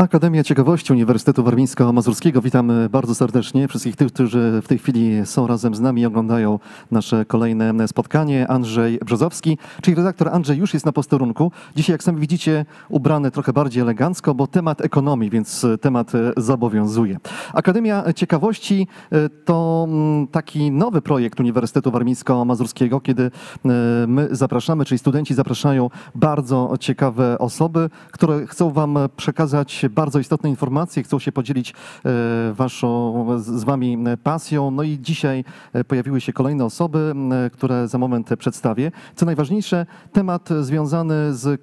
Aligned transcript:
Akademia 0.00 0.44
Ciekawości 0.44 0.92
Uniwersytetu 0.92 1.44
Warmińsko-Mazurskiego. 1.44 2.42
Witamy 2.42 2.88
bardzo 2.88 3.14
serdecznie 3.14 3.68
wszystkich 3.68 3.96
tych, 3.96 4.12
którzy 4.12 4.60
w 4.64 4.68
tej 4.68 4.78
chwili 4.78 5.26
są 5.26 5.46
razem 5.46 5.74
z 5.74 5.80
nami 5.80 6.02
i 6.02 6.06
oglądają 6.06 6.58
nasze 6.90 7.24
kolejne 7.24 7.88
spotkanie. 7.88 8.48
Andrzej 8.48 8.98
Brzozowski, 8.98 9.58
czyli 9.82 9.94
redaktor 9.94 10.28
Andrzej 10.28 10.58
już 10.58 10.74
jest 10.74 10.86
na 10.86 10.92
posterunku. 10.92 11.52
Dzisiaj, 11.76 11.94
jak 11.94 12.02
sami 12.02 12.20
widzicie, 12.20 12.64
ubrany 12.88 13.30
trochę 13.30 13.52
bardziej 13.52 13.82
elegancko, 13.82 14.34
bo 14.34 14.46
temat 14.46 14.80
ekonomii, 14.80 15.30
więc 15.30 15.66
temat 15.80 16.12
zobowiązuje. 16.36 17.16
Akademia 17.54 18.12
Ciekawości 18.12 18.86
e, 19.12 19.28
to 19.28 19.86
mm, 19.88 20.26
taki 20.26 20.70
nowy 20.70 21.02
projekt 21.02 21.40
Uniwersytetu 21.40 21.90
Warmińsko-Mazurskiego, 21.90 23.00
kiedy 23.00 23.22
e, 23.22 23.30
my 24.06 24.28
zapraszamy, 24.30 24.84
czyli 24.84 24.98
studenci 24.98 25.34
zapraszają 25.34 25.90
bardzo 26.14 26.74
ciekawe 26.80 27.38
osoby, 27.38 27.90
które 28.12 28.46
chcą 28.46 28.70
wam 28.70 28.98
przekazać 29.16 29.89
bardzo 29.94 30.18
istotne 30.18 30.50
informacje, 30.50 31.02
chcą 31.02 31.18
się 31.18 31.32
podzielić 31.32 31.70
e, 31.70 32.52
waszą, 32.52 33.26
z 33.40 33.64
wami 33.64 33.98
pasją. 34.22 34.70
No 34.70 34.82
i 34.82 34.98
dzisiaj 35.00 35.44
e, 35.72 35.84
pojawiły 35.84 36.20
się 36.20 36.32
kolejne 36.32 36.64
osoby, 36.64 37.14
które 37.52 37.88
za 37.88 37.98
moment 37.98 38.30
przedstawię. 38.38 38.92
Co 39.16 39.26
najważniejsze, 39.26 39.86
temat 40.12 40.48
związany 40.60 41.34
z 41.34 41.60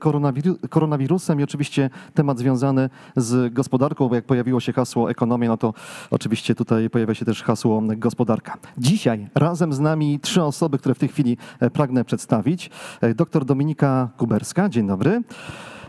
koronawirusem 0.69 1.39
i 1.39 1.43
oczywiście 1.43 1.89
temat 2.13 2.39
związany 2.39 2.89
z 3.15 3.53
gospodarką, 3.53 4.09
bo 4.09 4.15
jak 4.15 4.25
pojawiło 4.25 4.59
się 4.59 4.73
hasło 4.73 5.11
ekonomia, 5.11 5.49
no 5.49 5.57
to 5.57 5.73
oczywiście 6.11 6.55
tutaj 6.55 6.89
pojawia 6.89 7.13
się 7.13 7.25
też 7.25 7.43
hasło 7.43 7.81
gospodarka. 7.97 8.57
Dzisiaj 8.77 9.27
razem 9.35 9.73
z 9.73 9.79
nami 9.79 10.19
trzy 10.19 10.43
osoby, 10.43 10.77
które 10.77 10.95
w 10.95 10.99
tej 10.99 11.09
chwili 11.09 11.37
e, 11.59 11.69
pragnę 11.69 12.05
przedstawić. 12.05 12.69
Doktor 13.15 13.45
Dominika 13.45 14.09
Kuberska, 14.17 14.69
dzień 14.69 14.87
dobry 14.87 15.21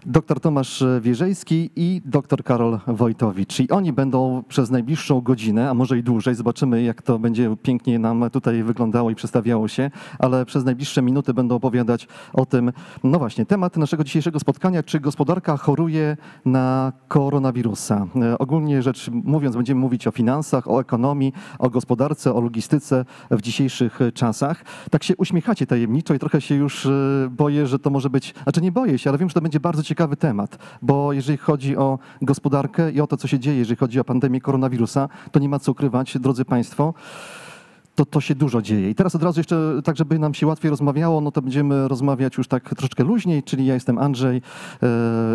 dr 0.08 0.40
Tomasz 0.40 0.84
Wierzejski 1.00 1.70
i 1.76 2.02
dr 2.04 2.44
Karol 2.44 2.78
Wojtowicz. 2.86 3.60
I 3.60 3.70
oni 3.70 3.92
będą 3.92 4.42
przez 4.48 4.70
najbliższą 4.70 5.20
godzinę, 5.20 5.70
a 5.70 5.74
może 5.74 5.98
i 5.98 6.02
dłużej, 6.02 6.34
zobaczymy 6.34 6.82
jak 6.82 7.02
to 7.02 7.18
będzie 7.18 7.56
pięknie 7.62 7.98
nam 7.98 8.30
tutaj 8.30 8.62
wyglądało 8.62 9.10
i 9.10 9.14
przedstawiało 9.14 9.68
się, 9.68 9.90
ale 10.18 10.44
przez 10.44 10.64
najbliższe 10.64 11.02
minuty 11.02 11.34
będą 11.34 11.54
opowiadać 11.54 12.08
o 12.32 12.46
tym, 12.46 12.72
no 13.04 13.18
właśnie, 13.18 13.46
temat 13.46 13.76
naszego 13.76 14.04
dzisiejszego 14.04 14.40
spotkania, 14.40 14.82
czy 14.82 15.00
gospodarka 15.00 15.56
choruje 15.56 16.16
na 16.44 16.92
koronawirusa. 17.08 18.06
E, 18.16 18.38
ogólnie 18.38 18.82
rzecz 18.82 19.10
mówiąc, 19.12 19.56
będziemy 19.56 19.80
mówić 19.80 20.06
o 20.06 20.10
finansach, 20.10 20.70
o 20.70 20.80
ekonomii, 20.80 21.32
o 21.58 21.70
gospodarce, 21.70 22.34
o 22.34 22.40
logistyce 22.40 23.04
w 23.30 23.42
dzisiejszych 23.42 23.98
czasach. 24.14 24.64
Tak 24.90 25.04
się 25.04 25.16
uśmiechacie 25.16 25.66
tajemniczo 25.66 26.14
i 26.14 26.18
trochę 26.18 26.40
się 26.40 26.54
już 26.54 26.86
e, 26.86 26.90
boję, 27.30 27.66
że 27.66 27.78
to 27.78 27.90
może 27.90 28.10
być, 28.10 28.34
znaczy 28.42 28.60
nie 28.60 28.72
boję 28.72 28.98
się, 28.98 29.10
ale 29.10 29.18
wiem, 29.18 29.28
że 29.28 29.34
to 29.34 29.40
będzie 29.40 29.60
bardzo 29.60 29.82
ciekawy 29.98 30.16
temat, 30.16 30.58
bo 30.82 31.12
jeżeli 31.12 31.38
chodzi 31.38 31.76
o 31.76 31.98
gospodarkę 32.22 32.92
i 32.92 33.00
o 33.00 33.06
to, 33.06 33.16
co 33.16 33.28
się 33.28 33.38
dzieje, 33.38 33.58
jeżeli 33.58 33.76
chodzi 33.76 34.00
o 34.00 34.04
pandemię 34.04 34.40
koronawirusa, 34.40 35.08
to 35.32 35.38
nie 35.38 35.48
ma 35.48 35.58
co 35.58 35.72
ukrywać, 35.72 36.18
drodzy 36.18 36.44
Państwo 36.44 36.94
to, 37.98 38.06
to 38.06 38.20
się 38.20 38.34
dużo 38.34 38.62
dzieje. 38.62 38.90
I 38.90 38.94
teraz 38.94 39.14
od 39.14 39.22
razu 39.22 39.40
jeszcze, 39.40 39.80
tak 39.84 39.96
żeby 39.96 40.18
nam 40.18 40.34
się 40.34 40.46
łatwiej 40.46 40.70
rozmawiało, 40.70 41.20
no 41.20 41.30
to 41.30 41.42
będziemy 41.42 41.88
rozmawiać 41.88 42.36
już 42.38 42.48
tak 42.48 42.74
troszeczkę 42.74 43.04
luźniej, 43.04 43.42
czyli 43.42 43.66
ja 43.66 43.74
jestem 43.74 43.98
Andrzej 43.98 44.42
yy, 44.82 44.88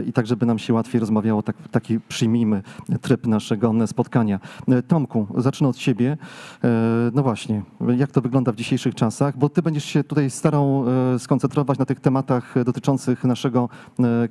i 0.03 0.14
tak, 0.14 0.28
żeby 0.28 0.45
nam 0.45 0.59
się 0.59 0.73
łatwiej 0.73 1.00
rozmawiało, 1.00 1.44
tak, 1.44 1.55
taki 1.72 2.00
przyjmijmy 2.00 2.64
tryb 3.02 3.28
naszego 3.28 3.73
spotkania. 3.88 4.39
E, 4.67 4.81
Tomku, 4.81 5.28
zacznę 5.38 5.67
od 5.67 5.78
ciebie. 5.78 6.17
Yy, 6.64 6.70
no 7.14 7.23
właśnie, 7.23 7.64
jak 7.97 8.11
to 8.11 8.22
wygląda 8.22 8.52
w 8.52 8.55
dzisiejszych 8.55 8.95
czasach, 8.95 9.38
bo 9.38 9.50
ty 9.50 9.61
będziesz 9.61 9.86
się 9.86 10.03
tutaj 10.03 10.30
starał 10.30 10.86
skoncentrować 11.17 11.80
na 11.80 11.86
tych 11.86 12.00
tematach 12.00 12.64
dotyczących 12.64 13.23
naszego 13.23 13.70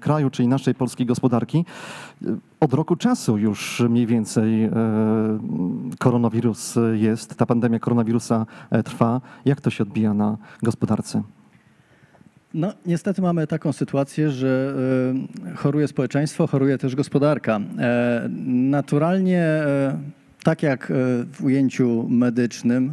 kraju, 0.01 0.31
czyli 0.31 0.49
naszej 0.49 0.75
polskiej 0.75 1.07
gospodarki. 1.07 1.65
Od 2.63 2.75
roku 2.75 2.97
czasu 2.97 3.39
już 3.39 3.83
mniej 3.89 4.07
więcej 4.07 4.71
koronawirus 5.99 6.75
jest, 6.95 7.37
ta 7.37 7.47
pandemia 7.47 7.79
koronawirusa 7.79 8.39
wirusa 8.39 8.79
e, 8.79 8.83
trwa. 8.83 9.21
Jak 9.45 9.61
to 9.61 9.71
się 9.71 9.83
odbija 9.83 10.15
na 10.15 10.37
gospodarce? 10.63 11.23
No, 12.55 12.73
niestety 12.87 13.23
mamy 13.23 13.47
taką 13.47 13.73
sytuację, 13.73 14.31
że 14.31 14.75
e, 15.47 15.57
choruje 15.57 15.89
społeczeństwo, 15.89 16.47
choruje 16.47 16.79
też 16.79 16.97
gospodarka. 16.97 17.61
E, 17.79 18.29
naturalnie, 18.47 19.47
tak 20.43 20.63
jak 20.63 20.93
w 21.33 21.45
ujęciu 21.45 22.07
medycznym, 22.09 22.93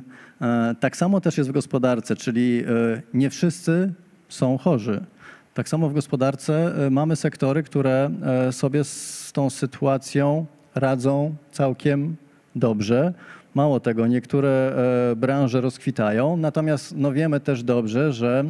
tak 0.80 0.98
samo 0.98 1.22
też 1.22 1.38
jest 1.38 1.50
w 1.50 1.54
gospodarce, 1.54 2.16
czyli 2.16 2.64
nie 3.14 3.30
wszyscy 3.30 3.94
są 4.30 4.58
chorzy. 4.58 5.06
Tak 5.60 5.70
samo 5.70 5.90
w 5.90 5.94
gospodarce 5.94 6.74
mamy 6.92 7.16
sektory, 7.16 7.64
które 7.64 8.10
sobie 8.52 8.84
z 8.84 9.32
tą 9.34 9.50
sytuacją 9.50 10.46
radzą 10.76 11.36
całkiem 11.52 12.16
dobrze. 12.56 13.14
Mało 13.56 13.80
tego, 13.80 14.08
niektóre 14.08 14.50
e, 15.12 15.16
branże 15.16 15.62
rozkwitają, 15.62 16.38
natomiast 16.38 16.94
no 16.98 17.12
wiemy 17.12 17.40
też 17.40 17.64
dobrze, 17.64 18.14
że 18.14 18.44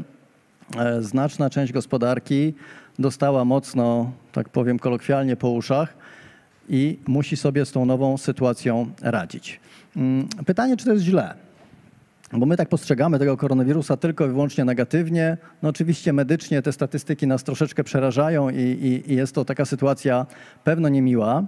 e, 0.77 1.01
znaczna 1.01 1.49
część 1.49 1.73
gospodarki 1.73 2.53
dostała 2.99 3.45
mocno, 3.45 4.11
tak 4.31 4.49
powiem 4.49 4.79
kolokwialnie, 4.79 5.35
po 5.35 5.49
uszach 5.49 5.93
i 6.69 6.99
musi 7.07 7.37
sobie 7.37 7.65
z 7.65 7.71
tą 7.71 7.85
nową 7.85 8.17
sytuacją 8.17 8.91
radzić. 9.01 9.59
Mm, 9.95 10.27
pytanie, 10.45 10.77
czy 10.77 10.85
to 10.85 10.93
jest 10.93 11.05
źle? 11.05 11.48
Bo 12.33 12.45
my 12.45 12.57
tak 12.57 12.69
postrzegamy 12.69 13.19
tego 13.19 13.37
koronawirusa 13.37 13.97
tylko 13.97 14.25
i 14.25 14.29
wyłącznie 14.29 14.65
negatywnie. 14.65 15.37
No 15.61 15.69
oczywiście 15.69 16.13
medycznie 16.13 16.61
te 16.61 16.71
statystyki 16.71 17.27
nas 17.27 17.43
troszeczkę 17.43 17.83
przerażają 17.83 18.49
i, 18.49 18.55
i, 18.55 19.11
i 19.11 19.15
jest 19.15 19.35
to 19.35 19.45
taka 19.45 19.65
sytuacja 19.65 20.25
pewno 20.63 20.89
niemiła. 20.89 21.43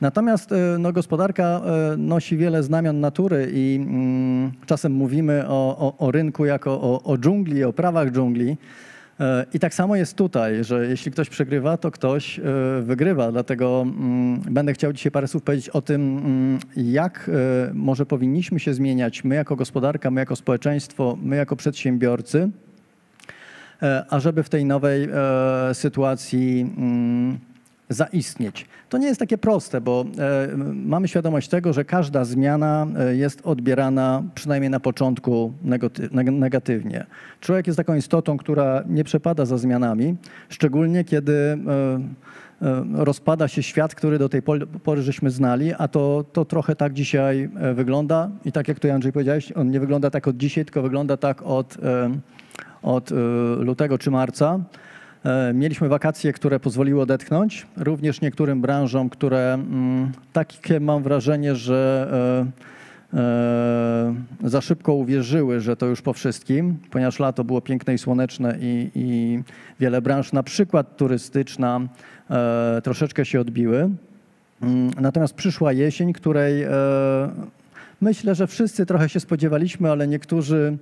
Natomiast 0.00 0.52
e, 0.52 0.56
no, 0.78 0.92
gospodarka 0.92 1.44
e, 1.44 1.96
nosi 1.96 2.36
wiele 2.36 2.62
znamion 2.62 3.00
natury 3.00 3.50
i 3.52 3.78
mm, 3.82 4.52
czasem 4.66 4.92
mówimy 4.92 5.44
o, 5.48 5.76
o, 5.78 6.06
o, 6.06 6.10
rynku 6.10 6.44
jako 6.44 6.70
o, 6.80 7.02
o 7.02 7.18
dżungli, 7.18 7.64
o 7.64 7.72
prawach 7.72 8.10
dżungli. 8.10 8.56
E, 9.20 9.46
I 9.54 9.58
tak 9.58 9.74
samo 9.74 9.96
jest 9.96 10.16
tutaj, 10.16 10.64
że 10.64 10.86
jeśli 10.86 11.12
ktoś 11.12 11.28
przegrywa, 11.28 11.76
to 11.76 11.90
ktoś 11.90 12.40
wygrywa. 12.82 13.32
Dlatego 13.32 13.82
mm, 13.82 14.40
będę 14.40 14.72
chciał 14.72 14.92
dzisiaj 14.92 15.12
parę 15.12 15.28
słów 15.28 15.42
powiedzieć 15.42 15.68
o 15.68 15.82
tym, 15.82 16.18
mm, 16.18 16.58
jak 16.76 17.30
może 17.74 18.06
powinniśmy 18.06 18.60
się 18.60 18.74
zmieniać 18.74 19.24
my 19.24 19.34
jako 19.34 19.56
gospodarka, 19.56 20.10
my 20.10 20.20
jako 20.20 20.36
społeczeństwo, 20.36 21.18
my 21.22 21.36
jako 21.36 21.56
przedsiębiorcy, 21.56 22.50
ażeby 24.10 24.42
w 24.42 24.48
tej 24.48 24.64
nowej 24.64 25.08
sytuacji 25.72 26.72
zaistnieć. 27.90 28.66
To 28.88 28.98
nie 28.98 29.06
jest 29.06 29.20
takie 29.20 29.38
proste, 29.38 29.80
bo 29.80 30.04
e, 30.18 30.56
mamy 30.74 31.08
świadomość 31.08 31.48
tego, 31.48 31.72
że 31.72 31.84
każda 31.84 32.24
zmiana 32.24 32.86
e, 32.98 33.16
jest 33.16 33.40
odbierana 33.44 34.22
przynajmniej 34.34 34.70
na 34.70 34.80
początku 34.80 35.52
negatywnie. 36.32 37.06
Człowiek 37.40 37.66
jest 37.66 37.76
taką 37.76 37.94
istotą, 37.94 38.36
która 38.36 38.82
nie 38.86 39.04
przepada 39.04 39.44
za 39.44 39.58
zmianami, 39.58 40.16
szczególnie 40.48 41.04
kiedy 41.04 41.32
e, 41.32 41.58
rozpada 42.94 43.48
się 43.48 43.62
świat, 43.62 43.94
który 43.94 44.18
do 44.18 44.28
tej 44.28 44.42
pory 44.82 45.02
żeśmy 45.02 45.30
znali, 45.30 45.72
a 45.78 45.88
to, 45.88 46.24
to 46.32 46.44
trochę 46.44 46.76
tak 46.76 46.92
dzisiaj 46.92 47.50
wygląda. 47.74 48.30
I 48.44 48.52
tak 48.52 48.68
jak 48.68 48.80
tu 48.80 48.92
Andrzej 48.92 49.12
powiedziałeś, 49.12 49.52
on 49.52 49.70
nie 49.70 49.80
wygląda 49.80 50.10
tak 50.10 50.28
od 50.28 50.36
dzisiaj, 50.36 50.64
tylko 50.64 50.82
wygląda 50.82 51.16
tak 51.16 51.42
od, 51.42 51.78
od 52.82 53.10
lutego 53.58 53.98
czy 53.98 54.10
marca. 54.10 54.60
E, 55.24 55.52
mieliśmy 55.54 55.88
wakacje, 55.88 56.32
które 56.32 56.60
pozwoliły 56.60 57.02
odetchnąć, 57.02 57.66
również 57.76 58.20
niektórym 58.20 58.60
branżom, 58.60 59.10
które 59.10 59.54
mm, 59.54 60.12
takie 60.32 60.80
mam 60.80 61.02
wrażenie, 61.02 61.54
że 61.54 62.08
e, 63.14 63.18
e, 63.18 64.48
za 64.48 64.60
szybko 64.60 64.94
uwierzyły, 64.94 65.60
że 65.60 65.76
to 65.76 65.86
już 65.86 66.02
po 66.02 66.12
wszystkim, 66.12 66.78
ponieważ 66.90 67.18
lato 67.18 67.44
było 67.44 67.60
piękne 67.60 67.94
i 67.94 67.98
słoneczne 67.98 68.56
i, 68.60 68.90
i 68.94 69.38
wiele 69.80 70.02
branż, 70.02 70.32
na 70.32 70.42
przykład 70.42 70.96
turystyczna, 70.96 71.80
troszeczkę 72.82 73.24
się 73.24 73.40
odbiły. 73.40 73.90
Mm, 74.62 74.90
natomiast 75.00 75.34
przyszła 75.34 75.72
jesień, 75.72 76.12
której 76.12 76.66
myślę, 78.00 78.34
że 78.34 78.46
wszyscy 78.46 78.86
trochę 78.86 79.08
się 79.08 79.20
spodziewaliśmy, 79.20 79.90
ale 79.90 80.08
niektórzy 80.08 80.78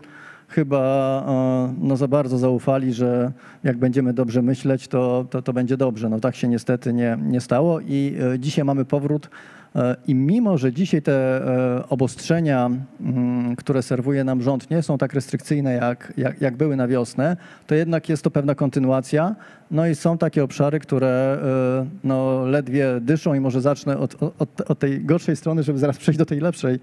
chyba 0.49 1.25
e, 1.29 1.75
no, 1.81 1.97
za 1.97 2.09
bardzo 2.09 2.39
zaufali, 2.39 2.93
że 2.93 3.33
jak 3.65 3.77
będziemy 3.77 4.13
dobrze 4.13 4.43
myśleć, 4.43 4.89
to, 4.89 5.27
to, 5.31 5.43
to 5.43 5.53
będzie 5.53 5.77
dobrze. 5.77 6.09
No 6.09 6.21
tak 6.21 6.37
się 6.37 6.49
niestety 6.49 6.93
nie, 6.93 7.19
nie 7.23 7.41
stało 7.41 7.81
i 7.81 8.17
e, 8.35 8.39
dzisiaj 8.39 8.65
mamy 8.65 8.85
powrót 8.85 9.31
e, 9.77 9.97
i 10.07 10.15
mimo, 10.15 10.59
że 10.59 10.73
dzisiaj 10.73 11.03
te 11.03 11.43
obostrzenia, 11.89 12.71
mm, 13.01 13.57
które 13.57 13.83
serwuje 13.83 14.25
nam 14.25 14.43
rząd, 14.43 14.71
nie 14.71 14.83
są 14.83 14.99
tak 14.99 15.13
restrykcyjne, 15.13 15.73
jak, 15.73 16.13
jak, 16.17 16.41
jak, 16.41 16.57
były 16.57 16.77
na 16.77 16.89
wiosnę, 16.89 17.37
to 17.67 17.75
jednak 17.75 18.09
jest 18.09 18.25
to 18.25 18.31
pewna 18.31 18.55
kontynuacja. 18.55 19.35
No 19.71 19.87
i 19.87 19.95
są 19.95 20.19
takie 20.19 20.45
obszary, 20.45 20.81
które 20.81 21.39
no, 22.05 22.47
ledwie 22.47 22.87
dyszą 23.01 23.35
i 23.35 23.41
może 23.41 23.61
zacznę 23.61 23.99
od, 23.99 24.23
od, 24.23 24.61
od 24.61 24.79
tej 24.79 25.05
gorszej 25.05 25.37
strony, 25.37 25.63
żeby 25.63 25.79
zaraz 25.79 25.99
przejść 25.99 26.19
do 26.19 26.27
tej 26.27 26.41
lepszej. 26.41 26.79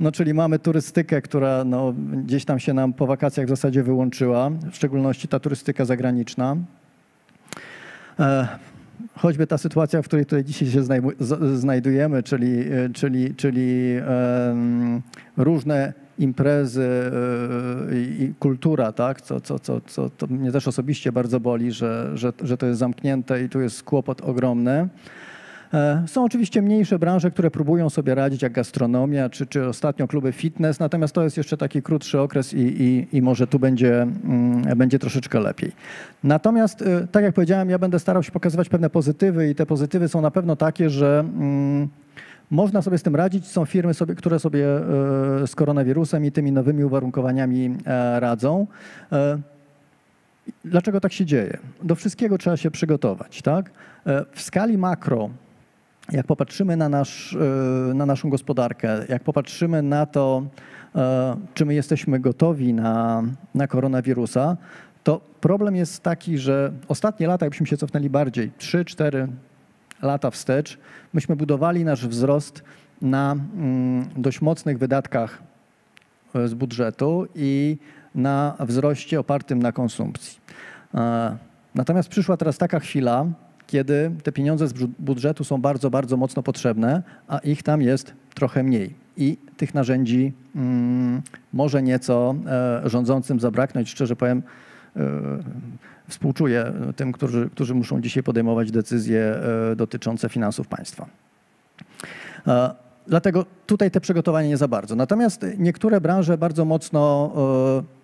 No, 0.00 0.12
czyli 0.12 0.34
mamy 0.34 0.58
turystykę, 0.58 1.22
która 1.22 1.64
no, 1.64 1.94
gdzieś 2.24 2.44
tam 2.44 2.58
się 2.60 2.74
nam 2.74 2.92
po 2.92 3.06
wakacjach 3.06 3.46
w 3.46 3.48
zasadzie 3.48 3.82
wyłączyła, 3.82 4.50
w 4.50 4.74
szczególności 4.74 5.28
ta 5.28 5.40
turystyka 5.40 5.84
zagraniczna. 5.84 6.56
E, 8.20 8.48
choćby 9.16 9.46
ta 9.46 9.58
sytuacja, 9.58 10.02
w 10.02 10.04
której 10.04 10.26
tutaj 10.26 10.44
dzisiaj 10.44 10.68
się 10.68 10.82
znajdujemy, 11.54 12.22
czyli, 12.22 12.72
e, 12.72 12.90
czyli, 12.92 13.34
czyli 13.34 13.94
różne 15.36 15.92
imprezy 16.18 17.10
e, 17.92 17.96
i 18.00 18.34
kultura, 18.38 18.92
tak? 18.92 19.20
co, 19.20 19.40
co, 19.40 19.58
co, 19.58 19.80
co 19.80 20.10
to 20.10 20.26
mnie 20.26 20.52
też 20.52 20.68
osobiście 20.68 21.12
bardzo 21.12 21.40
boli, 21.40 21.72
że, 21.72 22.10
że, 22.14 22.32
że 22.42 22.56
to 22.56 22.66
jest 22.66 22.78
zamknięte 22.78 23.42
i 23.42 23.48
tu 23.48 23.60
jest 23.60 23.82
kłopot 23.82 24.20
ogromny. 24.20 24.88
E, 25.74 26.02
Są 26.06 26.24
oczywiście 26.24 26.62
mniejsze 26.62 26.98
branże, 26.98 27.30
które 27.30 27.50
próbują 27.50 27.90
sobie 27.90 28.14
radzić, 28.14 28.42
jak 28.42 28.52
gastronomia, 28.52 29.30
czy, 29.30 29.46
czy 29.46 29.68
ostatnio 29.68 30.08
kluby 30.08 30.32
fitness, 30.32 30.80
natomiast 30.80 31.14
to 31.14 31.22
jest 31.22 31.36
jeszcze 31.36 31.56
taki 31.56 31.82
krótszy 31.82 32.20
okres 32.20 32.54
i, 32.54 32.58
i, 32.58 33.16
i 33.16 33.22
może 33.22 33.46
tu 33.46 33.58
będzie, 33.58 34.02
mm, 34.02 34.62
będzie 34.76 34.98
troszeczkę 34.98 35.40
lepiej. 35.40 35.72
Natomiast, 36.24 36.82
e, 36.82 37.06
tak 37.06 37.24
jak 37.24 37.34
powiedziałem, 37.34 37.70
ja 37.70 37.78
będę 37.78 37.98
starał 37.98 38.22
się 38.22 38.32
pokazywać 38.32 38.68
pewne 38.68 38.90
pozytywy 38.90 39.50
i 39.50 39.54
te 39.54 39.66
pozytywy 39.66 40.08
są 40.08 40.20
na 40.20 40.30
pewno 40.30 40.56
takie, 40.56 40.90
że 40.90 41.20
mm, 41.20 41.88
można 42.50 42.82
sobie 42.82 42.98
z 42.98 43.02
tym 43.02 43.16
radzić. 43.16 43.46
Są 43.46 43.64
firmy, 43.64 43.94
sobie, 43.94 44.14
które 44.14 44.38
sobie 44.38 44.66
e, 44.66 45.46
z 45.46 45.54
koronawirusem 45.54 46.24
i 46.24 46.32
tymi 46.32 46.52
nowymi 46.52 46.84
uwarunkowaniami 46.84 47.76
radzą. 48.18 48.66
Dlaczego 50.64 51.00
tak 51.00 51.12
się 51.12 51.24
dzieje? 51.24 51.58
Do 51.82 51.94
wszystkiego 51.94 52.38
trzeba 52.38 52.56
się 52.56 52.70
przygotować. 52.70 53.42
Tak? 53.42 53.70
W 54.32 54.42
skali 54.42 54.78
makro, 54.78 55.30
jak 56.12 56.26
popatrzymy 56.26 56.76
na, 56.76 56.88
nasz, 56.88 57.36
e, 57.90 57.94
na 57.94 58.06
naszą 58.06 58.30
gospodarkę, 58.30 59.04
jak 59.08 59.22
popatrzymy 59.22 59.82
na 59.82 60.06
to, 60.06 60.42
e, 60.94 61.36
czy 61.54 61.64
my 61.64 61.74
jesteśmy 61.74 62.20
gotowi 62.20 62.74
na, 62.74 63.22
na 63.54 63.66
koronawirusa, 63.66 64.56
to 65.04 65.20
problem 65.40 65.76
jest 65.76 66.02
taki, 66.02 66.38
że 66.38 66.72
ostatnie 66.88 67.26
lata, 67.26 67.46
jakbyśmy 67.46 67.66
się 67.66 67.76
cofnęli 67.76 68.10
bardziej, 68.10 68.52
3-4 68.58 69.26
lata 70.02 70.30
wstecz, 70.30 70.78
myśmy 71.12 71.36
budowali 71.36 71.84
nasz 71.84 72.06
wzrost 72.06 72.62
na 73.02 73.32
mm, 73.32 74.08
dość 74.16 74.40
mocnych 74.40 74.78
wydatkach 74.78 75.42
e, 76.34 76.48
z 76.48 76.54
budżetu 76.54 77.26
i 77.34 77.78
na 78.14 78.56
wzroście 78.60 79.20
opartym 79.20 79.62
na 79.62 79.72
konsumpcji. 79.72 80.38
Natomiast 81.74 82.08
przyszła 82.08 82.36
teraz 82.36 82.58
taka 82.58 82.80
chwila, 82.80 83.26
kiedy 83.66 84.10
te 84.22 84.32
pieniądze 84.32 84.68
z 84.68 84.72
budżetu 84.98 85.44
są 85.44 85.60
bardzo, 85.60 85.90
bardzo 85.90 86.16
mocno 86.16 86.42
potrzebne, 86.42 87.02
a 87.28 87.38
ich 87.38 87.62
tam 87.62 87.82
jest 87.82 88.12
trochę 88.34 88.62
mniej. 88.62 88.94
I 89.16 89.36
tych 89.56 89.74
narzędzi 89.74 90.32
mm, 90.56 91.22
może 91.52 91.82
nieco 91.82 92.34
e, 92.46 92.88
rządzącym 92.88 93.40
zabraknąć. 93.40 93.90
Szczerze 93.90 94.16
powiem, 94.16 94.42
e, 94.96 95.00
współczuję 96.08 96.72
tym, 96.96 97.12
którzy, 97.12 97.50
którzy 97.52 97.74
muszą 97.74 98.00
dzisiaj 98.00 98.22
podejmować 98.22 98.70
decyzje 98.70 99.20
e, 99.72 99.76
dotyczące 99.76 100.28
finansów 100.28 100.68
państwa. 100.68 101.06
E, 102.46 102.84
Dlatego 103.06 103.44
tutaj 103.66 103.90
te 103.90 104.00
przygotowania 104.00 104.48
nie 104.48 104.56
za 104.56 104.68
bardzo. 104.68 104.96
Natomiast 104.96 105.46
niektóre 105.58 106.00
branże 106.00 106.38
bardzo 106.38 106.64
mocno 106.64 107.32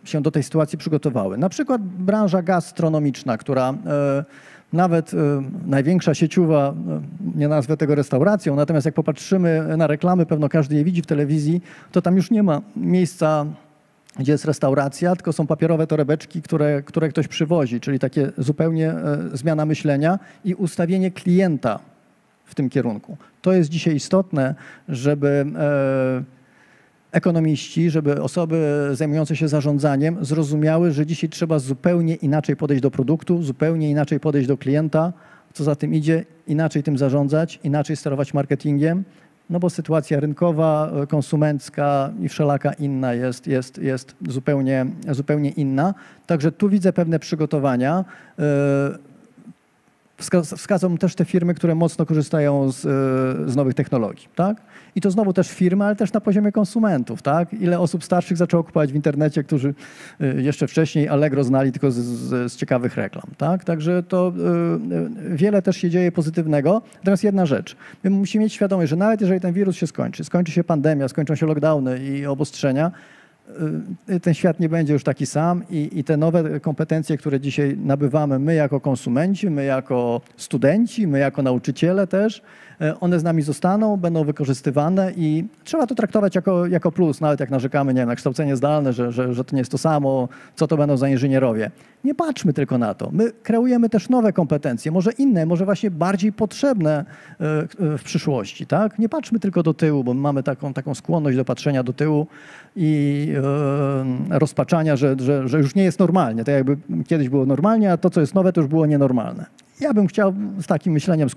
e, 0.05 0.09
się 0.09 0.23
do 0.23 0.31
tej 0.31 0.43
sytuacji 0.43 0.79
przygotowały. 0.79 1.39
Na 1.39 1.49
przykład 1.49 1.83
branża 1.83 2.43
gastronomiczna, 2.43 3.39
która 3.39 3.71
e, 3.71 4.25
nawet 4.73 5.15
e, 5.15 5.17
największa 5.67 6.15
sieciowa, 6.15 6.75
e, 6.89 7.01
nie 7.39 7.49
nazwę 7.49 7.77
tego 7.77 7.95
restauracją, 7.95 8.57
natomiast 8.57 8.87
jak 8.87 8.95
popatrzymy 8.95 9.77
na 9.77 9.87
reklamy, 9.87 10.27
pewno 10.27 10.49
każdy 10.49 10.77
je 10.77 10.85
widzi 10.85 11.03
w 11.03 11.07
telewizji, 11.07 11.63
to 11.93 12.03
tam 12.03 12.17
już 12.17 12.31
nie 12.31 12.43
ma 12.43 12.63
miejsca 12.77 13.47
gdzie 14.19 14.33
jest 14.33 14.45
restauracja, 14.45 15.17
tylko 15.17 15.33
są 15.33 15.47
papierowe 15.47 15.87
torebeczki, 15.87 16.43
które, 16.43 16.83
które 16.83 17.09
ktoś 17.09 17.29
przywozi, 17.29 17.81
czyli 17.81 17.99
takie 17.99 18.33
zupełnie 18.39 18.91
e, 18.91 19.19
zmiana 19.33 19.67
myślenia 19.67 20.19
i 20.45 20.55
ustawienie 20.55 21.11
klienta 21.11 21.79
w 22.45 22.55
tym 22.55 22.71
kierunku. 22.71 23.17
To 23.43 23.53
jest 23.53 23.71
dzisiaj 23.71 23.95
istotne, 23.95 24.55
żeby 24.89 25.47
e, 25.57 26.40
ekonomiści, 27.13 27.91
żeby 27.91 28.23
osoby 28.23 28.89
zajmujące 28.93 29.37
się 29.37 29.49
zarządzaniem 29.49 30.25
zrozumiały, 30.25 30.93
że 30.93 31.07
dzisiaj 31.07 31.31
trzeba 31.31 31.59
zupełnie 31.59 32.15
inaczej 32.15 32.57
podejść 32.57 32.83
do 32.83 32.91
produktu, 32.91 33.43
zupełnie 33.43 33.91
inaczej 33.91 34.21
podejść 34.21 34.49
do 34.49 34.57
klienta, 34.57 35.13
co 35.53 35.65
za 35.65 35.77
tym 35.77 35.95
idzie, 35.95 36.25
inaczej 36.47 36.83
tym 36.83 36.99
zarządzać, 36.99 37.61
inaczej 37.65 37.97
sterować 37.97 38.35
marketingiem, 38.35 39.05
no 39.51 39.61
bo 39.61 39.71
sytuacja 39.71 40.21
rynkowa, 40.21 40.93
konsumencka 41.09 42.13
i 42.21 42.29
wszelaka 42.29 42.73
inna 42.73 43.15
jest, 43.15 43.47
jest, 43.47 43.79
jest 43.79 44.15
zupełnie, 44.29 44.87
zupełnie 45.11 45.51
inna. 45.51 45.95
Także 46.27 46.53
tu 46.53 46.69
widzę 46.69 46.93
pewne 46.93 47.19
przygotowania. 47.19 48.05
E, 48.39 48.43
Wska- 50.21 50.57
Wskazał 50.57 50.99
też 50.99 51.15
te 51.15 51.25
firmy, 51.25 51.55
które 51.55 51.75
mocno 51.75 52.07
korzystają 52.07 52.73
z, 52.73 52.87
e, 52.87 53.51
z 53.51 53.57
nowych 53.57 53.75
technologii. 53.75 54.29
Tak? 54.35 54.57
I 54.95 55.01
to 55.01 55.11
znowu 55.11 55.33
też 55.33 55.51
firmy, 55.51 55.85
ale 55.85 55.97
też 55.97 56.13
na 56.13 56.21
poziomie 56.21 56.53
konsumentów. 56.53 57.23
Tak? 57.23 57.53
Ile 57.53 57.81
osób 57.81 58.05
starszych 58.05 58.37
zaczęło 58.37 58.65
kupować 58.65 58.93
w 58.93 58.95
internecie, 58.95 59.45
którzy 59.45 59.75
e, 60.21 60.43
jeszcze 60.43 60.69
wcześniej 60.69 61.09
Allegro 61.09 61.45
znali 61.45 61.73
tylko 61.73 61.91
z, 61.91 61.97
z, 61.97 62.53
z 62.53 62.57
ciekawych 62.57 62.97
reklam. 62.97 63.25
Tak? 63.37 63.65
Także 63.65 64.03
to 64.03 64.33
e, 64.39 65.33
e, 65.33 65.37
wiele 65.37 65.63
też 65.63 65.77
się 65.77 65.91
dzieje 65.91 66.13
pozytywnego. 66.13 66.83
Natomiast 66.95 67.25
jedna 67.25 67.47
rzecz. 67.47 67.77
My 68.05 68.11
musimy 68.11 68.45
mieć 68.45 68.53
świadomość, 68.53 68.91
że 68.91 68.97
nawet 68.97 69.21
jeżeli 69.21 69.41
ten 69.41 69.53
wirus 69.53 69.77
się 69.77 69.87
skończy, 69.87 70.25
skończy 70.25 70.53
się 70.53 70.65
pandemia, 70.65 71.09
skończą 71.09 71.35
się 71.35 71.47
lockdowny 71.47 71.99
i 71.99 72.27
obostrzenia, 72.27 72.87
y, 72.87 73.20
ten 74.23 74.35
świat 74.35 74.61
nie 74.61 74.69
będzie 74.69 74.93
już 74.93 75.05
taki 75.05 75.27
sam 75.27 75.63
i, 75.71 75.91
i 75.93 76.05
te 76.05 76.17
nowe 76.17 76.61
kompetencje, 76.61 77.19
które 77.19 77.41
dzisiaj 77.41 77.77
nabywamy, 77.77 78.39
my 78.39 78.55
jako 78.55 78.81
konsumenci, 78.81 79.51
my 79.51 79.65
jako 79.65 80.21
studenci, 80.37 81.07
my 81.07 81.19
jako 81.19 81.43
nauczyciele 81.43 82.07
też, 82.07 82.43
e, 82.81 83.01
one 83.01 83.21
z 83.21 83.25
nami 83.25 83.43
zostaną, 83.43 83.97
będą 83.97 84.25
wykorzystywane 84.25 85.13
i 85.17 85.45
trzeba 85.65 85.87
to 85.87 85.95
traktować 85.95 86.35
jako, 86.35 86.67
jako 86.67 86.93
plus, 86.93 87.21
nawet 87.21 87.41
jak 87.41 87.51
narzekamy, 87.51 87.95
nie 87.95 88.01
wiem, 88.01 88.09
na 88.09 88.17
kształcenie 88.17 88.57
zdalne, 88.57 88.93
że, 88.93 89.13
że, 89.13 89.35
że 89.35 89.45
to 89.45 89.57
nie 89.57 89.61
jest 89.61 89.71
to 89.71 89.79
samo, 89.79 90.29
co 90.55 90.67
to 90.67 90.77
będą 90.77 90.97
za 90.97 91.09
inżynierowie. 91.09 91.71
Nie 92.05 92.15
patrzmy 92.15 92.53
tylko 92.53 92.79
na 92.79 92.95
to. 92.95 93.09
My 93.13 93.33
kreujemy 93.43 93.89
też 93.89 94.09
nowe 94.09 94.33
kompetencje, 94.33 94.93
może 94.93 95.13
inne, 95.13 95.47
może 95.47 95.65
właśnie 95.65 95.91
bardziej 95.91 96.33
potrzebne 96.33 96.99
e, 96.99 97.05
w 97.99 98.03
przyszłości, 98.05 98.67
tak? 98.67 98.99
Nie 98.99 99.09
patrzmy 99.09 99.41
tylko 99.41 99.63
do 99.63 99.75
tyłu, 99.75 100.05
bo 100.05 100.15
my 100.15 100.21
mamy 100.21 100.43
taką, 100.43 100.73
taką 100.73 100.95
skłonność 100.95 101.37
do 101.37 101.45
patrzenia 101.45 101.83
do 101.83 101.93
tyłu 101.93 102.27
i 102.77 103.33
rozpaczania, 104.31 104.97
że, 104.97 105.17
że, 105.19 105.49
że 105.49 105.59
już 105.59 105.75
nie 105.75 105.85
jest 105.85 105.99
normalnie. 105.99 106.45
Tak 106.45 106.55
jakby 106.55 106.77
kiedyś 107.07 107.29
było 107.29 107.47
normalnie, 107.47 107.93
a 107.93 107.97
to, 107.97 108.11
co 108.11 108.21
jest 108.21 108.35
nowe, 108.35 108.53
to 108.53 108.61
już 108.61 108.71
było 108.71 108.87
nienormalne. 108.87 109.47
Ja 109.81 109.95
bym 109.95 110.07
chciał 110.07 110.35
z 110.61 110.67
takim 110.67 110.93
myśleniem 110.93 111.29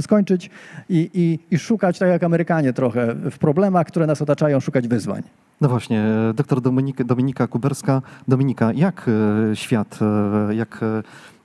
skończyć 0.00 0.50
i, 0.88 1.10
i, 1.14 1.54
i 1.54 1.58
szukać, 1.58 1.98
tak 1.98 2.08
jak 2.08 2.22
Amerykanie 2.22 2.72
trochę, 2.72 3.14
w 3.14 3.38
problemach, 3.38 3.86
które 3.86 4.06
nas 4.06 4.22
otaczają, 4.22 4.60
szukać 4.60 4.88
wyzwań. 4.88 5.22
No 5.60 5.68
właśnie, 5.68 6.00
e, 6.00 6.34
doktor 6.34 6.60
Dominik, 6.60 7.04
Dominika 7.04 7.46
Kuberska. 7.46 8.02
Dominika, 8.28 8.72
jak 8.72 9.06
e, 9.52 9.56
świat, 9.56 9.98
e, 10.02 10.54
jak 10.54 10.80
e, 10.82 11.02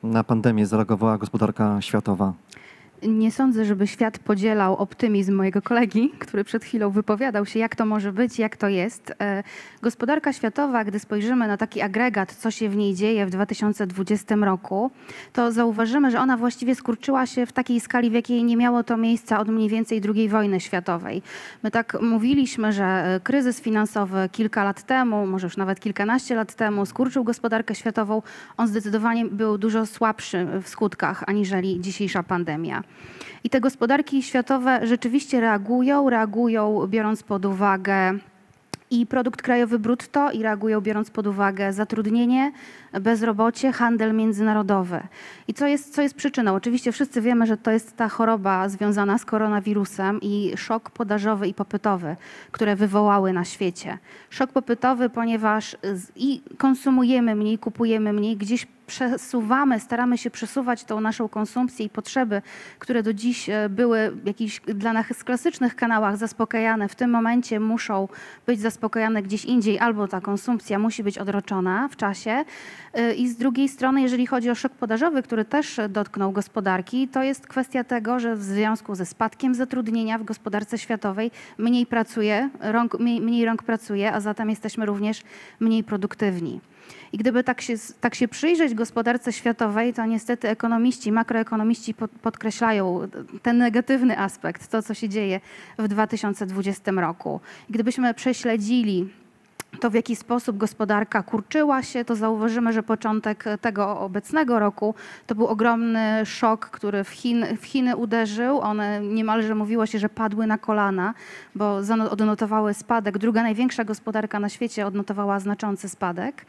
na 0.07 0.23
pandemię 0.23 0.65
zareagowała 0.65 1.17
gospodarka 1.17 1.81
światowa? 1.81 2.33
Nie 3.07 3.31
sądzę, 3.31 3.65
żeby 3.65 3.87
świat 3.87 4.19
podzielał 4.19 4.75
optymizm 4.75 5.35
mojego 5.35 5.61
kolegi, 5.61 6.11
który 6.19 6.43
przed 6.43 6.63
chwilą 6.63 6.89
wypowiadał 6.89 7.45
się, 7.45 7.59
jak 7.59 7.75
to 7.75 7.85
może 7.85 8.13
być, 8.13 8.39
jak 8.39 8.57
to 8.57 8.67
jest. 8.67 9.13
E, 9.21 9.43
Gospodarka 9.81 10.33
światowa, 10.33 10.83
gdy 10.83 10.99
spojrzymy 10.99 11.47
na 11.47 11.57
taki 11.57 11.81
agregat, 11.81 12.35
co 12.35 12.51
się 12.51 12.69
w 12.69 12.75
niej 12.75 12.95
dzieje 12.95 13.25
w 13.25 13.29
2020 13.29 14.35
roku, 14.35 14.91
to 15.33 15.51
zauważymy, 15.51 16.11
że 16.11 16.19
ona 16.19 16.37
właściwie 16.37 16.75
skurczyła 16.75 17.25
się 17.25 17.45
w 17.45 17.51
takiej 17.51 17.79
skali, 17.79 18.09
w 18.09 18.13
jakiej 18.13 18.43
nie 18.43 18.57
miało 18.57 18.83
to 18.83 18.97
miejsca 18.97 19.39
od 19.39 19.47
mniej 19.47 19.69
więcej 19.69 20.01
II 20.15 20.29
wojny 20.29 20.59
światowej. 20.59 21.21
My 21.63 21.71
tak 21.71 22.01
mówiliśmy, 22.01 22.73
że 22.73 22.83
e, 22.85 23.19
kryzys 23.19 23.61
finansowy 23.61 24.29
kilka 24.31 24.63
lat 24.63 24.83
temu, 24.83 25.27
może 25.27 25.47
już 25.47 25.57
nawet 25.57 25.79
kilkanaście 25.79 26.35
lat 26.35 26.53
temu, 26.53 26.85
skurczył 26.85 27.23
gospodarkę 27.23 27.75
światową. 27.75 28.21
On 28.57 28.67
zdecydowanie 28.67 29.25
był 29.25 29.57
dużo 29.57 29.85
słabszy 29.85 30.47
w 30.63 30.69
skutkach 30.69 31.23
aniżeli 31.27 31.81
dzisiejsza 31.81 32.23
pandemia. 32.23 32.83
I 33.43 33.49
te 33.49 33.61
gospodarki 33.61 34.23
światowe 34.23 34.79
rzeczywiście 34.83 35.41
reagują, 35.41 36.09
reagują 36.09 36.87
biorąc 36.87 37.23
pod 37.23 37.45
uwagę 37.45 38.19
i 38.91 39.05
produkt 39.05 39.41
krajowy 39.41 39.79
brutto 39.79 40.31
i 40.31 40.43
reagują 40.43 40.81
biorąc 40.81 41.09
pod 41.11 41.27
uwagę 41.27 41.73
zatrudnienie, 41.73 42.51
bezrobocie, 43.01 43.71
handel 43.71 44.13
międzynarodowy. 44.13 44.99
I 45.47 45.53
co 45.53 45.67
jest, 45.67 45.93
co 45.93 46.01
jest 46.01 46.15
przyczyną? 46.15 46.55
Oczywiście 46.55 46.91
wszyscy 46.91 47.21
wiemy, 47.21 47.47
że 47.47 47.57
to 47.57 47.71
jest 47.71 47.97
ta 47.97 48.09
choroba 48.09 48.69
związana 48.69 49.17
z 49.17 49.25
koronawirusem 49.25 50.19
i 50.21 50.53
szok 50.57 50.89
podażowy 50.89 51.47
i 51.47 51.53
popytowy, 51.53 52.15
które 52.51 52.75
wywołały 52.75 53.33
na 53.33 53.45
świecie. 53.45 53.97
Szok 54.29 54.51
popytowy, 54.51 55.09
ponieważ 55.09 55.77
i 56.15 56.41
konsumujemy 56.57 57.35
mniej, 57.35 57.57
kupujemy 57.57 58.13
mniej, 58.13 58.37
gdzieś 58.37 58.67
przesuwamy, 58.87 59.79
staramy 59.79 60.17
się 60.17 60.29
przesuwać 60.29 60.83
tą 60.83 61.01
naszą 61.01 61.29
konsumpcję 61.29 61.85
i 61.85 61.89
potrzeby, 61.89 62.41
które 62.79 63.03
do 63.03 63.13
dziś 63.13 63.49
e, 63.49 63.69
były 63.69 64.17
jakichś 64.25 64.59
dla 64.59 64.93
nas 64.93 65.23
klasycznych 65.23 65.75
kanałach 65.75 66.17
zaspokajane, 66.17 66.89
w 66.89 66.95
tym 66.95 67.09
momencie 67.09 67.59
muszą 67.59 68.07
być 68.45 68.59
zaspokajane 68.59 69.21
gdzieś 69.23 69.45
indziej, 69.45 69.79
albo 69.79 70.07
ta 70.07 70.21
konsumpcja 70.21 70.79
musi 70.79 71.03
być 71.03 71.17
odroczona 71.17 71.87
w 71.87 71.95
czasie. 71.95 72.45
E, 72.93 73.13
I 73.13 73.27
z 73.27 73.37
drugiej 73.37 73.69
strony, 73.69 74.01
jeżeli 74.01 74.27
chodzi 74.27 74.49
o 74.49 74.55
szok 74.55 74.73
podażowy, 74.73 75.23
który 75.23 75.45
też 75.45 75.79
dotknął 75.89 76.31
gospodarki, 76.31 77.07
to 77.07 77.23
jest 77.23 77.47
kwestia 77.47 77.83
tego, 77.83 78.19
że 78.19 78.35
w 78.35 78.43
związku 78.43 78.95
ze 78.95 79.05
spadkiem 79.05 79.55
zatrudnienia 79.55 80.17
w 80.17 80.23
gospodarce 80.23 80.77
światowej 80.77 81.31
mniej 81.57 81.85
pracuje, 81.85 82.49
rąk, 82.59 82.99
mniej, 82.99 83.21
mniej 83.21 83.45
rąk 83.45 83.63
pracuje, 83.63 84.13
a 84.13 84.19
zatem 84.19 84.49
jesteśmy 84.49 84.85
również 84.85 85.23
mniej 85.59 85.83
produktywni. 85.83 86.59
I 87.13 87.17
gdyby 87.17 87.43
tak 87.43 87.61
się, 87.61 87.73
tak 88.01 88.15
się 88.15 88.27
przyjrzeć 88.27 88.74
gospodarce 88.75 89.33
światowej, 89.33 89.93
to 89.93 90.05
niestety 90.05 90.49
ekonomiści, 90.49 91.11
makroekonomiści 91.11 91.93
pod, 91.93 92.11
podkreślają 92.11 92.99
ten 93.41 93.57
negatywny 93.57 94.19
aspekt, 94.19 94.67
to 94.67 94.81
co 94.81 94.93
się 94.93 95.09
dzieje 95.09 95.39
w 95.77 95.87
2020 95.87 96.91
roku. 96.91 97.39
Gdybyśmy 97.69 98.13
prześledzili 98.13 99.09
to 99.79 99.89
w 99.89 99.93
jaki 99.93 100.15
sposób 100.15 100.57
gospodarka 100.57 101.23
kurczyła 101.23 101.83
się, 101.83 102.05
to 102.05 102.15
zauważymy, 102.15 102.73
że 102.73 102.83
początek 102.83 103.43
tego 103.61 103.99
obecnego 103.99 104.59
roku 104.59 104.95
to 105.27 105.35
był 105.35 105.47
ogromny 105.47 106.25
szok, 106.25 106.69
który 106.69 107.03
w, 107.03 107.09
Chin, 107.09 107.45
w 107.57 107.65
Chiny 107.65 107.95
uderzył. 107.95 108.61
One 108.61 109.01
niemalże 109.01 109.55
mówiło 109.55 109.85
się, 109.85 109.99
że 109.99 110.09
padły 110.09 110.47
na 110.47 110.57
kolana, 110.57 111.13
bo 111.55 111.81
odnotowały 112.11 112.73
spadek. 112.73 113.17
Druga 113.17 113.43
największa 113.43 113.83
gospodarka 113.83 114.39
na 114.39 114.49
świecie 114.49 114.87
odnotowała 114.87 115.39
znaczący 115.39 115.89
spadek. 115.89 116.45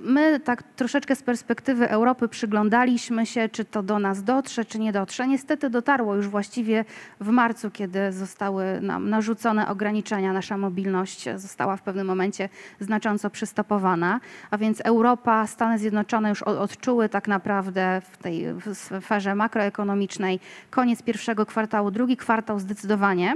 My 0.00 0.40
tak 0.40 0.62
troszeczkę 0.62 1.16
z 1.16 1.22
perspektywy 1.22 1.88
Europy 1.88 2.28
przyglądaliśmy 2.28 3.26
się, 3.26 3.48
czy 3.48 3.64
to 3.64 3.82
do 3.82 3.98
nas 3.98 4.22
dotrze, 4.22 4.64
czy 4.64 4.78
nie 4.78 4.92
dotrze. 4.92 5.26
Niestety 5.26 5.70
dotarło 5.70 6.14
już 6.14 6.28
właściwie 6.28 6.84
w 7.20 7.28
marcu, 7.28 7.70
kiedy 7.70 8.12
zostały 8.12 8.80
nam 8.80 9.10
narzucone 9.10 9.68
ograniczenia. 9.68 10.32
Nasza 10.32 10.58
mobilność 10.58 11.28
została 11.36 11.76
w 11.76 11.82
pewnym 11.82 12.06
momencie 12.06 12.41
znacząco 12.80 13.30
przystopowana, 13.30 14.20
a 14.50 14.58
więc 14.58 14.80
Europa, 14.84 15.46
Stany 15.46 15.78
Zjednoczone 15.78 16.28
już 16.28 16.42
odczuły 16.42 17.08
tak 17.08 17.28
naprawdę 17.28 18.02
w 18.10 18.16
tej 18.16 18.46
sferze 18.74 19.34
makroekonomicznej 19.34 20.40
koniec 20.70 21.02
pierwszego 21.02 21.46
kwartału, 21.46 21.90
drugi 21.90 22.16
kwartał 22.16 22.58
zdecydowanie. 22.58 23.34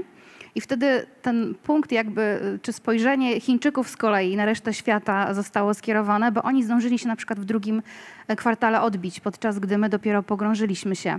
I 0.54 0.60
wtedy 0.60 1.06
ten 1.22 1.54
punkt 1.54 1.92
jakby, 1.92 2.40
czy 2.62 2.72
spojrzenie 2.72 3.40
Chińczyków 3.40 3.88
z 3.90 3.96
kolei 3.96 4.36
na 4.36 4.44
resztę 4.44 4.74
świata 4.74 5.34
zostało 5.34 5.74
skierowane, 5.74 6.32
bo 6.32 6.42
oni 6.42 6.64
zdążyli 6.64 6.98
się 6.98 7.08
na 7.08 7.16
przykład 7.16 7.40
w 7.40 7.44
drugim 7.44 7.82
kwartale 8.36 8.80
odbić, 8.80 9.20
podczas 9.20 9.58
gdy 9.58 9.78
my 9.78 9.88
dopiero 9.88 10.22
pogrążyliśmy 10.22 10.96
się 10.96 11.18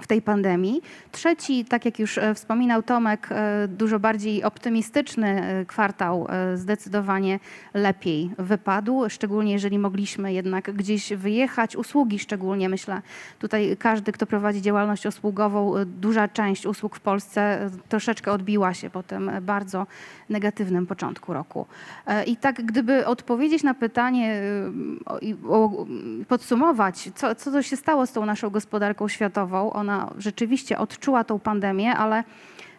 w 0.00 0.06
tej 0.06 0.22
pandemii. 0.22 0.82
Trzeci, 1.12 1.64
tak 1.64 1.84
jak 1.84 1.98
już 1.98 2.18
e, 2.18 2.34
wspominał 2.34 2.82
Tomek, 2.82 3.28
e, 3.30 3.68
dużo 3.68 3.98
bardziej 3.98 4.44
optymistyczny 4.44 5.42
e, 5.42 5.64
kwartał 5.64 6.26
zdecydowanie 6.54 7.40
lepiej 7.74 8.30
wypadł, 8.38 9.08
szczególnie 9.08 9.52
jeżeli 9.52 9.78
mogliśmy 9.78 10.32
jednak 10.32 10.72
gdzieś 10.72 11.12
wyjechać. 11.12 11.76
Usługi 11.76 12.18
szczególnie, 12.18 12.68
myślę, 12.68 13.02
tutaj 13.38 13.76
każdy, 13.78 14.12
kto 14.12 14.26
prowadzi 14.26 14.62
działalność 14.62 15.06
usługową, 15.06 15.74
duża 15.86 16.28
część 16.28 16.66
usług 16.66 16.96
w 16.96 17.00
Polsce 17.00 17.70
troszeczkę 17.88 18.32
odbiła 18.32 18.74
się 18.74 18.90
po 18.90 19.02
tym 19.02 19.30
bardzo 19.42 19.86
negatywnym 20.28 20.86
początku 20.86 21.32
roku. 21.32 21.66
I 22.26 22.36
tak 22.36 22.66
gdyby 22.66 23.06
odpowiedzieć 23.06 23.62
na 23.62 23.74
pytanie 23.74 24.42
i 25.22 25.36
podsumować, 26.28 27.10
co, 27.14 27.34
co 27.34 27.62
się 27.62 27.76
stało 27.76 28.06
z 28.06 28.12
tą 28.12 28.26
naszą 28.26 28.50
gospodarką 28.50 29.08
światową, 29.08 29.72
ona 29.88 30.12
rzeczywiście 30.18 30.78
odczuła 30.78 31.24
tą 31.24 31.38
pandemię, 31.38 31.94
ale 31.94 32.24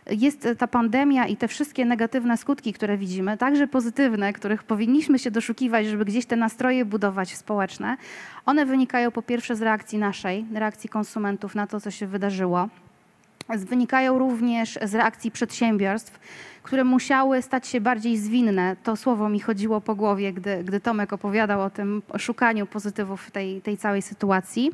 jest 0.10 0.48
ta 0.58 0.68
pandemia 0.68 1.28
i 1.28 1.38
te 1.38 1.48
wszystkie 1.48 1.86
negatywne 1.86 2.38
skutki, 2.38 2.74
które 2.74 2.98
widzimy, 2.98 3.38
także 3.38 3.68
pozytywne, 3.68 4.34
których 4.34 4.64
powinniśmy 4.64 5.20
się 5.20 5.32
doszukiwać, 5.32 5.88
żeby 5.88 6.06
gdzieś 6.06 6.26
te 6.26 6.36
nastroje 6.36 6.86
budować 6.86 7.36
społeczne, 7.36 7.98
one 8.46 8.66
wynikają 8.66 9.12
po 9.12 9.22
pierwsze 9.22 9.56
z 9.56 9.62
reakcji 9.62 9.98
naszej, 9.98 10.46
reakcji 10.54 10.90
konsumentów 10.90 11.56
na 11.56 11.68
to, 11.68 11.80
co 11.80 11.92
się 11.92 12.08
wydarzyło. 12.08 12.70
Wynikają 13.50 14.20
również 14.20 14.80
z 14.84 14.96
reakcji 14.96 15.32
przedsiębiorstw, 15.32 16.20
które 16.64 16.84
musiały 16.84 17.42
stać 17.42 17.68
się 17.68 17.82
bardziej 17.82 18.18
zwinne. 18.18 18.76
To 18.84 18.96
słowo 18.96 19.30
mi 19.30 19.40
chodziło 19.40 19.82
po 19.82 19.96
głowie, 19.96 20.34
gdy, 20.34 20.64
gdy 20.64 20.80
Tomek 20.80 21.14
opowiadał 21.14 21.62
o 21.62 21.70
tym 21.70 22.02
szukaniu 22.18 22.66
pozytywów 22.66 23.32
tej, 23.32 23.62
tej 23.62 23.78
całej 23.78 24.02
sytuacji. 24.02 24.72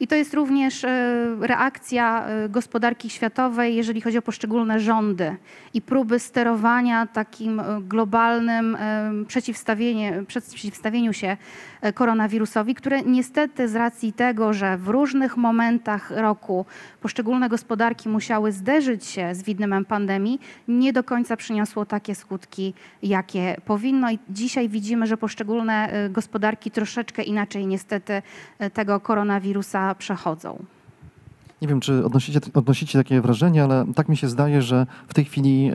I 0.00 0.06
to 0.06 0.14
jest 0.14 0.34
również 0.34 0.84
e, 0.84 1.36
reakcja 1.40 2.26
e, 2.26 2.48
gospodarki 2.48 3.10
światowej, 3.10 3.76
jeżeli 3.76 4.00
chodzi 4.00 4.18
o 4.18 4.22
poszczególne 4.22 4.80
rządy 4.80 5.36
i 5.74 5.82
próby 5.82 6.18
sterowania 6.18 7.06
takim 7.06 7.60
e, 7.60 7.80
globalnym 7.80 8.76
przeciwstawienie, 9.26 10.24
przeciwstawieniu 10.26 11.12
się 11.12 11.36
koronawirusowi, 11.94 12.74
które 12.74 13.02
niestety 13.02 13.68
z 13.68 13.74
racji 13.74 14.12
tego, 14.12 14.52
że 14.52 14.78
w 14.78 14.88
różnych 14.88 15.36
momentach 15.36 16.10
roku 16.10 16.66
poszczególne 17.00 17.48
gospodarki 17.48 18.08
musiały 18.08 18.52
zderzyć 18.52 19.04
się 19.04 19.34
z 19.34 19.42
widmem 19.42 19.84
pandemii, 19.84 20.40
nie 20.68 20.92
do 20.92 21.04
końca 21.04 21.21
przyniosło 21.36 21.86
takie 21.86 22.14
skutki, 22.14 22.74
jakie 23.02 23.56
powinno. 23.64 24.10
I 24.10 24.18
dzisiaj 24.28 24.68
widzimy, 24.68 25.06
że 25.06 25.16
poszczególne 25.16 26.04
y, 26.06 26.10
gospodarki 26.10 26.70
troszeczkę 26.70 27.22
inaczej 27.22 27.66
niestety 27.66 28.22
y, 28.62 28.70
tego 28.70 29.00
koronawirusa 29.00 29.94
przechodzą. 29.94 30.64
Nie 31.62 31.68
wiem, 31.68 31.80
czy 31.80 32.04
odnosicie, 32.04 32.40
odnosicie 32.54 32.98
takie 32.98 33.20
wrażenie, 33.20 33.64
ale 33.64 33.84
tak 33.94 34.08
mi 34.08 34.16
się 34.16 34.28
zdaje, 34.28 34.62
że 34.62 34.86
w 35.08 35.14
tej 35.14 35.24
chwili 35.24 35.70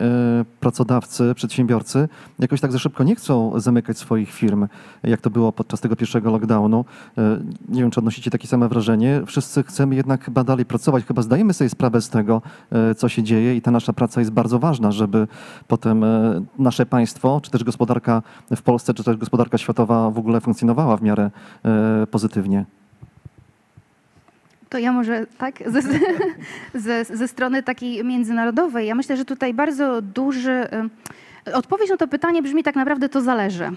pracodawcy, 0.60 1.34
przedsiębiorcy 1.34 2.08
jakoś 2.38 2.60
tak 2.60 2.72
za 2.72 2.78
szybko 2.78 3.04
nie 3.04 3.16
chcą 3.16 3.60
zamykać 3.60 3.98
swoich 3.98 4.32
firm, 4.32 4.68
jak 5.02 5.20
to 5.20 5.30
było 5.30 5.52
podczas 5.52 5.80
tego 5.80 5.96
pierwszego 5.96 6.30
lockdownu. 6.30 6.84
E, 7.18 7.40
nie 7.68 7.80
wiem, 7.80 7.90
czy 7.90 8.00
odnosicie 8.00 8.30
takie 8.30 8.48
same 8.48 8.68
wrażenie. 8.68 9.22
Wszyscy 9.26 9.62
chcemy 9.62 9.94
jednak 9.94 10.24
chyba 10.24 10.44
dalej 10.44 10.64
pracować. 10.64 11.04
Chyba 11.04 11.22
zdajemy 11.22 11.52
sobie 11.54 11.70
sprawę 11.70 12.00
z 12.00 12.08
tego, 12.08 12.42
e, 12.70 12.94
co 12.94 13.08
się 13.08 13.22
dzieje 13.22 13.56
i 13.56 13.62
ta 13.62 13.70
nasza 13.70 13.92
praca 13.92 14.20
jest 14.20 14.32
bardzo 14.32 14.58
ważna, 14.58 14.92
żeby 14.92 15.28
potem 15.68 16.04
nasze 16.58 16.86
państwo, 16.86 17.40
czy 17.42 17.50
też 17.50 17.64
gospodarka 17.64 18.22
w 18.56 18.62
Polsce, 18.62 18.94
czy 18.94 19.04
też 19.04 19.16
gospodarka 19.16 19.58
światowa 19.58 20.10
w 20.10 20.18
ogóle 20.18 20.40
funkcjonowała 20.40 20.96
w 20.96 21.02
miarę 21.02 21.30
pozytywnie. 22.10 22.64
To 24.68 24.78
ja 24.78 24.92
może 24.92 25.26
tak, 25.38 25.62
ze, 25.72 25.82
ze, 26.74 27.04
ze, 27.04 27.28
strony 27.28 27.62
takiej 27.62 28.04
międzynarodowej. 28.04 28.86
Ja 28.86 28.94
myślę, 28.94 29.16
że 29.16 29.24
tutaj 29.24 29.54
bardzo 29.54 30.02
duży. 30.02 30.66
Odpowiedź 31.54 31.90
na 31.90 31.96
to 31.96 32.08
pytanie 32.08 32.42
brzmi 32.42 32.62
tak 32.62 32.76
naprawdę 32.76 33.08
to 33.08 33.20
zależy. 33.20 33.70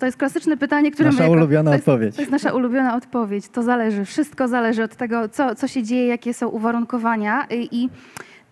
To 0.00 0.06
jest 0.06 0.18
klasyczne 0.18 0.56
pytanie, 0.56 0.90
które 0.90 1.10
Nasza 1.10 1.24
my, 1.24 1.30
ulubiona 1.30 1.70
to 1.70 1.74
jest, 1.74 1.88
odpowiedź. 1.88 2.14
To 2.14 2.22
jest 2.22 2.32
nasza 2.32 2.52
ulubiona 2.52 2.96
odpowiedź. 2.96 3.48
To 3.48 3.62
zależy. 3.62 4.04
Wszystko 4.04 4.48
zależy 4.48 4.82
od 4.82 4.96
tego, 4.96 5.28
co, 5.28 5.54
co 5.54 5.68
się 5.68 5.82
dzieje, 5.82 6.06
jakie 6.06 6.34
są 6.34 6.48
uwarunkowania. 6.48 7.46
I, 7.50 7.68
i 7.72 7.88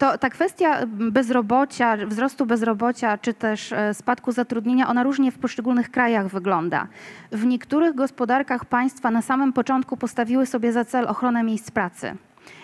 to 0.02 0.18
ta 0.18 0.30
kwestia 0.30 0.86
bezrobocia, 0.86 1.96
wzrostu 2.06 2.46
bezrobocia 2.46 3.18
czy 3.18 3.34
też 3.34 3.72
e, 3.72 3.94
spadku 3.94 4.32
zatrudnienia, 4.32 4.88
ona 4.88 5.02
różnie 5.02 5.32
w 5.32 5.38
poszczególnych 5.38 5.90
krajach 5.90 6.28
wygląda. 6.28 6.88
W 7.32 7.46
niektórych 7.46 7.94
gospodarkach 7.94 8.64
państwa 8.64 9.10
na 9.10 9.22
samym 9.22 9.52
początku 9.52 9.96
postawiły 9.96 10.46
sobie 10.46 10.72
za 10.72 10.84
cel 10.84 11.08
ochronę 11.08 11.42
miejsc 11.42 11.70
pracy. 11.70 12.14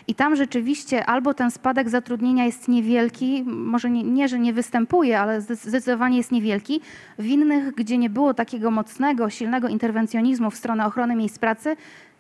I 0.07 0.15
tam 0.15 0.37
rzeczywiście 0.37 1.07
albo 1.07 1.35
ten 1.35 1.51
spadek 1.51 1.89
zatrudnienia 1.89 2.45
jest 2.45 2.69
niewielki, 2.69 3.45
może 3.47 3.91
nie, 3.91 4.03
nie, 4.03 4.29
że 4.29 4.39
nie 4.39 4.53
występuje, 4.53 5.21
ale 5.21 5.41
zdecydowanie 5.41 6.17
jest 6.17 6.33
niewielki. 6.33 6.81
W 7.19 7.27
innych, 7.27 7.75
gdzie 7.75 7.99
nie 7.99 8.11
było 8.11 8.35
takiego 8.35 8.71
mocnego, 8.71 9.31
silnego 9.31 9.69
interwencjonizmu 9.69 10.51
w 10.51 10.57
stronę 10.57 10.87
ochrony 10.87 11.17
miejsc 11.17 11.39
pracy, 11.39 11.77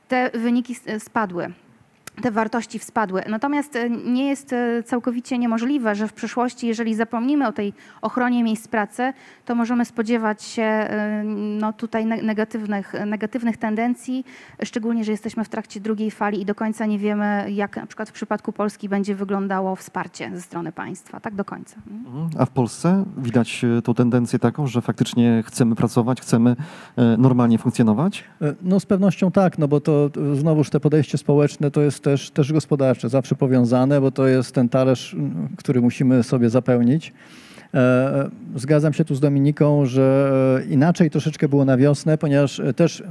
te 0.08 0.30
wyniki 0.34 0.74
spadły 0.98 1.52
te 2.22 2.30
wartości 2.30 2.78
wspadły. 2.78 3.22
Natomiast 3.28 3.76
e, 3.76 3.90
nie 3.90 4.28
jest 4.28 4.52
e, 4.52 4.82
całkowicie 4.82 5.38
niemożliwe, 5.38 5.94
że 5.94 6.08
w 6.08 6.12
przyszłości, 6.12 6.66
jeżeli 6.66 6.94
zapomnimy 6.94 7.48
o 7.48 7.52
tej 7.52 7.72
ochronie 8.02 8.44
miejsc 8.44 8.68
pracy, 8.68 9.12
to 9.44 9.54
możemy 9.54 9.84
spodziewać 9.84 10.42
się 10.42 10.62
e, 10.62 11.22
no, 11.60 11.72
tutaj 11.72 12.06
negatywnych, 12.06 12.94
negatywnych 13.06 13.56
tendencji, 13.56 14.24
szczególnie, 14.64 15.04
że 15.04 15.12
jesteśmy 15.12 15.44
w 15.44 15.48
trakcie 15.48 15.80
drugiej 15.80 16.10
fali 16.10 16.40
i 16.40 16.44
do 16.44 16.54
końca 16.54 16.86
nie 16.86 16.98
wiemy, 16.98 17.46
jak 17.50 17.76
na 17.76 17.86
przykład 17.86 18.08
w 18.08 18.12
przypadku 18.12 18.52
Polski 18.52 18.88
będzie 18.88 19.14
wyglądało 19.14 19.76
wsparcie 19.76 20.30
ze 20.34 20.40
strony 20.40 20.72
państwa. 20.72 21.20
Tak 21.20 21.34
do 21.34 21.44
końca. 21.44 21.76
Mhm. 21.90 22.30
A 22.38 22.44
w 22.44 22.50
Polsce 22.50 23.04
widać 23.16 23.64
tą 23.84 23.94
tendencję 23.94 24.38
taką, 24.38 24.66
że 24.66 24.82
faktycznie 24.82 25.42
chcemy 25.46 25.74
pracować, 25.74 26.20
chcemy 26.20 26.56
normalnie 27.18 27.58
funkcjonować? 27.58 28.24
No 28.62 28.80
z 28.80 28.86
pewnością 28.86 29.30
tak, 29.30 29.58
no 29.58 29.68
bo 29.68 29.80
to 29.80 30.10
znowuż 30.34 30.70
te 30.70 30.80
podejście 30.80 31.18
społeczne 31.18 31.70
to 31.70 31.80
jest 31.80 32.07
też, 32.10 32.30
też 32.30 32.52
gospodarcze, 32.52 33.08
zawsze 33.08 33.34
powiązane, 33.34 34.00
bo 34.00 34.10
to 34.10 34.26
jest 34.26 34.54
ten 34.54 34.68
talerz, 34.68 35.16
który 35.56 35.80
musimy 35.80 36.22
sobie 36.22 36.50
zapełnić. 36.50 37.12
E, 37.74 38.30
Zgadzam 38.56 38.92
się 38.92 39.04
tu 39.04 39.14
z 39.14 39.20
Dominiką, 39.20 39.86
że 39.86 40.30
e, 40.64 40.72
inaczej 40.72 41.10
troszeczkę 41.10 41.48
było 41.48 41.64
na 41.64 41.76
wiosnę, 41.76 42.18
ponieważ 42.18 42.60
e, 42.60 42.74
też 42.74 43.02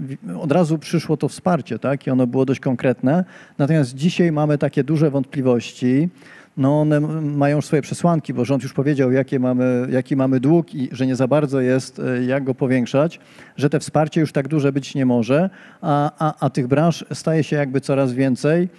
od 0.42 0.52
razu 0.52 0.78
przyszło 0.78 1.18
to 1.18 1.28
wsparcie, 1.28 1.80
tak? 1.80 2.08
I 2.08 2.10
ono 2.10 2.28
było 2.28 2.46
dość 2.46 2.60
konkretne. 2.60 3.26
Natomiast 3.58 3.96
dzisiaj 3.96 4.32
mamy 4.32 4.58
takie 4.58 4.84
duże 4.84 5.12
wątpliwości. 5.12 6.10
No 6.58 6.82
one 6.82 7.00
mają 7.22 7.62
swoje 7.62 7.82
przesłanki, 7.82 8.34
bo 8.34 8.46
rząd 8.46 8.64
już 8.64 8.74
powiedział, 8.74 9.12
jakie 9.12 9.40
mamy, 9.40 9.88
jaki 9.92 10.16
mamy 10.16 10.40
dług 10.40 10.76
i 10.76 10.90
że 10.92 11.08
nie 11.08 11.16
za 11.16 11.28
bardzo 11.28 11.62
jest, 11.62 12.00
e, 12.00 12.24
jak 12.24 12.44
go 12.44 12.56
powiększać, 12.56 13.20
że 13.58 13.70
te 13.70 13.80
wsparcie 13.80 14.22
już 14.22 14.32
tak 14.32 14.48
duże 14.48 14.72
być 14.72 14.96
nie 14.96 15.06
może, 15.06 15.50
a, 15.82 16.12
a, 16.20 16.46
a 16.46 16.50
tych 16.50 16.68
branż 16.68 17.06
staje 17.14 17.44
się 17.44 17.56
jakby 17.56 17.82
coraz 17.82 18.14
więcej. 18.14 18.70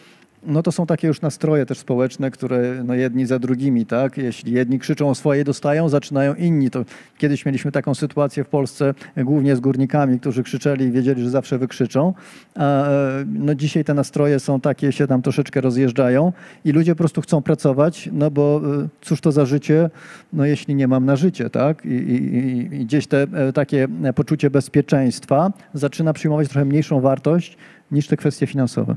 No 0.47 0.63
to 0.63 0.73
są 0.73 0.87
takie 0.87 1.09
już 1.09 1.21
nastroje 1.21 1.67
też 1.67 1.79
społeczne, 1.79 2.31
które 2.31 2.83
no 2.85 2.95
jedni 2.95 3.27
za 3.27 3.39
drugimi, 3.39 3.87
tak? 3.87 4.17
Jeśli 4.19 4.53
jedni 4.53 4.79
krzyczą 4.79 5.09
o 5.09 5.15
swoje 5.15 5.45
dostają, 5.45 5.89
zaczynają 5.89 6.35
inni. 6.35 6.71
To 6.71 6.85
kiedyś 7.19 7.47
mieliśmy 7.47 7.73
taką 7.73 7.95
sytuację 7.95 8.45
w 8.45 8.49
Polsce, 8.49 8.95
głównie 9.17 9.57
z 9.57 9.61
górnikami, 9.61 10.21
którzy 10.21 10.43
krzyczeli 10.43 10.85
i 10.85 10.91
wiedzieli, 10.91 11.23
że 11.23 11.31
zawsze 11.31 11.59
wykrzyczą. 11.59 12.15
A 12.55 12.89
e, 12.89 13.25
no 13.27 13.55
dzisiaj 13.55 13.85
te 13.85 13.95
nastroje 13.95 14.41
są 14.41 14.61
takie, 14.61 14.93
się 14.93 15.07
tam 15.07 15.23
troszeczkę 15.23 15.61
rozjeżdżają 15.61 16.33
i 16.65 16.73
ludzie 16.73 16.95
po 16.95 16.99
prostu 16.99 17.21
chcą 17.21 17.43
pracować, 17.43 18.09
no 18.13 18.31
bo 18.31 18.61
e, 18.85 18.89
cóż 19.01 19.21
to 19.21 19.33
za 19.33 19.47
życie, 19.47 19.91
no 20.33 20.45
jeśli 20.47 20.75
nie 20.75 20.89
mam 20.89 21.05
na 21.05 21.17
życie, 21.17 21.51
tak? 21.51 21.85
I, 21.87 21.89
i, 21.89 22.47
i- 22.59 22.85
gdzieś 22.85 23.07
te 23.07 23.23
e, 23.23 23.53
takie 23.53 23.89
poczucie 24.15 24.51
bezpieczeństwa 24.51 25.53
zaczyna 25.75 26.13
przyjmować 26.13 26.49
trochę 26.49 26.65
mniejszą 26.65 27.01
wartość 27.01 27.57
niż 27.91 28.07
te 28.07 28.17
kwestie 28.17 28.47
finansowe. 28.47 28.97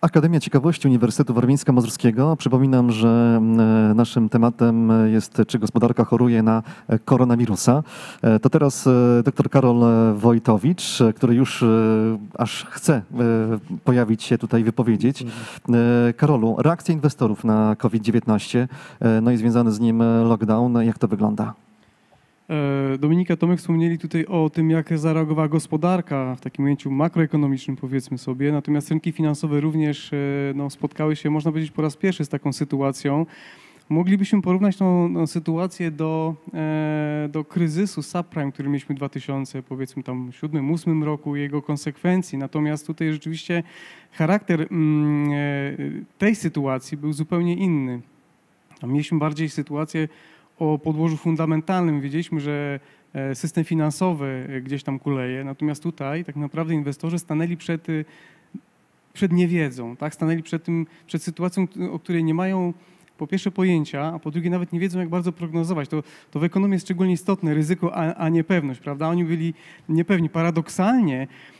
Akademia 0.00 0.40
Ciekawości 0.40 0.88
Uniwersytetu 0.88 1.34
Warmińska-Mazurskiego. 1.34 2.36
Przypominam, 2.36 2.92
że 2.92 3.40
e, 3.90 3.94
naszym 3.94 4.28
tematem 4.28 4.92
jest, 5.12 5.42
czy 5.46 5.58
gospodarka 5.58 6.04
choruje 6.04 6.42
na 6.42 6.62
e, 6.88 6.98
koronawirusa. 6.98 7.82
E, 8.22 8.38
To 8.38 8.50
teraz 8.50 8.86
e, 8.86 8.90
dr 9.24 9.50
Karol 9.50 9.84
e, 9.84 10.14
Wojtowicz, 10.14 11.00
e, 11.00 11.12
który 11.12 11.34
już 11.34 11.62
e, 11.62 11.66
aż 12.38 12.64
chce 12.70 12.94
e, 12.94 13.02
pojawić 13.84 14.22
się 14.22 14.38
tutaj, 14.38 14.64
wypowiedzieć. 14.64 15.22
E, 15.22 16.12
Karolu, 16.12 16.56
reakcja 16.58 16.94
inwestorów 16.94 17.44
na 17.44 17.76
COVID-19, 17.78 18.66
e, 19.00 19.20
no 19.20 19.30
i 19.30 19.36
związany 19.36 19.72
z 19.72 19.80
nim 19.80 20.02
e, 20.02 20.22
lockdown, 20.24 20.74
jak 20.82 20.98
to 20.98 21.08
wygląda? 21.08 21.54
E, 22.50 22.98
Dominika, 22.98 23.36
Tomek 23.36 23.58
wspomnieli 23.58 23.98
tutaj 23.98 24.26
o 24.26 24.50
tym, 24.50 24.70
jak 24.70 24.98
zareagowała 24.98 25.48
gospodarka 25.48 26.34
w 26.34 26.40
takim 26.40 26.64
ujęciu 26.64 26.90
makroekonomicznym, 26.90 27.76
powiedzmy 27.76 28.18
sobie. 28.18 28.52
Natomiast 28.52 28.90
rynki 28.90 29.12
finansowe 29.12 29.60
również 29.60 30.12
e, 30.12 30.16
no, 30.54 30.70
spotkały 30.70 31.16
się, 31.16 31.30
można 31.30 31.50
powiedzieć, 31.50 31.70
po 31.70 31.82
raz 31.82 31.96
pierwszy 31.96 32.24
z 32.24 32.28
taką 32.28 32.52
sytuacją. 32.52 33.26
Moglibyśmy 33.88 34.42
porównać 34.42 34.76
tą, 34.76 35.14
tą 35.14 35.26
sytuację 35.26 35.90
do, 35.90 36.34
e, 36.54 37.28
do 37.32 37.44
kryzysu 37.44 38.02
subprime, 38.02 38.52
który 38.52 38.68
mieliśmy 38.68 38.94
w 38.94 38.98
2000, 38.98 39.62
powiedzmy 39.62 40.02
tam 40.02 40.30
2007-2008 40.30 41.02
roku 41.04 41.36
i 41.36 41.40
jego 41.40 41.62
konsekwencji. 41.62 42.38
Natomiast 42.38 42.86
tutaj 42.86 43.12
rzeczywiście 43.12 43.62
charakter 44.12 44.66
mm, 44.70 46.06
tej 46.18 46.34
sytuacji 46.34 46.96
był 46.96 47.12
zupełnie 47.12 47.54
inny. 47.54 48.00
Mieliśmy 48.82 49.18
bardziej 49.18 49.48
sytuację 49.48 50.08
o 50.58 50.78
podłożu 50.78 51.16
fundamentalnym. 51.16 52.00
Wiedzieliśmy, 52.00 52.40
że 52.40 52.80
e, 53.14 53.34
system 53.34 53.64
finansowy 53.64 54.46
e, 54.48 54.60
gdzieś 54.60 54.82
tam 54.82 54.98
kuleje, 54.98 55.44
natomiast 55.44 55.82
tutaj 55.82 56.24
tak 56.24 56.36
naprawdę 56.36 56.74
inwestorzy 56.74 57.18
stanęli 57.18 57.56
przed, 57.56 57.88
y, 57.88 58.04
przed 59.12 59.32
niewiedzą, 59.32 59.96
tak? 59.96 60.14
stanęli 60.14 60.42
przed, 60.42 60.64
tym, 60.64 60.86
przed 61.06 61.22
sytuacją, 61.22 61.66
o 61.92 61.98
której 61.98 62.24
nie 62.24 62.34
mają 62.34 62.72
po 63.18 63.26
pierwsze 63.26 63.50
pojęcia, 63.50 64.12
a 64.14 64.18
po 64.18 64.30
drugie 64.30 64.50
nawet 64.50 64.72
nie 64.72 64.80
wiedzą, 64.80 64.98
jak 64.98 65.08
bardzo 65.08 65.32
prognozować. 65.32 65.88
To, 65.88 66.02
to 66.30 66.40
w 66.40 66.44
ekonomii 66.44 66.74
jest 66.74 66.86
szczególnie 66.86 67.12
istotne 67.12 67.54
ryzyko, 67.54 67.96
a, 67.96 68.14
a 68.14 68.28
niepewność, 68.28 68.80
prawda? 68.80 69.08
Oni 69.08 69.24
byli 69.24 69.54
niepewni. 69.88 70.28
Paradoksalnie 70.28 71.22
e, 71.22 71.57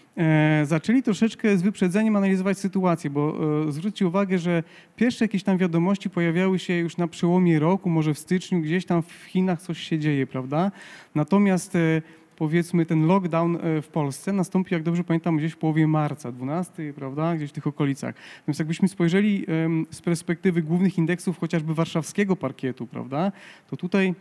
zaczęli 0.64 1.02
troszeczkę 1.02 1.56
z 1.56 1.62
wyprzedzeniem 1.62 2.16
analizować 2.16 2.58
sytuację, 2.58 3.10
bo 3.10 3.38
e, 3.68 3.72
zwróćcie 3.72 4.06
uwagę, 4.06 4.38
że 4.38 4.62
pierwsze 4.96 5.24
jakieś 5.24 5.42
tam 5.42 5.58
wiadomości 5.58 6.10
pojawiały 6.10 6.58
się 6.58 6.74
już 6.74 6.96
na 6.96 7.08
przełomie 7.08 7.58
roku, 7.58 7.90
może 7.90 8.14
w 8.14 8.18
styczniu, 8.18 8.60
gdzieś 8.60 8.86
tam 8.86 9.02
w 9.02 9.12
Chinach 9.12 9.62
coś 9.62 9.78
się 9.78 9.98
dzieje, 9.98 10.26
prawda? 10.26 10.70
Natomiast 11.14 11.76
e, 11.76 12.02
powiedzmy 12.36 12.86
ten 12.86 13.06
lockdown 13.06 13.56
e, 13.56 13.82
w 13.82 13.88
Polsce 13.88 14.32
nastąpił, 14.32 14.74
jak 14.74 14.82
dobrze 14.82 15.04
pamiętam, 15.04 15.36
gdzieś 15.36 15.52
w 15.52 15.56
połowie 15.56 15.86
marca, 15.86 16.32
12, 16.32 16.92
prawda, 16.92 17.36
gdzieś 17.36 17.50
w 17.50 17.52
tych 17.52 17.66
okolicach. 17.66 18.14
Więc 18.48 18.58
jakbyśmy 18.58 18.88
spojrzeli 18.88 19.46
z 19.90 20.00
perspektywy 20.00 20.62
głównych 20.62 20.98
indeksów 20.98 21.38
chociażby 21.38 21.74
warszawskiego 21.74 22.36
parkietu, 22.36 22.86
prawda, 22.86 23.32
to 23.70 23.76
tutaj 23.76 24.14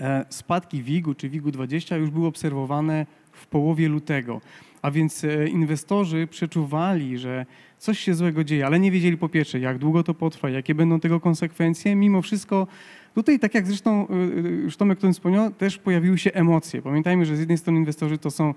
e, 0.00 0.24
spadki 0.28 0.82
WIG-u 0.82 1.14
czy 1.14 1.28
WIG-u 1.28 1.50
20 1.50 1.96
już 1.96 2.10
były 2.10 2.26
obserwowane 2.26 3.06
w 3.32 3.46
połowie 3.46 3.88
lutego. 3.88 4.40
A 4.82 4.90
więc 4.90 5.24
e, 5.24 5.48
inwestorzy 5.48 6.26
przeczuwali, 6.26 7.18
że 7.18 7.46
coś 7.78 7.98
się 7.98 8.14
złego 8.14 8.44
dzieje, 8.44 8.66
ale 8.66 8.80
nie 8.80 8.90
wiedzieli 8.90 9.16
po 9.16 9.28
pierwsze, 9.28 9.60
jak 9.60 9.78
długo 9.78 10.02
to 10.02 10.14
potrwa, 10.14 10.50
jakie 10.50 10.74
będą 10.74 11.00
tego 11.00 11.20
konsekwencje. 11.20 11.96
Mimo 11.96 12.22
wszystko 12.22 12.66
tutaj, 13.14 13.38
tak 13.38 13.54
jak 13.54 13.66
zresztą 13.66 14.08
e, 14.08 14.12
e, 14.14 14.48
już 14.48 14.76
Tomek 14.76 14.98
o 14.98 15.00
tym 15.00 15.12
wspomniał, 15.12 15.50
też 15.50 15.78
pojawiły 15.78 16.18
się 16.18 16.32
emocje. 16.32 16.82
Pamiętajmy, 16.82 17.26
że 17.26 17.36
z 17.36 17.40
jednej 17.40 17.58
strony 17.58 17.78
inwestorzy 17.78 18.18
to 18.18 18.30
są 18.30 18.54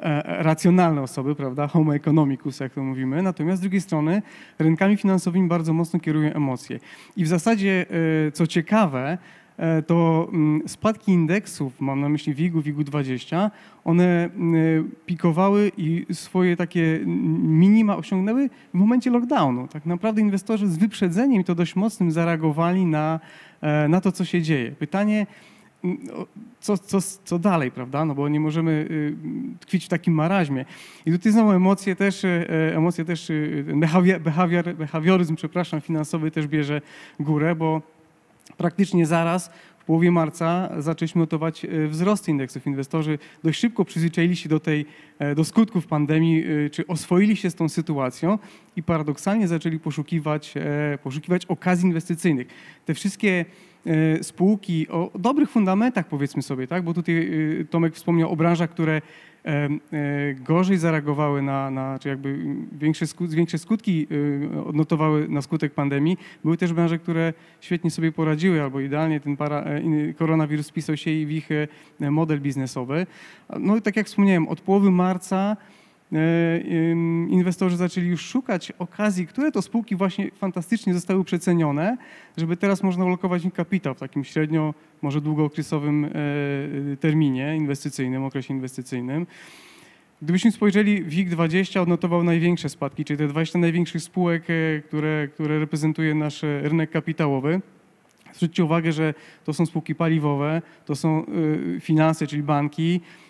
e, 0.00 0.42
racjonalne 0.42 1.02
osoby, 1.02 1.34
prawda, 1.34 1.66
homo 1.66 1.94
economicus, 1.94 2.60
jak 2.60 2.72
to 2.72 2.82
mówimy, 2.82 3.22
natomiast 3.22 3.58
z 3.58 3.60
drugiej 3.60 3.80
strony 3.80 4.22
rynkami 4.58 4.96
finansowymi 4.96 5.48
bardzo 5.48 5.72
mocno 5.72 6.00
kierują 6.00 6.32
emocje. 6.32 6.80
I 7.16 7.24
w 7.24 7.28
zasadzie, 7.28 7.86
e, 8.26 8.32
co 8.32 8.46
ciekawe, 8.46 9.12
e, 9.12 9.18
to 9.86 10.28
mm, 10.32 10.68
spadki 10.68 11.12
indeksów, 11.12 11.80
mam 11.80 12.00
na 12.00 12.08
myśli 12.08 12.34
WIG-u, 12.34 12.60
WIG-u 12.60 12.84
20, 12.84 13.50
one 13.84 14.24
mm, 14.24 14.90
pikowały 15.06 15.72
i 15.76 16.06
swoje 16.12 16.56
takie 16.56 16.96
mm, 16.96 17.58
minima 17.58 17.96
osiągnęły 17.96 18.50
w 18.74 18.78
momencie 18.78 19.10
lockdownu. 19.10 19.68
Tak 19.68 19.86
naprawdę 19.86 20.20
inwestorzy 20.20 20.68
z 20.68 20.76
wyprzedzeniem 20.76 21.44
to 21.44 21.54
dość 21.54 21.76
mocnym 21.76 22.10
zareagowali 22.10 22.86
na, 22.86 23.20
e, 23.60 23.88
na 23.88 24.00
to, 24.00 24.12
co 24.12 24.24
się 24.24 24.42
dzieje. 24.42 24.70
Pytanie, 24.70 25.26
co, 26.60 26.78
co, 26.78 26.98
co 27.24 27.38
dalej, 27.38 27.70
prawda? 27.70 28.04
No 28.04 28.14
bo 28.14 28.28
nie 28.28 28.40
możemy 28.40 28.70
y, 28.90 29.16
tkwić 29.60 29.84
w 29.84 29.88
takim 29.88 30.14
maraźmie. 30.14 30.64
I 31.06 31.12
tutaj 31.12 31.32
znowu 31.32 31.50
emocje 31.50 31.96
też, 31.96 32.24
e, 32.24 32.46
emocje 32.76 33.04
też, 33.04 33.30
y, 33.30 33.64
behawior, 34.20 34.74
behawioryzm, 34.74 35.36
przepraszam, 35.36 35.80
finansowy 35.80 36.30
też 36.30 36.46
bierze 36.46 36.80
górę, 37.20 37.54
bo 37.54 37.82
praktycznie 38.56 39.06
zaraz 39.06 39.50
w 39.78 39.84
połowie 39.86 40.10
marca 40.10 40.70
zaczęliśmy 40.78 41.18
notować 41.20 41.64
e, 41.64 41.88
wzrost 41.88 42.28
indeksów. 42.28 42.66
Inwestorzy 42.66 43.18
dość 43.44 43.60
szybko 43.60 43.84
przyzwyczaili 43.84 44.36
się 44.36 44.48
do, 44.48 44.60
tej, 44.60 44.86
e, 45.18 45.34
do 45.34 45.44
skutków 45.44 45.86
pandemii, 45.86 46.44
e, 46.66 46.70
czy 46.70 46.86
oswoili 46.86 47.36
się 47.36 47.50
z 47.50 47.54
tą 47.54 47.68
sytuacją 47.68 48.38
i 48.76 48.82
paradoksalnie 48.82 49.48
zaczęli 49.48 49.78
poszukiwać, 49.78 50.54
poszukiwać 51.02 51.46
okazji 51.46 51.86
inwestycyjnych. 51.86 52.46
Te 52.84 52.94
wszystkie 52.94 53.44
spółki 54.22 54.88
o 54.88 55.10
dobrych 55.18 55.50
fundamentach, 55.50 56.08
powiedzmy 56.08 56.42
sobie, 56.42 56.66
tak? 56.66 56.84
bo 56.84 56.94
tutaj 56.94 57.30
Tomek 57.70 57.94
wspomniał 57.94 58.32
o 58.32 58.36
branżach, 58.36 58.70
które 58.70 59.02
gorzej 60.44 60.78
zareagowały 60.78 61.42
na, 61.42 61.70
na 61.70 61.98
czy 61.98 62.08
jakby 62.08 62.38
większe, 62.72 63.06
większe 63.20 63.58
skutki 63.58 64.06
e, 64.54 64.64
odnotowały 64.64 65.28
na 65.28 65.42
skutek 65.42 65.74
pandemii. 65.74 66.18
Były 66.44 66.56
też 66.56 66.72
branże, 66.72 66.98
które 66.98 67.32
świetnie 67.60 67.90
sobie 67.90 68.12
poradziły, 68.12 68.62
albo 68.62 68.80
idealnie 68.80 69.20
ten 69.20 69.36
para, 69.36 69.62
e, 69.62 70.12
koronawirus 70.12 70.66
spisał 70.66 70.96
się 70.96 71.10
i 71.10 71.26
w 71.26 71.30
ich 71.30 71.48
e, 72.00 72.10
model 72.10 72.40
biznesowy. 72.40 73.06
No 73.60 73.76
i 73.76 73.82
tak 73.82 73.96
jak 73.96 74.06
wspomniałem, 74.06 74.48
od 74.48 74.60
połowy 74.60 74.90
marca 74.90 75.56
e, 75.62 75.75
inwestorzy 77.28 77.76
zaczęli 77.76 78.06
już 78.06 78.20
szukać 78.20 78.72
okazji, 78.78 79.26
które 79.26 79.52
to 79.52 79.62
spółki 79.62 79.96
właśnie 79.96 80.30
fantastycznie 80.30 80.94
zostały 80.94 81.24
przecenione, 81.24 81.96
żeby 82.36 82.56
teraz 82.56 82.82
można 82.82 83.04
ulokować 83.04 83.44
im 83.44 83.50
kapitał 83.50 83.94
w 83.94 83.98
takim 83.98 84.24
średnio, 84.24 84.74
może 85.02 85.20
długookresowym 85.20 86.04
e, 86.04 86.10
terminie 86.96 87.56
inwestycyjnym, 87.56 88.24
okresie 88.24 88.54
inwestycyjnym. 88.54 89.26
Gdybyśmy 90.22 90.52
spojrzeli, 90.52 91.04
WIG20 91.04 91.80
odnotował 91.80 92.24
największe 92.24 92.68
spadki, 92.68 93.04
czyli 93.04 93.18
te 93.18 93.28
20 93.28 93.58
największych 93.58 94.02
spółek, 94.02 94.44
e, 94.50 94.80
które, 94.80 95.28
które 95.28 95.58
reprezentuje 95.58 96.14
nasz 96.14 96.44
e, 96.44 96.60
rynek 96.62 96.90
kapitałowy. 96.90 97.60
Zwróćcie 98.34 98.64
uwagę, 98.64 98.92
że 98.92 99.14
to 99.44 99.52
są 99.52 99.66
spółki 99.66 99.94
paliwowe, 99.94 100.62
to 100.84 100.96
są 100.96 101.26
finanse, 101.80 102.26
czyli 102.26 102.42
banki, 102.42 103.00
e, 103.00 103.25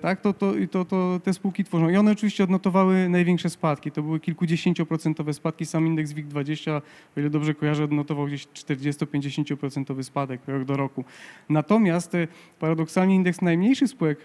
tak, 0.00 0.20
to, 0.20 0.32
to, 0.32 0.52
to, 0.70 0.84
to 0.84 1.20
te 1.24 1.32
spółki 1.32 1.64
tworzą. 1.64 1.88
I 1.88 1.96
one 1.96 2.12
oczywiście 2.12 2.44
odnotowały 2.44 3.08
największe 3.08 3.50
spadki. 3.50 3.90
To 3.90 4.02
były 4.02 4.20
kilkudziesięcioprocentowe 4.20 5.34
spadki. 5.34 5.66
Sam 5.66 5.86
indeks 5.86 6.12
WIG20, 6.12 6.70
o 7.16 7.20
ile 7.20 7.30
dobrze 7.30 7.54
kojarzę, 7.54 7.84
odnotował 7.84 8.26
gdzieś 8.26 8.46
40-50% 8.46 10.02
spadek 10.02 10.40
rok 10.46 10.64
do 10.64 10.76
roku. 10.76 11.04
Natomiast 11.48 12.14
e, 12.14 12.28
paradoksalnie 12.58 13.14
indeks 13.14 13.42
najmniejszych 13.42 13.88
spółek 13.88 14.24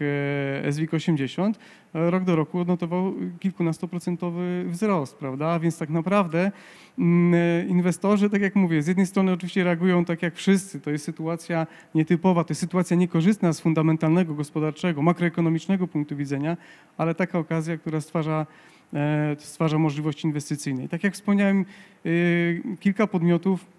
e, 0.65 0.71
SWIG 0.73 0.93
80 0.93 1.57
e, 1.57 1.88
rok 1.93 2.23
do 2.23 2.35
roku 2.35 2.59
odnotował 2.59 3.13
kilkunastoprocentowy 3.39 4.65
wzrost, 4.67 5.17
prawda? 5.17 5.59
Więc 5.59 5.77
tak 5.77 5.89
naprawdę 5.89 6.51
mm, 6.99 7.33
e, 7.33 7.65
inwestorzy, 7.65 8.29
tak 8.29 8.41
jak 8.41 8.55
mówię, 8.55 8.81
z 8.81 8.87
jednej 8.87 9.05
strony 9.05 9.31
oczywiście 9.31 9.63
reagują 9.63 10.05
tak 10.05 10.21
jak 10.21 10.35
wszyscy. 10.35 10.79
To 10.79 10.91
jest 10.91 11.05
sytuacja 11.05 11.67
nietypowa, 11.95 12.43
to 12.43 12.51
jest 12.51 12.61
sytuacja 12.61 12.97
niekorzystna 12.97 13.53
z 13.53 13.59
fundamentalnego, 13.59 14.33
gospodarczego, 14.33 15.01
makroekonomicznego 15.01 15.87
punktu 15.87 16.15
widzenia, 16.15 16.57
ale 16.97 17.15
taka 17.15 17.39
okazja, 17.39 17.77
która 17.77 18.01
stwarza, 18.01 18.45
e, 18.93 19.35
stwarza 19.39 19.77
możliwości 19.77 20.27
inwestycyjne. 20.27 20.83
I 20.83 20.89
tak 20.89 21.03
jak 21.03 21.13
wspomniałem, 21.13 21.65
y, 22.05 22.61
kilka 22.79 23.07
podmiotów 23.07 23.78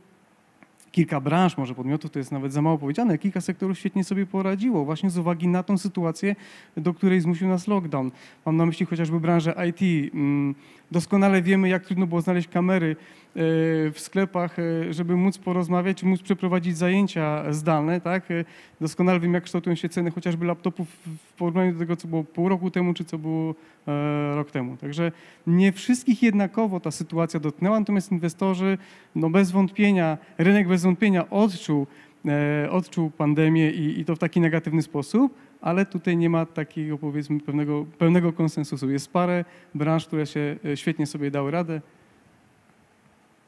kilka 0.93 1.21
branż, 1.21 1.57
może 1.57 1.75
podmiotów, 1.75 2.11
to 2.11 2.19
jest 2.19 2.33
nawet 2.33 2.53
za 2.53 2.63
mało 2.63 2.79
powiedziane, 2.79 3.19
kilka 3.19 3.41
sektorów 3.41 3.79
świetnie 3.79 4.05
sobie 4.05 4.27
poradziło 4.27 4.85
właśnie 4.85 5.11
z 5.11 5.19
uwagi 5.19 5.49
na 5.49 5.63
tą 5.63 5.79
sytuację, 5.79 6.37
do 6.77 6.95
której 6.95 7.21
zmusił 7.21 7.49
nas 7.49 7.67
lockdown. 7.67 8.11
Mam 8.47 8.57
na 8.57 8.67
myśli 8.67 8.87
chociażby 8.87 9.21
branżę 9.21 9.55
IT. 9.69 10.13
Mm, 10.15 10.55
Doskonale 10.91 11.43
wiemy, 11.43 11.69
jak 11.69 11.85
trudno 11.87 12.07
było 12.07 12.21
znaleźć 12.21 12.49
kamery 12.49 12.97
w 13.35 13.97
sklepach, 13.97 14.59
e, 14.59 14.93
żeby 14.93 15.17
móc 15.17 15.39
porozmawiać, 15.39 16.03
móc 16.03 16.23
przeprowadzić 16.23 16.77
zajęcia 16.77 17.53
zdalne, 17.53 18.01
tak? 18.01 18.31
E, 18.31 18.45
Doskonale 18.81 19.21
wiem, 19.21 19.35
jak 19.35 19.45
kształtują 19.45 19.77
się 19.77 19.89
ceny 19.89 20.11
chociażby 20.11 20.47
laptopów 20.47 20.89
w 21.07 21.33
porównaniu 21.33 21.73
do 21.73 21.79
tego, 21.79 21.97
co 21.97 22.09
było 22.09 22.25
pół 22.25 22.49
roku 22.49 22.71
temu, 22.71 22.95
czy 22.95 23.05
co 23.05 23.19
było 23.19 23.55
e, 23.89 24.35
rok 24.35 24.51
temu. 24.51 24.77
Także 24.77 25.13
nie 25.47 25.73
wszystkich 25.73 26.23
jednakowo 26.23 26.81
ta 26.81 26.91
sytuacja 26.91 27.41
dotknęła, 27.41 27.81
natomiast 27.81 28.13
inwestorzy, 28.13 28.79
no 29.15 29.31
bez 29.31 29.51
wątpienia, 29.51 30.19
rynek 30.39 30.69
bez 30.69 30.83
wątpienia 30.83 31.31
odczuł, 31.31 31.87
e, 32.27 32.71
odczuł 32.71 33.11
pandemię 33.11 33.71
i, 33.71 34.01
i 34.01 34.05
to 34.05 34.17
w 34.17 34.19
taki 34.19 34.41
negatywny 34.41 34.83
sposób, 34.83 35.35
ale 35.61 35.87
tutaj 35.87 36.17
nie 36.17 36.31
ma 36.31 36.47
takiego 36.47 36.99
powiedzmy 36.99 37.41
pewnego, 37.41 37.87
pełnego 37.99 38.33
konsensusu. 38.33 38.91
Jest 38.91 39.13
parę 39.13 39.45
branż, 39.75 40.07
które 40.07 40.27
się 40.27 40.57
e, 40.65 40.77
świetnie 40.77 41.07
sobie 41.07 41.31
dały 41.31 41.51
radę. 41.51 41.81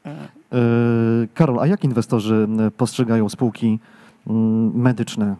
E, 0.05 0.27
Karol, 1.33 1.59
a 1.59 1.67
jak 1.67 1.83
inwestorzy 1.83 2.47
postrzegają 2.77 3.29
spółki 3.29 3.79
medyczne, 4.73 5.35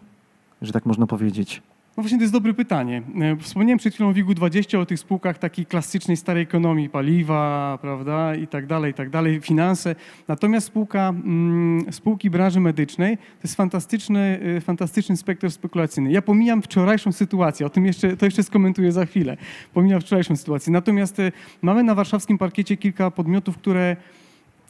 że 0.62 0.72
tak 0.72 0.86
można 0.86 1.06
powiedzieć? 1.06 1.62
No 1.96 2.02
właśnie 2.02 2.18
to 2.18 2.22
jest 2.22 2.32
dobre 2.32 2.54
pytanie. 2.54 3.02
E, 3.20 3.36
Wspomniałem 3.36 3.78
przed 3.78 3.94
chwilą 3.94 4.08
o 4.08 4.12
WIG-20, 4.12 4.78
o 4.78 4.86
tych 4.86 4.98
spółkach 4.98 5.38
takiej 5.38 5.66
klasycznej 5.66 6.16
starej 6.16 6.42
ekonomii, 6.42 6.88
paliwa, 6.88 7.78
prawda, 7.82 8.34
i 8.34 8.46
tak 8.46 8.66
dalej, 8.66 8.90
i 8.90 8.94
tak 8.94 9.10
dalej, 9.10 9.40
finanse. 9.40 9.94
Natomiast 10.28 10.66
spółka, 10.66 11.08
mm, 11.08 11.92
spółki 11.92 12.30
branży 12.30 12.60
medycznej 12.60 13.16
to 13.16 13.22
jest 13.44 13.56
fantastyczny, 13.56 14.40
e, 14.56 14.60
fantastyczny 14.60 15.16
spektor 15.16 15.50
spekulacyjny. 15.50 16.12
Ja 16.12 16.22
pomijam 16.22 16.62
wczorajszą 16.62 17.12
sytuację, 17.12 17.66
o 17.66 17.70
tym 17.70 17.86
jeszcze, 17.86 18.16
to 18.16 18.24
jeszcze 18.24 18.42
skomentuję 18.42 18.92
za 18.92 19.06
chwilę. 19.06 19.36
Pomijam 19.74 20.00
wczorajszą 20.00 20.36
sytuację. 20.36 20.72
Natomiast 20.72 21.16
mamy 21.62 21.82
na 21.82 21.94
warszawskim 21.94 22.38
parkiecie 22.38 22.76
kilka 22.76 23.10
podmiotów, 23.10 23.58
które 23.58 23.96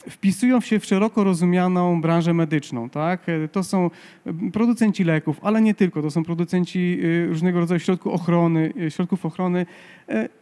wpisują 0.09 0.61
się 0.61 0.79
w 0.79 0.85
szeroko 0.85 1.23
rozumianą 1.23 2.01
branżę 2.01 2.33
medyczną. 2.33 2.89
Tak? 2.89 3.29
E, 3.29 3.47
To 3.47 3.63
są 3.63 3.89
e, 4.25 4.51
producenci 4.51 5.03
leków, 5.03 5.39
ale 5.41 5.61
nie 5.61 5.73
tylko. 5.73 6.01
To 6.01 6.11
są 6.11 6.23
producenci 6.23 6.99
e, 7.03 7.27
różnego 7.27 7.59
rodzaju 7.59 7.79
środków 7.79 8.13
ochrony, 8.13 8.73
środków 8.89 9.25
ochrony 9.25 9.65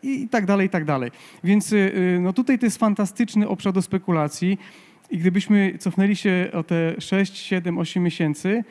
i 0.04 0.28
tak 0.30 0.46
dalej, 0.46 0.68
i 0.68 0.70
tak 0.70 0.86
dalej. 0.86 1.12
Więc 1.44 1.76
no 2.20 2.34
tutaj 2.34 2.60
to 2.60 2.66
jest 2.66 2.78
fantastyczny 2.78 3.48
obszar 3.48 3.74
do 3.74 3.82
spekulacji 3.82 4.58
i 5.12 5.18
gdybyśmy 5.18 5.78
cofnęli 5.80 6.16
się 6.16 6.50
o 6.54 6.64
te 6.64 7.02
6, 7.02 7.38
7, 7.38 7.78
8 7.78 8.04
miesięcy, 8.04 8.64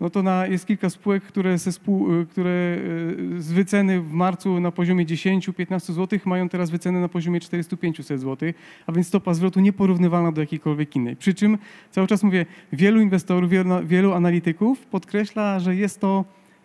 no 0.00 0.10
to 0.10 0.22
na, 0.22 0.46
jest 0.46 0.66
kilka 0.66 0.90
spółek, 0.90 1.22
które, 1.22 1.58
ze 1.58 1.72
spół, 1.72 2.20
y, 2.20 2.26
które 2.26 2.50
y, 2.50 3.42
z 3.42 3.52
wyceny 3.52 4.00
w 4.00 4.12
marcu 4.12 4.60
na 4.60 4.70
poziomie 4.70 5.06
10-15 5.06 5.92
zł 5.92 6.18
mają 6.24 6.48
teraz 6.48 6.70
wycenę 6.70 7.00
na 7.00 7.08
poziomie 7.08 7.40
400-500 7.40 8.18
zł, 8.18 8.52
a 8.86 8.92
więc 8.92 9.06
stopa 9.06 9.34
zwrotu 9.34 9.60
nieporównywalna 9.60 10.32
do 10.32 10.40
jakiejkolwiek 10.40 10.96
innej. 10.96 11.16
Przy 11.16 11.34
czym 11.34 11.58
cały 11.90 12.06
czas 12.06 12.22
mówię, 12.22 12.46
wielu 12.72 13.00
inwestorów, 13.00 13.50
wielu, 13.50 13.86
wielu 13.86 14.12
analityków 14.12 14.86
podkreśla, 14.86 15.60
że 15.60 15.76
jest 15.76 16.00
to 16.00 16.24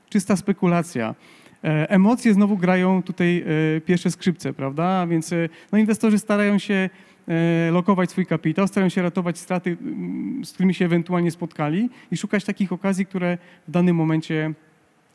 czysta 0.10 0.36
spekulacja. 0.36 1.16
E, 1.64 1.90
Emocje 1.90 2.34
znowu 2.34 2.58
grają 2.58 3.04
tutaj 3.04 3.44
e, 3.78 3.82
pierwsze 3.82 4.12
skrzypce, 4.12 4.54
prawda? 4.54 5.08
Więc 5.08 5.34
e, 5.34 5.50
no, 5.72 5.78
inwestorzy 5.78 6.20
starają 6.20 6.60
się 6.60 6.90
lokować 7.72 8.12
swój 8.12 8.26
kapitał, 8.26 8.68
starają 8.68 8.90
się 8.90 9.02
ratować 9.02 9.38
straty, 9.38 9.78
z 10.44 10.52
którymi 10.54 10.74
się 10.74 10.86
ewentualnie 10.86 11.32
spotkali 11.32 11.90
i 12.12 12.18
szukać 12.18 12.46
takich 12.46 12.72
okazji, 12.72 13.06
które 13.06 13.38
w 13.68 13.72
danym 13.72 13.96
momencie, 13.96 14.54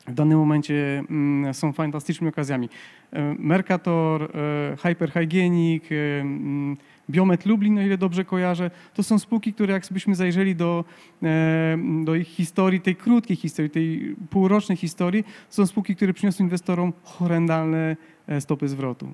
w 0.07 0.13
danym 0.13 0.37
momencie 0.37 1.03
mm, 1.09 1.53
są 1.53 1.73
fantastycznymi 1.73 2.29
okazjami. 2.29 2.69
E, 3.13 3.35
Mercator, 3.39 4.23
e, 4.23 4.77
Hyperhygienic, 4.77 5.83
e, 5.91 6.21
mm, 6.21 6.77
Biomet 7.09 7.45
Lublin, 7.45 7.77
o 7.77 7.81
ile 7.81 7.97
dobrze 7.97 8.25
kojarzę, 8.25 8.71
to 8.93 9.03
są 9.03 9.19
spółki, 9.19 9.53
które 9.53 9.73
jak 9.73 9.83
byśmy 9.91 10.15
zajrzeli 10.15 10.55
do, 10.55 10.85
e, 11.23 11.77
do 12.03 12.15
ich 12.15 12.27
historii, 12.27 12.81
tej 12.81 12.95
krótkiej 12.95 13.37
historii, 13.37 13.71
tej 13.71 14.15
półrocznej 14.29 14.77
historii, 14.77 15.23
są 15.49 15.65
spółki, 15.65 15.95
które 15.95 16.13
przyniosły 16.13 16.43
inwestorom 16.43 16.93
horrendalne 17.03 17.97
e, 18.27 18.41
stopy 18.41 18.67
zwrotu. 18.67 19.13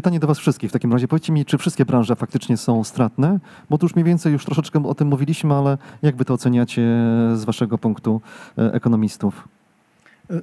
Pytanie 0.00 0.20
do 0.20 0.26
Was 0.26 0.38
wszystkich 0.38 0.70
w 0.70 0.72
takim 0.72 0.92
razie. 0.92 1.08
Powiedzcie 1.08 1.32
mi, 1.32 1.44
czy 1.44 1.58
wszystkie 1.58 1.84
branże 1.84 2.16
faktycznie 2.16 2.56
są 2.56 2.84
stratne? 2.84 3.38
Bo 3.70 3.78
tu 3.78 3.86
już 3.86 3.94
mniej 3.94 4.04
więcej 4.04 4.32
już 4.32 4.44
troszeczkę 4.44 4.86
o 4.86 4.94
tym 4.94 5.08
mówiliśmy, 5.08 5.54
ale 5.54 5.78
jak 6.02 6.16
Wy 6.16 6.24
to 6.24 6.34
oceniacie 6.34 6.82
z 7.34 7.44
Waszego 7.44 7.78
punktu 7.78 8.20
e, 8.58 8.72
ekonomistów? 8.72 9.48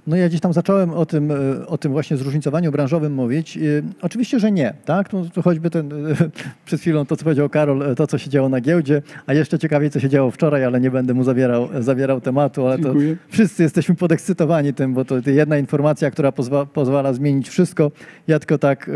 No 0.08 0.16
ja 0.16 0.30
gdzieś 0.30 0.42
tam 0.42 0.54
zacząłem 0.54 0.90
o 0.90 1.06
tym, 1.06 1.32
e, 1.32 1.68
o 1.68 1.78
tym 1.78 1.92
właśnie 1.92 2.18
zróżnicowaniu 2.18 2.72
branżowym 2.72 3.14
mówić. 3.14 3.58
E, 3.58 3.62
Oczywiście, 4.02 4.40
że 4.40 4.52
nie, 4.52 4.74
tak? 4.86 5.10
Tu, 5.10 5.30
tu 5.30 5.42
choćby 5.42 5.70
ten, 5.70 5.94
e, 5.94 6.16
przed 6.66 6.82
chwilą 6.82 7.06
to, 7.06 7.16
co 7.16 7.24
powiedział 7.24 7.50
Karol, 7.50 7.96
to, 7.96 8.08
co 8.08 8.18
się 8.18 8.30
działo 8.30 8.50
na 8.50 8.62
giełdzie, 8.62 9.02
a 9.26 9.34
jeszcze 9.34 9.60
ciekawiej, 9.60 9.90
co 9.90 10.00
się 10.00 10.10
działo 10.10 10.32
wczoraj, 10.32 10.64
ale 10.64 10.82
nie 10.82 10.92
będę 10.92 11.14
mu 11.14 11.24
zabierał, 11.24 11.70
zabierał 11.80 12.22
tematu, 12.22 12.68
ale 12.68 12.78
to 12.78 12.84
Dziękuję. 12.84 13.16
wszyscy 13.30 13.64
jesteśmy 13.64 13.96
podekscytowani 13.96 14.74
tym, 14.74 14.94
bo 14.94 15.06
to 15.06 15.16
jedna 15.26 15.58
informacja, 15.58 16.12
która 16.12 16.32
pozwa, 16.32 16.66
pozwala 16.66 17.14
zmienić 17.14 17.50
wszystko. 17.50 17.92
Ja 18.28 18.40
tylko 18.40 18.58
tak 18.58 18.92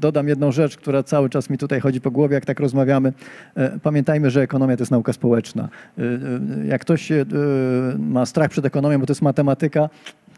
dodam 0.00 0.28
jedną 0.28 0.52
rzecz, 0.52 0.76
która 0.76 1.02
cały 1.02 1.30
czas 1.30 1.50
mi 1.50 1.58
tutaj 1.58 1.80
chodzi 1.80 2.00
po 2.00 2.10
głowie, 2.10 2.34
jak 2.34 2.44
tak 2.44 2.60
rozmawiamy. 2.60 3.12
Pamiętajmy, 3.82 4.30
że 4.30 4.42
ekonomia 4.42 4.76
to 4.76 4.82
jest 4.82 4.90
nauka 4.90 5.12
społeczna. 5.12 5.68
Jak 6.64 6.80
ktoś 6.80 7.12
ma 7.98 8.26
strach 8.26 8.50
przed 8.50 8.64
ekonomią, 8.64 8.98
bo 8.98 9.06
to 9.06 9.10
jest 9.10 9.22
matematyka, 9.22 9.41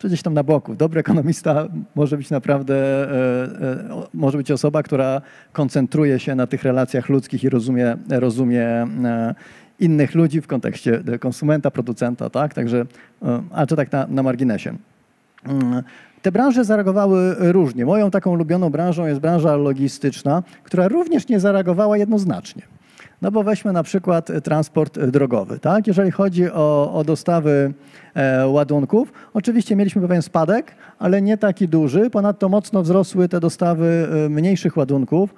to 0.04 0.08
gdzieś 0.08 0.22
tam 0.22 0.34
na 0.34 0.42
boku. 0.42 0.74
Dobry 0.74 1.00
ekonomista 1.00 1.68
może 1.94 2.16
być 2.16 2.30
naprawdę, 2.30 2.74
e, 2.74 3.12
e, 3.62 4.06
może 4.14 4.38
być 4.38 4.50
osoba, 4.50 4.82
która 4.82 5.20
koncentruje 5.52 6.18
się 6.18 6.34
na 6.34 6.46
tych 6.46 6.62
relacjach 6.62 7.08
ludzkich 7.08 7.44
i 7.44 7.48
rozumie, 7.48 7.96
rozumie 8.10 8.62
e, 8.62 9.34
innych 9.80 10.14
ludzi 10.14 10.40
w 10.40 10.46
kontekście 10.46 11.02
konsumenta, 11.20 11.70
producenta, 11.70 12.30
tak? 12.30 12.54
Także, 12.54 12.86
e, 13.22 13.42
a 13.52 13.66
to 13.66 13.76
tak 13.76 13.92
na, 13.92 14.06
na 14.06 14.22
marginesie. 14.22 14.76
Mm, 15.46 15.82
Te 16.22 16.32
branże 16.32 16.64
zareagowały 16.64 17.34
różnie. 17.38 17.86
Moją 17.86 18.10
taką 18.10 18.30
ulubioną 18.30 18.70
branżą 18.70 19.06
jest 19.06 19.20
branża 19.20 19.56
logistyczna, 19.56 20.42
która 20.62 20.88
również 20.88 21.28
nie 21.28 21.40
zareagowała 21.40 21.98
jednoznacznie. 21.98 22.62
No 23.24 23.30
bo 23.30 23.42
weźmy 23.42 23.72
na 23.72 23.82
przykład 23.82 24.30
transport 24.42 24.98
drogowy. 25.00 25.58
Tak? 25.58 25.86
Jeżeli 25.86 26.10
chodzi 26.10 26.50
o, 26.50 26.92
o 26.94 27.04
dostawy 27.04 27.74
e, 28.14 28.48
ładunków, 28.48 29.12
oczywiście 29.34 29.76
mieliśmy 29.76 30.02
pewien 30.02 30.22
spadek, 30.22 30.74
ale 30.98 31.22
nie 31.22 31.38
taki 31.38 31.68
duży. 31.68 32.10
Ponadto 32.10 32.48
mocno 32.48 32.82
wzrosły 32.82 33.28
te 33.28 33.40
dostawy 33.40 34.08
e, 34.26 34.28
mniejszych 34.28 34.76
ładunków, 34.76 35.34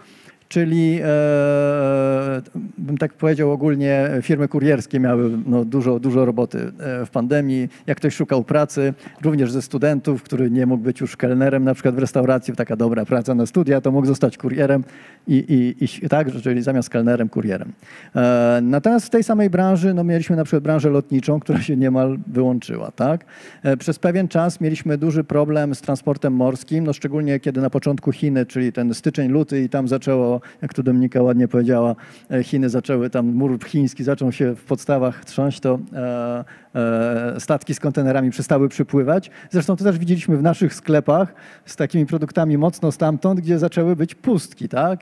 czyli 0.49 0.99
e, 1.03 2.43
bym 2.79 2.99
tak 2.99 3.13
powiedział 3.13 3.53
ogólnie 3.53 4.11
firmy 4.23 4.49
kurierskie 4.49 5.01
miały 5.01 5.31
no, 5.47 5.65
dużo, 5.65 6.01
dużo 6.01 6.25
roboty 6.25 6.59
e, 6.59 7.07
w 7.07 7.11
pandemii. 7.11 7.69
Jak 7.87 7.97
ktoś 7.97 8.15
szukał 8.15 8.45
pracy, 8.45 8.95
również 9.23 9.53
ze 9.53 9.63
studentów, 9.63 10.23
który 10.23 10.51
nie 10.51 10.67
mógł 10.67 10.85
być 10.85 11.01
już 11.01 11.17
kelnerem 11.17 11.65
na 11.65 11.75
przykład 11.75 11.95
w 11.95 11.99
restauracji, 11.99 12.55
taka 12.55 12.77
dobra 12.77 13.05
praca 13.05 13.35
na 13.35 13.47
studia, 13.47 13.81
to 13.81 13.93
mógł 13.93 14.07
zostać 14.07 14.39
kurierem 14.39 14.85
i, 15.29 15.35
i, 15.81 15.85
i 16.05 16.09
tak, 16.09 16.33
czyli 16.43 16.63
zamiast 16.63 16.91
kelnerem, 16.91 17.29
kurierem. 17.29 17.73
E, 18.17 18.61
natomiast 18.63 19.07
w 19.07 19.11
tej 19.11 19.25
samej 19.25 19.51
branży 19.51 19.95
no, 19.95 20.05
mieliśmy 20.05 20.37
na 20.37 20.45
przykład 20.45 20.63
branżę 20.63 20.91
lotniczą, 20.91 21.41
która 21.41 21.63
się 21.63 21.77
niemal 21.77 22.19
wyłączyła. 22.27 22.91
Tak? 22.91 23.25
E, 23.63 23.77
przez 23.77 23.99
pewien 23.99 24.29
czas 24.29 24.61
mieliśmy 24.61 24.99
duży 24.99 25.25
problem 25.25 25.75
z 25.75 25.81
transportem 25.81 26.33
morskim, 26.33 26.85
no, 26.85 26.93
szczególnie 26.93 27.41
kiedy 27.41 27.61
na 27.61 27.71
początku 27.71 28.13
Chiny, 28.13 28.47
czyli 28.47 28.73
ten 28.73 28.95
styczeń, 28.95 29.29
luty 29.29 29.63
i 29.63 29.69
tam 29.69 29.89
zaczęło 29.89 30.36
jak 30.62 30.75
tu 30.75 30.83
Dominika 30.83 31.22
ładnie 31.22 31.49
powiedziała, 31.49 31.96
e, 32.31 32.44
Chiny 32.44 32.68
zaczęły, 32.68 33.11
tam 33.11 33.27
mur 33.27 33.64
chiński 33.64 34.05
zaczął 34.05 34.33
się 34.33 34.55
w 34.55 34.64
podstawach 34.64 35.25
trząść, 35.25 35.61
to 35.61 35.79
e, 35.92 36.44
e, 36.75 37.40
statki 37.40 37.75
z 37.75 37.81
kontenerami 37.81 38.31
przestały 38.31 38.68
przypływać. 38.68 39.31
Zresztą 39.51 39.77
to 39.77 39.85
też 39.85 39.99
widzieliśmy 39.99 40.37
w 40.37 40.42
naszych 40.42 40.75
sklepach 40.75 41.35
z 41.64 41.77
takimi 41.77 42.07
produktami 42.07 42.59
mocno 42.59 42.92
stamtąd, 42.92 43.40
gdzie 43.40 43.59
zaczęły 43.59 43.96
być 43.96 44.14
pustki, 44.14 44.68
tak? 44.68 45.01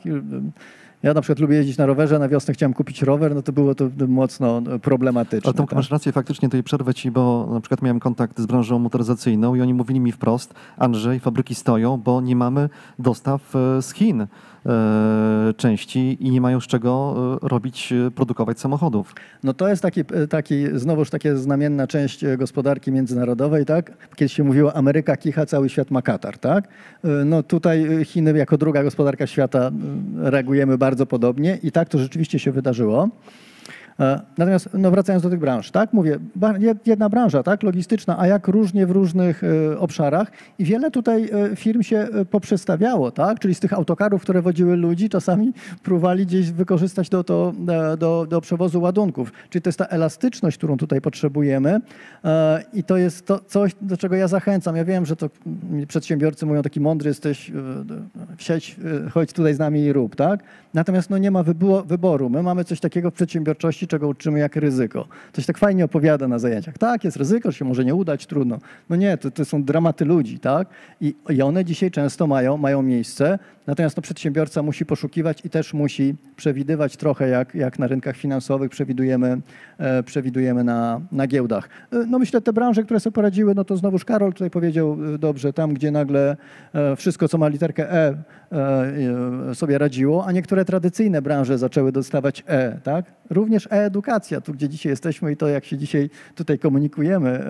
Ja 1.05 1.15
na 1.15 1.21
przykład 1.21 1.39
lubię 1.39 1.57
jeździć 1.57 1.79
na 1.79 1.87
rowerze, 1.87 2.19
na 2.19 2.29
wiosnę 2.29 2.55
chciałem 2.55 2.75
kupić 2.75 3.03
rower, 3.03 3.35
no 3.35 3.43
to 3.43 3.53
było 3.53 3.75
to 3.75 3.91
mocno 4.09 4.63
problematyczne. 4.83 5.49
Ale 5.49 5.55
Tomku, 5.55 5.71
tak? 5.71 5.77
masz 5.77 5.91
rację, 5.91 6.13
faktycznie 6.13 6.49
tutaj 6.49 6.63
przerwę 6.63 6.95
ci, 6.95 7.11
bo 7.11 7.49
na 7.53 7.61
przykład 7.61 7.83
miałem 7.83 8.01
kontakt 8.01 8.41
z 8.41 8.47
branżą 8.47 8.79
motoryzacyjną 8.79 9.55
i 9.55 9.61
oni 9.61 9.75
mówili 9.75 10.01
mi 10.01 10.13
wprost, 10.13 10.55
Andrzej, 10.77 11.21
fabryki 11.21 11.55
stoją, 11.55 11.97
bo 11.97 12.21
nie 12.21 12.37
mamy 12.37 12.69
dostaw 12.99 13.53
z 13.81 13.93
Chin 13.93 14.27
części 15.57 16.17
i 16.21 16.31
nie 16.31 16.41
mają 16.41 16.61
z 16.61 16.67
czego 16.67 17.15
e, 17.43 17.49
robić, 17.49 17.93
e, 17.93 18.11
produkować 18.11 18.61
samochodów. 18.61 19.15
No 19.43 19.55
to 19.55 19.69
jest 19.69 19.83
taki, 19.83 20.05
taki 20.31 20.67
znowuż 20.75 21.11
takie 21.11 21.37
znamienna 21.37 21.87
część 21.87 22.25
e, 22.25 22.37
gospodarki 22.37 22.93
międzynarodowej, 22.93 23.65
tak? 23.65 23.93
Kiedyś 24.17 24.33
się 24.33 24.45
mówiło 24.45 24.77
Ameryka 24.77 25.17
kicha, 25.17 25.47
cały 25.47 25.69
świat 25.69 25.91
ma 25.91 26.03
Katar, 26.03 26.39
tak? 26.39 26.69
E, 27.05 27.09
No 27.25 27.43
tutaj 27.43 28.01
e, 28.01 28.05
Chiny 28.05 28.39
jako 28.39 28.59
druga 28.59 28.83
gospodarka 28.83 29.27
świata 29.27 29.59
e, 29.59 30.31
reagujemy 30.31 30.79
bardzo 30.79 31.07
podobnie 31.07 31.59
i 31.63 31.73
tak 31.73 31.89
to 31.89 31.99
rzeczywiście 31.99 32.39
się 32.39 32.53
wydarzyło. 32.53 33.09
E, 34.01 34.21
Natomiast 34.39 34.69
no 34.75 34.91
wracając 34.91 35.23
do 35.23 35.31
tych 35.31 35.39
branż, 35.39 35.71
tak, 35.71 35.93
mówię, 35.93 36.19
jedna 36.87 37.09
branża, 37.09 37.43
tak, 37.43 37.63
logistyczna, 37.63 38.19
a 38.19 38.27
jak 38.27 38.49
różnie 38.49 38.87
w 38.87 38.91
różnych 38.91 39.43
e, 39.45 39.79
obszarach 39.79 40.33
i 40.59 40.65
wiele 40.65 40.91
tutaj 40.91 41.31
e, 41.53 41.57
firm 41.57 41.83
się 41.83 42.09
poprzestawiało, 42.31 43.11
tak, 43.11 43.39
czyli 43.39 43.55
z 43.55 43.61
tych 43.61 43.73
autokarów, 43.73 44.23
które 44.23 44.43
wodziły 44.43 44.77
ludzi, 44.77 45.09
czasami 45.09 45.53
próbowali 45.83 46.27
gdzieś 46.27 46.51
wykorzystać 46.51 47.09
do, 47.09 47.25
to, 47.25 47.53
do, 47.99 48.27
do 48.27 48.41
przewozu 48.41 48.81
ładunków. 48.81 49.33
Czyli 49.51 49.63
to 49.63 49.69
jest 49.69 49.79
ta 49.79 49.87
elastyczność, 49.87 50.59
którą 50.59 50.77
tutaj 50.77 51.01
potrzebujemy 51.01 51.81
i 52.73 52.85
to 52.85 52.97
jest 52.97 53.27
to 53.27 53.41
coś, 53.47 53.73
do 53.81 53.97
czego 53.97 54.15
ja 54.17 54.29
zachęcam. 54.29 54.77
Ja 54.77 54.85
wiem, 54.85 55.07
że 55.07 55.17
to 55.17 55.31
przedsiębiorcy 55.89 56.47
mówią, 56.47 56.63
taki 56.63 56.81
mądry 56.81 57.09
jesteś, 57.09 57.53
sieć, 58.39 58.77
chodź 59.13 59.33
tutaj 59.33 59.55
z 59.55 59.59
nami 59.59 59.81
i 59.81 59.93
rób, 59.93 60.17
tak? 60.17 60.41
Natomiast 60.75 61.11
no 61.11 61.19
nie 61.19 61.31
ma 61.31 61.43
wybo- 61.43 61.87
wyboru. 61.87 62.31
My 62.31 62.43
mamy 62.43 62.65
coś 62.65 62.81
takiego 62.81 63.11
w 63.11 63.15
przedsiębiorczości, 63.15 63.84
czego 63.87 64.09
uczymy 64.09 64.39
jak 64.39 64.57
ryzyko. 64.57 65.09
Coś 65.33 65.47
tak 65.47 65.59
fajnie 65.59 65.85
opowiada 65.85 66.29
na 66.29 66.39
zajęciach. 66.39 66.79
Tak, 66.79 67.05
jest 67.05 67.17
ryzyko, 67.17 67.51
że 67.51 67.59
się 67.59 67.65
może 67.65 67.85
nie 67.85 67.95
udać, 67.95 68.27
trudno. 68.27 68.59
No 68.91 68.97
nie, 68.97 69.17
to, 69.19 69.31
to 69.31 69.45
są 69.45 69.63
dramaty 69.63 70.05
ludzi, 70.05 70.39
tak? 70.39 70.69
I, 71.01 71.15
I 71.29 71.43
one 71.43 71.65
dzisiaj 71.65 71.91
często 71.91 72.27
mają, 72.27 72.57
mają 72.57 72.83
miejsce, 72.83 73.39
natomiast 73.67 73.97
no, 73.97 74.03
przedsiębiorca 74.03 74.63
musi 74.63 74.87
poszukiwać 74.87 75.45
i 75.45 75.51
też 75.51 75.75
musi 75.75 76.15
przewidywać 76.37 76.97
trochę, 76.97 77.29
jak, 77.29 77.55
jak 77.55 77.79
na 77.79 77.87
rynkach 77.87 78.17
finansowych 78.17 78.71
przewidujemy, 78.71 79.41
e, 79.79 80.03
przewidujemy 80.03 80.65
na, 80.65 81.01
na 81.13 81.27
giełdach. 81.27 81.69
E, 81.93 82.07
No 82.07 82.19
myślę, 82.19 82.41
te 82.41 82.53
branże, 82.53 82.83
które 82.83 83.01
sobie 83.01 83.15
poradziły, 83.15 83.55
no 83.55 83.65
to 83.65 83.77
znowuż 83.77 84.05
Karol 84.05 84.33
tutaj 84.33 84.51
powiedział 84.51 84.97
e, 85.15 85.19
dobrze, 85.19 85.53
tam 85.53 85.75
gdzie 85.75 85.91
nagle 85.91 86.37
wszystko, 86.97 87.29
co 87.29 87.39
ma 87.39 87.49
literkę 87.49 88.15
E, 88.55 89.55
sobie 89.55 89.79
radziło, 89.79 90.27
a 90.27 90.33
niektóre 90.33 90.65
tradycyjne 90.65 91.23
branże 91.23 91.59
zaczęły 91.59 91.93
dostawać 91.93 92.45
E, 92.47 92.81
tak? 92.83 93.05
Również 93.31 93.67
e-edukacja, 93.67 94.41
tu 94.41 94.53
gdzie 94.53 94.69
dzisiaj 94.69 94.91
jesteśmy 94.91 95.33
i 95.33 95.37
to, 95.37 95.49
jak 95.49 95.65
się 95.65 95.79
dzisiaj 95.79 96.11
tutaj 96.35 96.59
komunikujemy, 96.59 97.45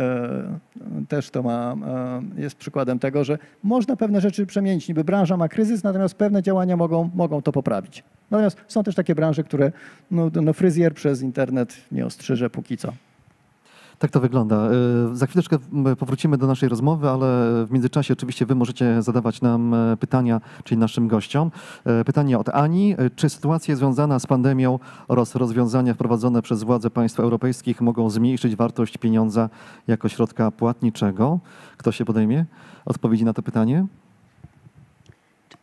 też 1.09 1.31
to 1.31 1.43
ma, 1.43 1.77
jest 2.37 2.57
przykładem 2.57 2.99
tego, 2.99 3.25
że 3.25 3.39
można 3.63 3.97
pewne 3.97 4.21
rzeczy 4.21 4.47
przemienić. 4.47 4.89
Niby 4.89 5.05
branża 5.05 5.37
ma 5.37 5.49
kryzys, 5.49 5.85
natomiast 5.85 6.04
pewne 6.13 6.43
działania 6.43 6.77
mogą, 6.77 7.11
mogą 7.15 7.43
to 7.43 7.53
poprawić. 7.53 8.05
Natomiast 8.31 8.57
są 8.69 8.83
też 8.83 8.95
takie 8.95 9.15
branże, 9.15 9.45
które 9.45 9.73
no, 10.11 10.31
no 10.43 10.53
fryzjer 10.53 10.95
przez 10.95 11.23
internet 11.23 11.77
nie 11.93 12.07
ostrzyże 12.07 12.51
póki 12.51 12.77
co. 12.77 12.93
Tak 13.99 14.11
to 14.11 14.21
wygląda. 14.21 14.69
Y, 15.13 15.17
Za 15.17 15.27
chwileczkę 15.27 15.59
powrócimy 15.99 16.39
do 16.39 16.47
naszej 16.47 16.69
rozmowy, 16.69 17.09
ale 17.09 17.27
w 17.67 17.71
międzyczasie 17.71 18.13
oczywiście 18.13 18.47
wy 18.47 18.55
możecie 18.55 19.03
zadawać 19.03 19.41
nam 19.41 19.75
e, 19.75 19.97
pytania, 19.97 20.41
czyli 20.65 20.79
naszym 20.79 21.09
gościom. 21.09 21.51
E, 21.85 22.05
Pytanie 22.05 22.39
od 22.39 22.49
Ani. 22.49 22.95
E, 22.99 23.11
Czy 23.11 23.29
sytuacja 23.29 23.77
związana 23.77 24.19
z 24.19 24.27
pandemią 24.27 24.79
oraz 25.09 25.35
rozwiązania 25.35 25.95
wprowadzone 25.95 26.43
przez 26.43 26.63
władze 26.63 26.91
państw 26.91 27.21
europejskich 27.21 27.81
mogą 27.81 28.11
zmniejszyć 28.11 28.57
wartość 28.57 28.99
pieniądza 28.99 29.49
jako 29.87 30.09
środka 30.09 30.51
płatniczego? 30.51 31.39
Kto 31.77 31.93
się 31.93 32.05
podejmie 32.05 32.45
odpowiedzi 32.85 33.25
na 33.25 33.33
to 33.33 33.43
pytanie? 33.43 33.87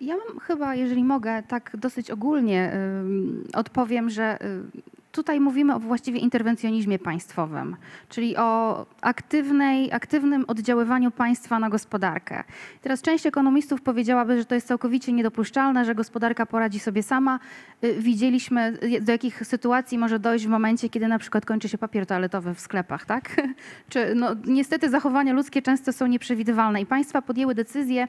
Ja 0.01 0.15
mam 0.17 0.39
chyba, 0.39 0.75
jeżeli 0.75 1.03
mogę, 1.03 1.43
tak 1.43 1.77
dosyć 1.77 2.11
ogólnie 2.11 2.73
ym, 2.73 3.47
odpowiem, 3.53 4.09
że 4.09 4.37
y, 4.45 4.81
tutaj 5.11 5.39
mówimy 5.39 5.75
o 5.75 5.79
właściwie 5.79 6.19
interwencjonizmie 6.19 6.99
państwowym, 6.99 7.75
czyli 8.09 8.37
o 8.37 8.85
aktywnej, 9.01 9.91
aktywnym 9.91 10.45
oddziaływaniu 10.47 11.11
państwa 11.11 11.59
na 11.59 11.69
gospodarkę. 11.69 12.43
Teraz 12.81 13.01
część 13.01 13.25
ekonomistów 13.25 13.81
powiedziałaby, 13.81 14.37
że 14.37 14.45
to 14.45 14.55
jest 14.55 14.67
całkowicie 14.67 15.13
niedopuszczalne, 15.13 15.85
że 15.85 15.95
gospodarka 15.95 16.45
poradzi 16.45 16.79
sobie 16.79 17.03
sama. 17.03 17.39
Y, 17.83 17.95
Widzieliśmy, 17.99 18.77
y, 18.83 19.01
do 19.01 19.11
jakich 19.11 19.45
sytuacji 19.45 19.97
może 19.97 20.19
dojść 20.19 20.45
w 20.45 20.49
momencie, 20.49 20.89
kiedy 20.89 21.07
na 21.07 21.19
przykład 21.19 21.45
kończy 21.45 21.69
się 21.69 21.77
papier 21.77 22.05
toaletowy 22.05 22.53
w 22.53 22.59
sklepach, 22.59 23.05
tak? 23.05 23.41
Czy, 23.89 24.15
no, 24.15 24.35
niestety 24.45 24.89
zachowania 24.89 25.33
ludzkie 25.33 25.61
często 25.61 25.93
są 25.93 26.07
nieprzewidywalne 26.07 26.81
i 26.81 26.85
państwa 26.85 27.21
podjęły 27.21 27.55
decyzję, 27.55 28.07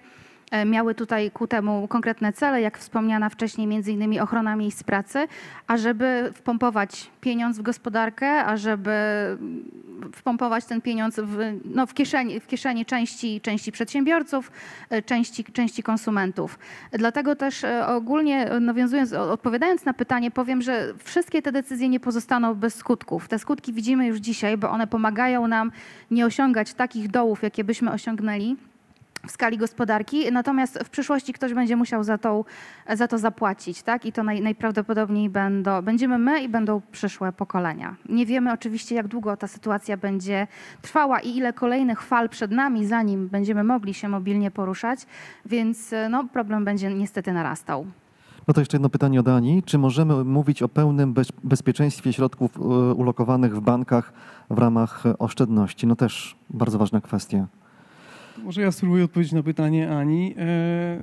miały 0.67 0.95
tutaj 0.95 1.31
ku 1.31 1.47
temu 1.47 1.89
konkretne 1.89 2.33
cele, 2.33 2.61
jak 2.61 2.79
wspomniana 2.79 3.29
wcześniej, 3.29 3.67
między 3.67 3.93
innymi 3.93 4.21
ochrona 4.21 4.57
miejsc 4.57 4.83
pracy, 4.83 5.29
ażeby 5.67 6.31
wpompować 6.35 7.11
pieniądz 7.21 7.59
w 7.59 7.63
gospodarkę, 7.63 8.45
ażeby 8.45 8.93
wpompować 10.15 10.65
ten 10.65 10.81
pieniądz 10.81 11.21
w, 11.21 11.39
no, 11.65 11.87
w, 11.87 11.95
kieszeni, 11.95 12.41
w 12.41 12.47
kieszeni 12.47 12.87
części, 12.87 13.41
części 13.41 13.73
przedsiębiorców, 13.73 14.53
e, 14.91 15.03
części, 15.03 15.45
części 15.45 15.83
konsumentów. 15.83 16.59
Dlatego 16.93 17.37
też 17.37 17.65
e, 17.65 17.87
ogólnie 17.87 18.51
e, 18.51 18.61
nawiązując, 18.61 19.13
odpowiadając 19.13 19.85
na 19.85 19.95
pytanie, 19.95 20.31
powiem, 20.31 20.63
że 20.63 20.95
wszystkie 21.05 21.43
te 21.43 21.53
decyzje 21.53 21.89
nie 21.89 22.01
pozostaną 22.01 22.55
bez 22.55 22.75
skutków. 22.75 23.29
Te 23.29 23.39
skutki 23.39 23.73
widzimy 23.73 24.07
już 24.07 24.19
dzisiaj, 24.19 24.57
bo 24.57 24.71
one 24.71 24.87
pomagają 24.87 25.49
nam 25.49 25.73
nie 26.11 26.27
osiągać 26.27 26.75
takich 26.75 27.09
dołów, 27.11 27.43
jakie 27.43 27.65
byśmy 27.65 27.93
osiągnęli 27.93 28.57
w 29.27 29.31
skali 29.31 29.59
gospodarki, 29.59 30.33
natomiast 30.33 30.79
w 30.85 30.91
przyszłości 30.91 31.33
ktoś 31.33 31.55
będzie 31.55 31.77
musiał 31.77 32.05
za 32.05 32.19
to, 32.19 32.45
za 32.95 33.09
to 33.09 33.19
zapłacić, 33.19 33.83
tak? 33.83 34.07
I 34.07 34.13
to 34.13 34.23
naj, 34.23 34.41
najprawdopodobniej 34.41 35.31
będą, 35.31 35.83
będziemy 35.83 36.19
my 36.19 36.43
i 36.43 36.49
będą 36.49 36.81
przyszłe 36.93 37.33
pokolenia. 37.33 37.97
Nie 38.09 38.27
wiemy 38.27 38.53
oczywiście, 38.53 38.95
jak 38.95 39.09
długo 39.09 39.37
ta 39.37 39.49
sytuacja 39.49 39.97
będzie 39.97 40.47
trwała 40.83 41.21
i 41.21 41.37
ile 41.37 41.53
kolejnych 41.53 42.03
fal 42.03 42.29
przed 42.29 42.51
nami, 42.51 42.87
zanim 42.87 43.29
będziemy 43.29 43.65
mogli 43.65 43.95
się 43.95 44.09
mobilnie 44.09 44.51
poruszać, 44.51 45.07
więc 45.47 45.95
no, 46.11 46.25
problem 46.25 46.65
będzie 46.65 46.95
niestety 46.95 47.33
narastał. 47.33 47.87
No 48.49 48.55
to 48.55 48.61
jeszcze 48.61 48.77
jedno 48.77 48.89
pytanie 48.89 49.21
od 49.21 49.29
Ani. 49.29 49.63
Czy 49.63 49.79
możemy 49.79 50.25
mówić 50.25 50.63
o 50.63 50.69
pełnym 50.69 51.13
bez, 51.13 51.33
bezpieczeństwie 51.45 52.13
środków 52.13 52.57
e, 52.57 52.61
ulokowanych 52.95 53.57
w 53.57 53.61
bankach 53.61 54.13
w 54.51 54.59
ramach 54.59 55.07
e, 55.07 55.19
oszczędności? 55.19 55.87
No 55.87 55.97
też 55.97 56.37
bardzo 56.51 56.79
ważna 56.79 57.01
kwestia. 57.01 57.47
Może 58.39 58.63
ja 58.63 58.73
spróbuję 58.73 59.05
odpowiedzieć 59.05 59.33
na 59.33 59.43
pytanie 59.43 59.91
Ani. 59.91 60.35
E, 60.39 61.01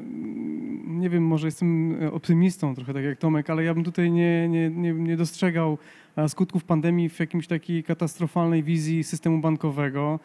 nie 0.88 1.10
wiem, 1.10 1.24
może 1.24 1.48
jestem 1.48 1.98
optymistą 2.12 2.76
trochę 2.76 2.94
tak 2.94 3.04
jak 3.04 3.18
Tomek, 3.18 3.50
ale 3.50 3.63
ja 3.63 3.74
bym 3.74 3.84
tutaj 3.84 4.12
nie, 4.12 4.50
nie, 4.50 4.70
nie, 4.70 4.94
nie 4.94 5.18
dostrzegał 5.18 5.78
e, 6.15 6.30
skutków 6.30 6.63
pandemii 6.63 7.10
w 7.10 7.20
jakimś 7.20 7.48
takiej 7.48 7.84
katastrofalnej 7.84 8.63
wizji 8.63 9.04
systemu 9.04 9.42
bankowego. 9.42 10.20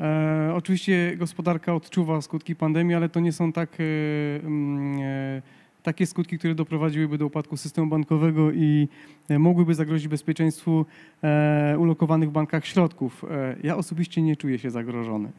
E, 0.00 0.52
oczywiście 0.54 1.16
gospodarka 1.16 1.74
odczuwa 1.74 2.20
skutki 2.20 2.56
pandemii, 2.56 2.94
ale 2.94 3.08
to 3.08 3.20
nie 3.20 3.32
są 3.32 3.52
tak, 3.52 3.70
e, 3.80 4.46
mm, 4.46 5.00
e, 5.00 5.42
takie 5.82 6.06
skutki, 6.06 6.38
które 6.38 6.54
doprowadziłyby 6.54 7.18
do 7.18 7.26
upadku 7.26 7.56
systemu 7.56 7.86
bankowego 7.86 8.52
i 8.52 8.88
e, 9.28 9.38
mogłyby 9.38 9.74
zagrozić 9.74 10.08
bezpieczeństwu 10.08 10.86
e, 11.22 11.76
ulokowanych 11.78 12.28
w 12.28 12.32
bankach 12.32 12.66
środków. 12.66 13.24
E, 13.30 13.56
ja 13.62 13.76
osobiście 13.76 14.22
nie 14.22 14.36
czuję 14.36 14.58
się 14.58 14.70
zagrożony. 14.70 15.32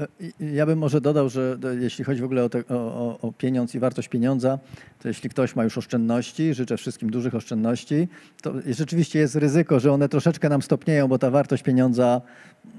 E, 0.00 0.06
Ja 0.40 0.66
bym 0.66 0.78
może 0.78 1.00
dodał, 1.00 1.28
że 1.28 1.58
e, 1.64 1.74
jeśli 1.74 2.04
chodzi 2.04 2.20
w 2.20 2.24
ogóle 2.24 2.44
o, 2.44 2.48
te, 2.48 2.62
o, 2.68 3.18
o, 3.22 3.32
pieniądz 3.32 3.74
i 3.74 3.78
wartość 3.78 4.08
pieniądza, 4.08 4.58
to 5.02 5.08
jeśli 5.08 5.30
ktoś 5.30 5.56
ma 5.56 5.64
już 5.64 5.78
oszczędności, 5.78 6.54
życzę 6.54 6.76
wszystkim 6.76 7.10
dużych 7.10 7.34
oszczędności, 7.34 8.08
to 8.42 8.52
rzeczywiście 8.66 9.18
jest 9.18 9.34
ryzyko, 9.34 9.80
że 9.80 9.92
one 9.92 10.08
troszeczkę 10.08 10.48
nam 10.48 10.62
stopnieją, 10.62 11.08
bo 11.08 11.18
ta 11.18 11.30
wartość 11.30 11.62
pieniądza, 11.62 12.20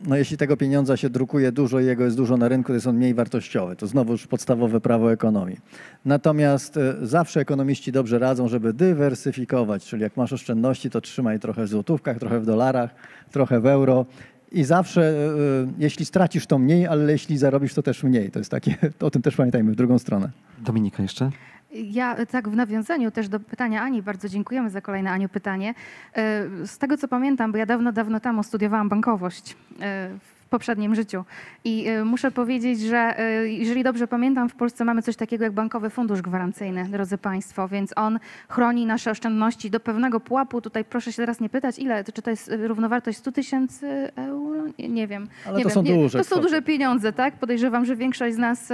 no 0.07 0.15
jeśli 0.15 0.37
tego 0.37 0.57
pieniądza 0.57 0.97
się 0.97 1.09
drukuje 1.09 1.51
dużo 1.51 1.79
i 1.79 1.85
jego 1.85 2.03
jest 2.03 2.17
dużo 2.17 2.37
na 2.37 2.47
rynku, 2.47 2.67
to 2.67 2.73
jest 2.73 2.87
on 2.87 2.95
mniej 2.95 3.13
wartościowy. 3.13 3.75
To 3.75 3.87
znowuż 3.87 4.27
podstawowe 4.27 4.81
prawo 4.81 5.11
ekonomii. 5.11 5.57
Natomiast 6.05 6.77
e, 6.77 6.95
zawsze 7.01 7.39
ekonomiści 7.39 7.91
dobrze 7.91 8.19
radzą, 8.19 8.47
żeby 8.47 8.73
dywersyfikować, 8.73 9.85
czyli 9.85 10.01
jak 10.01 10.17
masz 10.17 10.33
oszczędności, 10.33 10.89
to 10.89 11.01
trzymaj 11.01 11.39
trochę 11.39 11.63
w 11.65 11.67
złotówkach, 11.67 12.19
trochę 12.19 12.39
w 12.39 12.45
dolarach, 12.45 12.95
trochę 13.31 13.59
w 13.59 13.65
euro. 13.65 14.05
I 14.53 14.63
zawsze, 14.63 15.01
e, 15.01 15.73
jeśli 15.77 16.05
stracisz, 16.05 16.47
to 16.47 16.59
mniej, 16.59 16.87
ale 16.87 17.11
jeśli 17.11 17.37
zarobisz, 17.37 17.73
to 17.73 17.83
też 17.83 18.03
mniej. 18.03 18.31
To 18.31 18.39
jest 18.39 18.51
takie, 18.51 18.75
o 18.99 19.11
tym 19.11 19.21
też 19.21 19.35
pamiętajmy 19.35 19.71
w 19.71 19.75
drugą 19.75 19.99
stronę. 19.99 20.29
Dominika 20.59 21.03
jeszcze? 21.03 21.29
Ja 21.73 22.15
e, 22.15 22.25
tak 22.25 22.49
w 22.49 22.55
nawiązaniu 22.55 23.11
też 23.11 23.27
do 23.29 23.39
pytania 23.39 23.81
Ani, 23.81 24.01
bardzo 24.01 24.29
dziękujemy 24.29 24.69
za 24.69 24.81
kolejne 24.81 25.11
Aniu 25.11 25.29
pytanie. 25.29 25.73
E, 26.15 26.45
Z 26.67 26.77
tego 26.77 26.97
co 26.97 27.07
pamiętam, 27.07 27.51
bo 27.51 27.57
ja 27.57 27.65
dawno, 27.65 27.91
dawno 27.91 28.19
temu 28.19 28.43
studiowałam 28.43 28.89
bankowość 28.89 29.55
e, 29.81 30.09
w 30.19 30.32
poprzednim 30.53 30.95
życiu 30.95 31.25
i 31.63 31.87
e, 31.87 32.05
muszę 32.05 32.31
powiedzieć, 32.31 32.79
że 32.79 33.19
e, 33.19 33.47
jeżeli 33.47 33.83
dobrze 33.83 34.07
pamiętam, 34.07 34.49
w 34.49 34.55
Polsce 34.55 34.85
mamy 34.85 35.01
coś 35.01 35.15
takiego 35.15 35.43
jak 35.43 35.53
bankowy 35.53 35.89
fundusz 35.89 36.21
gwarancyjny, 36.21 36.85
drodzy 36.89 37.17
Państwo, 37.17 37.67
więc 37.67 37.93
on 37.95 38.19
chroni 38.49 38.85
nasze 38.85 39.11
oszczędności 39.11 39.69
do 39.69 39.79
pewnego 39.79 40.19
pułapu. 40.19 40.61
Tutaj 40.61 40.85
proszę 40.85 41.11
się 41.11 41.17
teraz 41.17 41.39
nie 41.39 41.49
pytać, 41.49 41.79
ile, 41.79 42.03
czy 42.03 42.21
to 42.21 42.29
jest 42.29 42.49
e, 42.49 42.67
równowartość 42.67 43.17
100 43.17 43.31
tysięcy 43.31 44.11
euro? 44.15 44.63
Nie, 44.89 45.07
wiem. 45.07 45.27
Ale 45.45 45.57
nie 45.57 45.63
to 45.63 45.69
wiem. 45.69 45.75
są 45.75 45.83
duże 45.83 46.17
To 46.17 46.23
są 46.23 46.41
duże 46.41 46.61
pieniądze, 46.61 47.13
tak? 47.13 47.33
Podejrzewam, 47.33 47.85
że 47.85 47.95
większość 47.95 48.35
z 48.35 48.37
nas 48.37 48.71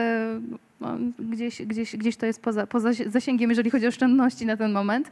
no, 0.82 0.98
gdzieś, 1.20 1.62
gdzieś, 1.62 1.96
gdzieś 1.96 2.18
to 2.18 2.26
jest 2.26 2.42
poza, 2.42 2.68
poza 2.68 2.89
zasięgiem, 3.08 3.50
jeżeli 3.50 3.70
chodzi 3.70 3.86
o 3.86 3.89
oszczędności 3.89 4.46
na 4.46 4.58
ten 4.58 4.72
moment. 4.72 5.12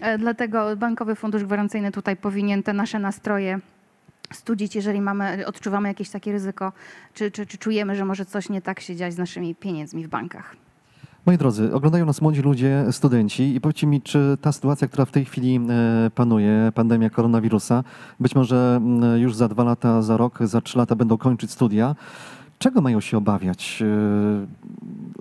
E, 0.00 0.18
Dlatego 0.18 0.76
Bankowy 0.76 1.14
Fundusz 1.14 1.44
Gwarancyjny 1.44 1.92
tutaj 1.92 2.16
powinien 2.16 2.62
te 2.62 2.72
nasze 2.72 2.98
nastroje 2.98 3.60
studzić, 4.32 4.74
jeżeli 4.74 5.00
mamy, 5.00 5.46
odczuwamy 5.46 5.88
jakieś 5.88 6.10
takie 6.10 6.32
ryzyko, 6.32 6.72
czy, 7.14 7.30
czy, 7.30 7.46
czy 7.46 7.58
czujemy, 7.58 7.96
że 7.96 8.04
może 8.04 8.24
coś 8.24 8.48
nie 8.48 8.62
tak 8.62 8.80
się 8.80 8.96
dziać 8.96 9.14
z 9.14 9.18
naszymi 9.18 9.54
pieniędzmi 9.54 10.04
w 10.04 10.08
bankach. 10.08 10.56
Moi 11.26 11.38
drodzy, 11.38 11.74
oglądają 11.74 12.06
nas 12.06 12.20
młodzi 12.20 12.42
ludzie, 12.42 12.84
studenci 12.90 13.54
i 13.54 13.60
powiedzcie 13.60 13.86
mi, 13.86 14.02
czy 14.02 14.38
ta 14.40 14.52
sytuacja, 14.52 14.88
która 14.88 15.04
w 15.04 15.10
tej 15.10 15.24
chwili 15.24 15.60
e, 15.68 16.10
panuje, 16.10 16.72
pandemia 16.74 17.10
koronawirusa, 17.10 17.84
być 18.20 18.34
może 18.34 18.74
mm, 18.76 19.18
już 19.18 19.34
za 19.34 19.48
dwa 19.48 19.64
lata, 19.64 20.02
za 20.02 20.16
rok, 20.16 20.38
za 20.40 20.60
trzy 20.60 20.78
lata 20.78 20.96
będą 20.96 21.18
kończyć 21.18 21.50
studia, 21.50 21.94
czego 22.58 22.80
mają 22.80 23.00
się 23.00 23.16
obawiać? 23.16 23.82
E, 23.82 24.46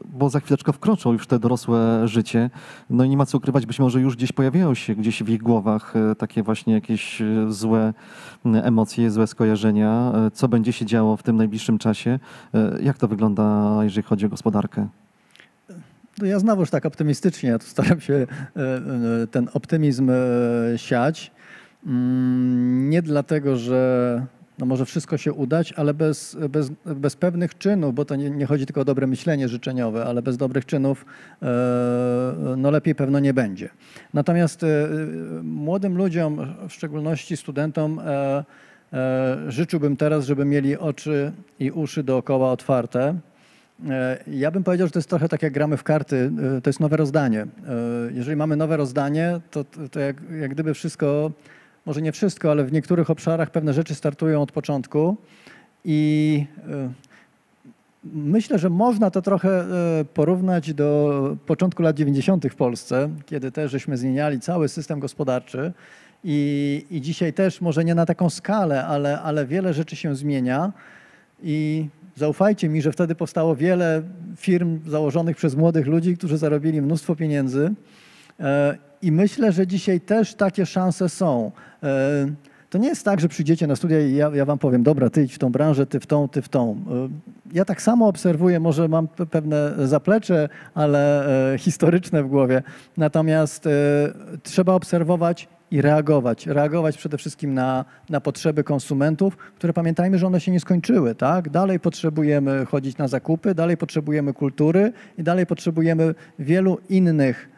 Bo 0.05 0.29
za 0.29 0.39
chwileczkę 0.39 0.73
wkroczą 0.73 1.13
już 1.13 1.27
te 1.27 1.39
dorosłe 1.39 2.07
życie, 2.07 2.49
no 2.89 3.03
i 3.03 3.09
nie 3.09 3.17
ma 3.17 3.25
co 3.25 3.37
ukrywać, 3.37 3.65
być 3.65 3.79
może 3.79 4.01
już 4.01 4.15
gdzieś 4.15 4.31
pojawiają 4.31 4.73
się 4.73 4.95
gdzieś 4.95 5.23
w 5.23 5.29
ich 5.29 5.43
głowach 5.43 5.93
e, 5.95 6.15
takie 6.15 6.43
właśnie 6.43 6.73
jakieś 6.73 7.21
e, 7.21 7.25
złe 7.49 7.93
emocje, 8.45 9.11
złe 9.11 9.27
skojarzenia. 9.27 10.13
Co 10.33 10.47
będzie 10.47 10.73
się 10.73 10.85
działo 10.85 11.17
w 11.17 11.23
tym 11.23 11.35
najbliższym 11.35 11.77
czasie? 11.77 12.19
Jak 12.81 12.97
to 12.97 13.07
wygląda, 13.07 13.77
jeżeli 13.83 14.07
chodzi 14.07 14.25
o 14.25 14.29
gospodarkę? 14.29 14.87
No 16.17 16.25
ja 16.25 16.39
znowuż 16.39 16.69
tak 16.69 16.85
optymistycznie, 16.85 17.49
ja 17.49 17.59
tu 17.59 17.65
staram 17.65 18.01
się 18.01 18.27
ten 19.31 19.49
optymizm 19.53 20.11
siać. 20.75 21.31
Mm, 21.85 22.89
Nie 22.89 23.01
dlatego, 23.01 23.57
że 23.57 24.25
no 24.59 24.65
może 24.65 24.85
wszystko 24.85 25.17
się 25.17 25.33
udać, 25.33 25.73
ale 25.73 25.93
bez, 25.93 26.37
bez, 26.49 26.71
bez 26.85 27.15
pewnych 27.15 27.57
czynów, 27.57 27.95
bo 27.95 28.05
to 28.05 28.15
nie, 28.15 28.29
nie 28.29 28.45
chodzi 28.45 28.65
tylko 28.65 28.81
o 28.81 28.85
dobre 28.85 29.07
myślenie 29.07 29.47
życzeniowe, 29.47 30.05
ale 30.05 30.21
bez 30.21 30.37
dobrych 30.37 30.65
czynów 30.65 31.05
e, 31.41 31.45
no 32.57 32.71
lepiej 32.71 32.95
pewno 32.95 33.19
nie 33.19 33.33
będzie. 33.33 33.69
Natomiast 34.13 34.63
e, 34.63 34.67
młodym 35.43 35.97
ludziom, 35.97 36.55
w 36.69 36.73
szczególności 36.73 37.37
studentom, 37.37 37.99
e, 37.99 38.43
życzyłbym 39.47 39.97
teraz, 39.97 40.25
żeby 40.25 40.45
mieli 40.45 40.77
oczy 40.77 41.31
i 41.59 41.71
uszy 41.71 42.03
dookoła 42.03 42.51
otwarte. 42.51 43.15
Ja 44.27 44.51
bym 44.51 44.63
powiedział, 44.63 44.87
że 44.87 44.91
to 44.91 44.99
jest 44.99 45.09
trochę 45.09 45.29
tak 45.29 45.43
jak 45.43 45.53
gramy 45.53 45.77
w 45.77 45.83
karty, 45.83 46.31
to 46.63 46.69
jest 46.69 46.79
nowe 46.79 46.97
rozdanie. 46.97 47.47
Jeżeli 48.13 48.35
mamy 48.35 48.55
nowe 48.55 48.77
rozdanie, 48.77 49.39
to, 49.51 49.63
to 49.91 49.99
jak, 49.99 50.17
jak 50.39 50.51
gdyby 50.51 50.73
wszystko, 50.73 51.31
może 51.85 52.01
nie 52.01 52.11
wszystko, 52.11 52.51
ale 52.51 52.63
w 52.63 52.71
niektórych 52.71 53.09
obszarach 53.09 53.49
pewne 53.49 53.73
rzeczy 53.73 53.95
startują 53.95 54.41
od 54.41 54.51
początku 54.51 55.17
i 55.85 56.45
e, 56.69 56.89
myślę, 58.03 58.59
że 58.59 58.69
można 58.69 59.11
to 59.11 59.21
trochę 59.21 59.49
e, 59.49 60.05
porównać 60.05 60.73
do 60.73 61.37
początku 61.45 61.83
lat 61.83 61.95
90. 61.95 62.47
w 62.47 62.55
Polsce, 62.55 63.09
kiedy 63.25 63.51
też 63.51 63.71
żeśmy 63.71 63.97
zmieniali 63.97 64.39
cały 64.39 64.69
system 64.69 64.99
gospodarczy 64.99 65.73
i, 66.23 66.85
i 66.89 67.01
dzisiaj 67.01 67.33
też 67.33 67.61
może 67.61 67.85
nie 67.85 67.95
na 67.95 68.05
taką 68.05 68.29
skalę, 68.29 68.85
ale, 68.85 69.21
ale 69.21 69.45
wiele 69.45 69.73
rzeczy 69.73 69.95
się 69.95 70.15
zmienia. 70.15 70.71
I 71.43 71.87
zaufajcie 72.15 72.69
mi, 72.69 72.81
że 72.81 72.91
wtedy 72.91 73.15
powstało 73.15 73.55
wiele 73.55 74.01
firm 74.37 74.79
założonych 74.89 75.37
przez 75.37 75.55
młodych 75.55 75.87
ludzi, 75.87 76.17
którzy 76.17 76.37
zarobili 76.37 76.81
mnóstwo 76.81 77.15
pieniędzy. 77.15 77.73
I 79.05 79.11
myślę, 79.11 79.51
że 79.51 79.67
dzisiaj 79.67 80.01
też 80.01 80.33
takie 80.35 80.65
szanse 80.65 81.09
są. 81.09 81.51
E, 81.83 82.25
To 82.69 82.77
nie 82.77 82.87
jest 82.87 83.05
tak, 83.05 83.19
że 83.19 83.27
przyjdziecie 83.27 83.67
na 83.67 83.75
studia 83.75 83.99
i 83.99 84.15
ja, 84.15 84.31
ja 84.33 84.45
wam 84.45 84.57
powiem, 84.57 84.83
dobra, 84.83 85.09
ty 85.09 85.23
idź 85.23 85.33
w 85.35 85.37
tą 85.39 85.51
branżę, 85.51 85.85
ty 85.85 85.99
w 85.99 86.05
tą, 86.05 86.27
ty 86.29 86.41
w 86.41 86.49
tą. 86.49 86.71
E, 86.71 87.09
Ja 87.53 87.65
tak 87.65 87.81
samo 87.81 88.07
obserwuję, 88.07 88.59
może 88.59 88.87
mam 88.87 89.07
pe- 89.07 89.25
pewne 89.25 89.87
zaplecze, 89.87 90.49
ale 90.73 91.25
e, 91.53 91.57
historyczne 91.57 92.23
w 92.23 92.27
głowie. 92.27 92.63
Natomiast 92.97 93.69
trzeba 94.43 94.73
obserwować 94.73 95.47
i 95.71 95.81
reagować. 95.81 96.47
Reagować 96.47 96.97
przede 96.97 97.17
wszystkim 97.17 97.53
na, 97.53 97.85
na 98.09 98.21
potrzeby 98.21 98.63
konsumentów, 98.63 99.37
które 99.37 99.73
pamiętajmy, 99.73 100.17
że 100.17 100.27
one 100.27 100.39
się 100.39 100.51
nie 100.51 100.59
skończyły. 100.59 101.15
Tak? 101.15 101.49
Dalej 101.49 101.79
potrzebujemy 101.79 102.65
chodzić 102.65 102.97
na 102.97 103.07
zakupy, 103.07 103.55
dalej 103.55 103.77
potrzebujemy 103.77 104.33
kultury 104.33 104.93
i 105.17 105.23
dalej 105.23 105.45
potrzebujemy 105.45 106.15
wielu 106.39 106.77
innych 106.89 107.49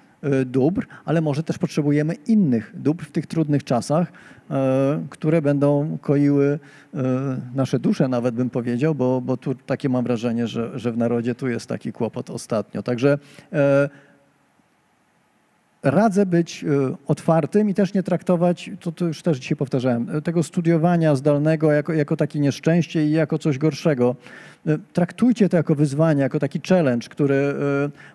dóbr, 0.46 0.88
ale 1.06 1.22
może 1.22 1.44
też 1.44 1.58
potrzebujemy 1.58 2.14
innych 2.14 2.72
dóbr 2.76 3.06
w 3.06 3.12
tych 3.12 3.26
trudnych 3.26 3.64
czasach, 3.64 4.12
e, 4.52 5.04
które 5.10 5.42
będą 5.42 5.98
koiły 6.02 6.60
e, 6.94 7.00
nasze 7.56 7.80
dusze, 7.80 8.08
nawet 8.08 8.36
bym 8.36 8.50
powiedział, 8.50 8.96
bo, 8.96 9.22
bo 9.22 9.38
tu 9.38 9.56
takie 9.56 9.90
mam 9.90 10.04
wrażenie, 10.04 10.48
że, 10.48 10.80
że 10.80 10.92
w 10.92 10.98
narodzie 10.98 11.36
tu 11.36 11.48
jest 11.48 11.70
taki 11.70 11.92
kłopot 11.92 12.30
ostatnio. 12.30 12.84
Także 12.84 13.18
e, 13.54 13.90
radzę 15.84 16.26
być 16.26 16.64
e, 16.64 16.96
otwartym 17.08 17.70
i 17.70 17.74
też 17.74 17.94
nie 17.94 18.04
traktować, 18.04 18.70
to, 18.80 18.92
to 18.92 19.06
już 19.06 19.22
też 19.22 19.38
dzisiaj 19.38 19.58
powtarzałem, 19.58 20.10
e, 20.10 20.22
tego 20.22 20.44
studiowania 20.44 21.16
zdalnego 21.16 21.72
jako, 21.72 21.94
jako 21.94 22.18
takie 22.18 22.40
nieszczęście 22.40 23.06
i 23.06 23.12
jako 23.12 23.38
coś 23.38 23.58
gorszego. 23.58 24.16
E, 24.68 24.78
Traktujcie 24.94 25.50
to 25.50 25.58
jako 25.58 25.76
wyzwanie, 25.76 26.22
jako 26.22 26.40
taki 26.40 26.62
challenge, 26.70 27.08
który 27.10 27.36
e, 27.36 27.54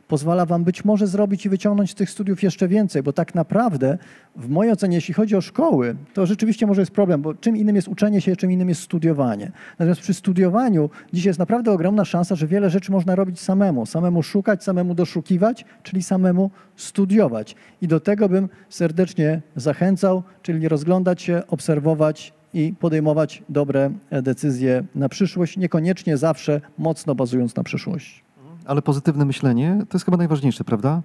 pozwala 0.09 0.47
wam 0.47 0.65
być 0.65 0.85
może 0.85 1.07
zrobić 1.07 1.47
i 1.47 1.49
wyciągnąć 1.49 1.91
z 1.91 1.95
tych 1.95 2.11
studiów 2.11 2.43
jeszcze 2.43 2.69
więcej, 2.69 3.03
bo 3.03 3.12
tak 3.12 3.35
naprawdę 3.35 3.99
w 4.37 4.49
mojej 4.49 4.73
ocenie, 4.73 4.95
jeśli 4.97 5.15
chodzi 5.15 5.37
o 5.37 5.41
szkoły, 5.41 5.97
to 6.15 6.27
rzeczywiście 6.27 6.67
może 6.67 6.83
jest 6.83 6.93
problem, 6.93 7.23
bo 7.23 7.35
czym 7.35 7.57
innym 7.57 7.77
jest 7.77 7.88
uczenie 7.88 8.21
się, 8.21 8.37
czym 8.37 8.53
innym 8.53 8.69
jest 8.69 8.81
studiowanie. 8.81 9.53
Natomiast 9.79 10.01
przy 10.01 10.15
studiowaniu 10.15 10.91
dzisiaj 11.12 11.31
jest 11.31 11.38
naprawdę 11.38 11.73
ogromna 11.73 12.05
szansa, 12.05 12.35
że 12.35 12.47
wiele 12.47 12.71
rzeczy 12.71 12.93
można 12.93 13.15
robić 13.15 13.41
samemu, 13.41 13.87
samemu 13.87 14.23
szukać, 14.23 14.65
samemu 14.65 14.95
doszukiwać, 14.95 15.65
czyli 15.83 16.03
samemu 16.03 16.51
studiować. 16.77 17.57
I 17.83 17.88
do 17.88 18.01
tego 18.01 18.29
bym 18.29 18.49
serdecznie 18.69 19.41
zachęcał, 19.57 20.23
czyli 20.43 20.69
rozglądać 20.69 21.23
się, 21.23 21.43
obserwować 21.49 22.33
i 22.55 22.75
podejmować 22.81 23.43
dobre 23.49 23.91
e, 24.11 24.23
decyzje 24.23 24.85
na 24.95 25.09
przyszłość, 25.09 25.57
niekoniecznie 25.57 26.17
zawsze 26.17 26.61
mocno 26.79 27.15
bazując 27.15 27.57
na 27.57 27.62
przyszłości. 27.62 28.23
Ale 28.65 28.83
pozytywne 28.83 29.25
myślenie 29.25 29.79
to 29.88 29.97
jest 29.97 30.05
chyba 30.05 30.17
najważniejsze, 30.17 30.65
prawda? 30.65 31.03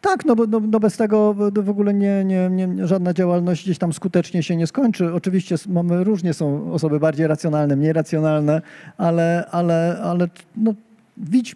Tak, 0.00 0.24
no 0.24 0.36
bo 0.36 0.46
no, 0.46 0.60
no 0.60 0.80
bez 0.80 0.96
tego 0.96 1.34
w- 1.34 1.68
ogóle 1.70 1.94
nie, 1.94 2.24
nie, 2.24 2.50
nie, 2.50 2.86
żadna 2.86 3.14
działalność 3.14 3.64
gdzieś 3.64 3.78
tam 3.78 3.92
skutecznie 3.92 4.42
się 4.42 4.56
nie 4.56 4.66
skończy. 4.66 5.14
Oczywiście 5.14 5.54
mamy 5.68 6.04
różnie, 6.04 6.34
są 6.34 6.72
osoby 6.72 7.00
bardziej 7.00 7.26
racjonalne, 7.26 7.76
mniej 7.76 7.92
racjonalne, 7.92 8.62
ale, 8.98 9.44
ale, 9.50 10.00
ale 10.02 10.28
no, 10.56 10.74
widź, 11.20 11.54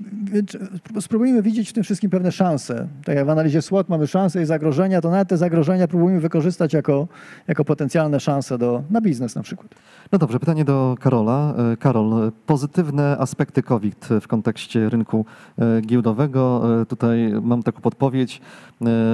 spróbujmy 1.00 1.42
widzieć 1.42 1.70
w 1.70 1.72
tym 1.72 1.85
wszystkim 1.85 2.11
pewne 2.11 2.33
szanse. 2.33 2.88
Tak 3.05 3.16
jak 3.16 3.27
w 3.27 3.31
analizie 3.31 3.62
SWOT 3.62 3.88
mamy 3.88 4.07
szanse 4.07 4.42
i 4.42 4.46
zagrożenia, 4.46 5.00
to 5.00 5.11
nawet 5.11 5.29
te 5.29 5.37
zagrożenia 5.37 5.88
próbujmy 5.88 6.20
wykorzystać 6.20 6.72
jako, 6.72 7.09
jako 7.48 7.64
potencjalne 7.64 8.20
szanse 8.20 8.59
do, 8.59 8.83
na 8.90 9.00
biznes 9.00 9.35
na 9.35 9.42
przykład. 9.42 9.74
No 10.12 10.18
dobrze, 10.18 10.40
pytanie 10.40 10.64
do 10.64 10.96
Karola. 11.00 11.55
E, 11.72 11.77
Karol, 11.77 12.33
pozytywne 12.46 13.18
aspekty 13.18 13.62
COVID 13.62 14.09
w 14.20 14.29
kontekście 14.29 14.88
rynku 14.88 15.24
e, 15.59 15.81
giełdowego. 15.81 16.62
E, 16.83 16.87
Tutaj 16.87 17.33
mam 17.42 17.62
taką 17.62 17.81
podpowiedź, 17.81 18.40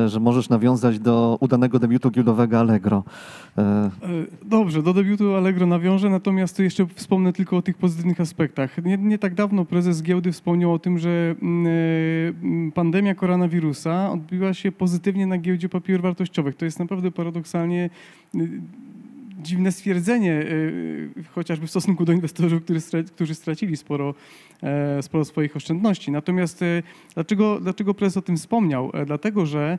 że 0.06 0.20
możesz 0.20 0.48
nawiązać 0.48 0.98
do 0.98 1.38
udanego 1.40 1.78
debiutu 1.78 2.10
giełdowego 2.10 2.58
Allegro. 2.58 3.04
Dobrze, 4.44 4.82
do 4.82 4.94
debiutu 4.94 5.34
Allegro 5.34 5.66
nawiążę, 5.66 6.10
natomiast 6.10 6.56
tu 6.56 6.62
jeszcze 6.62 6.86
wspomnę 6.94 7.32
tylko 7.32 7.56
o 7.56 7.62
tych 7.62 7.76
pozytywnych 7.76 8.20
aspektach. 8.20 8.84
Nie, 8.84 8.98
nie 8.98 9.18
tak 9.18 9.34
dawno 9.34 9.64
prezes 9.64 10.02
giełdy 10.02 10.32
wspomniał 10.40 10.72
o 10.72 10.78
tym, 10.78 10.98
że 10.98 11.34
mm, 11.42 11.66
e, 11.66 11.70
mm, 12.42 12.72
pandemia 12.72 13.14
koronawirusa 13.14 14.12
odbiła 14.12 14.54
się 14.54 14.72
pozytywnie 14.72 15.26
na 15.26 15.38
giełdzie 15.38 15.68
papierów 15.68 16.02
wartościowych. 16.02 16.56
To 16.56 16.64
jest 16.64 16.78
naprawdę 16.78 17.10
paradoksalnie 17.10 17.90
y, 18.34 18.48
dziwne 19.42 19.72
stwierdzenie, 19.72 20.32
y, 20.32 21.10
chociażby 21.34 21.66
w 21.66 21.70
stosunku 21.70 22.04
do 22.04 22.12
inwestorów, 22.12 22.62
którzy, 22.64 22.80
stra- 22.80 23.04
którzy 23.04 23.34
stracili 23.34 23.76
sporo, 23.76 24.14
e, 24.62 25.02
sporo 25.02 25.24
swoich 25.24 25.56
oszczędności. 25.56 26.10
Natomiast 26.10 26.62
e, 26.62 26.82
dlaczego, 27.14 27.60
dlaczego 27.60 27.94
prezes 27.94 28.16
o 28.16 28.22
tym 28.22 28.36
wspomniał? 28.36 28.90
E, 28.94 29.06
Dlatego, 29.06 29.46
że 29.46 29.78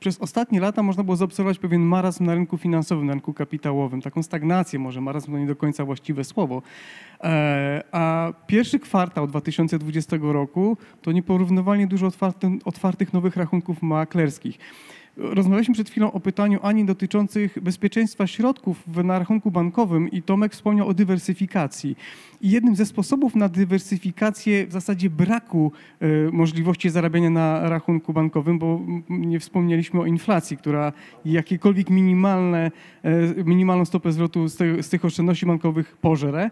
przez 0.00 0.18
ostatnie 0.20 0.60
lata 0.60 0.82
można 0.82 1.04
było 1.04 1.16
zaobserwować 1.16 1.58
pewien 1.58 1.82
marazm 1.82 2.24
na 2.24 2.34
rynku 2.34 2.58
finansowym, 2.58 3.06
na 3.06 3.12
rynku 3.12 3.32
kapitałowym, 3.34 4.02
taką 4.02 4.22
stagnację, 4.22 4.78
może 4.78 5.00
marazm 5.00 5.32
to 5.32 5.38
nie 5.38 5.46
do 5.46 5.56
końca 5.56 5.84
właściwe 5.84 6.24
słowo. 6.24 6.62
E, 7.24 7.84
A 7.92 8.32
pierwszy 8.46 8.78
kwartał 8.78 9.26
2020 9.26 10.16
roku 10.22 10.76
to 11.02 11.12
nieporównywalnie 11.12 11.86
dużo 11.86 12.06
otwarty, 12.06 12.50
otwartych 12.64 13.12
nowych 13.12 13.36
rachunków 13.36 13.82
maklerskich. 13.82 14.58
Rozmawialiśmy 15.16 15.74
przed 15.74 15.90
chwilą 15.90 16.12
o 16.12 16.20
pytaniu 16.20 16.58
Ani 16.62 16.84
dotyczących 16.84 17.58
bezpieczeństwa 17.62 18.26
środków 18.26 18.86
na 19.04 19.18
rachunku 19.18 19.50
bankowym 19.50 20.10
i 20.10 20.22
Tomek 20.22 20.52
wspomniał 20.52 20.88
o 20.88 20.94
dywersyfikacji. 20.94 21.96
I 22.40 22.50
jednym 22.50 22.76
ze 22.76 22.86
sposobów 22.86 23.34
na 23.34 23.48
dywersyfikację 23.48 24.66
w 24.66 24.72
zasadzie 24.72 25.10
braku 25.10 25.72
e, 26.00 26.06
możliwości 26.32 26.90
zarabiania 26.90 27.30
na 27.30 27.68
rachunku 27.68 28.12
bankowym, 28.12 28.58
bo 28.58 28.80
nie 29.08 29.40
wspomnieliśmy 29.40 30.00
o 30.00 30.06
inflacji, 30.06 30.56
która 30.56 30.92
jakiekolwiek 31.24 31.90
minimalne, 31.90 32.70
e, 33.02 33.44
minimalną 33.44 33.84
stopę 33.84 34.12
zwrotu 34.12 34.48
z, 34.48 34.88
tych 34.88 35.04
oszczędności 35.04 35.46
bankowych 35.46 35.96
pożere, 35.96 36.50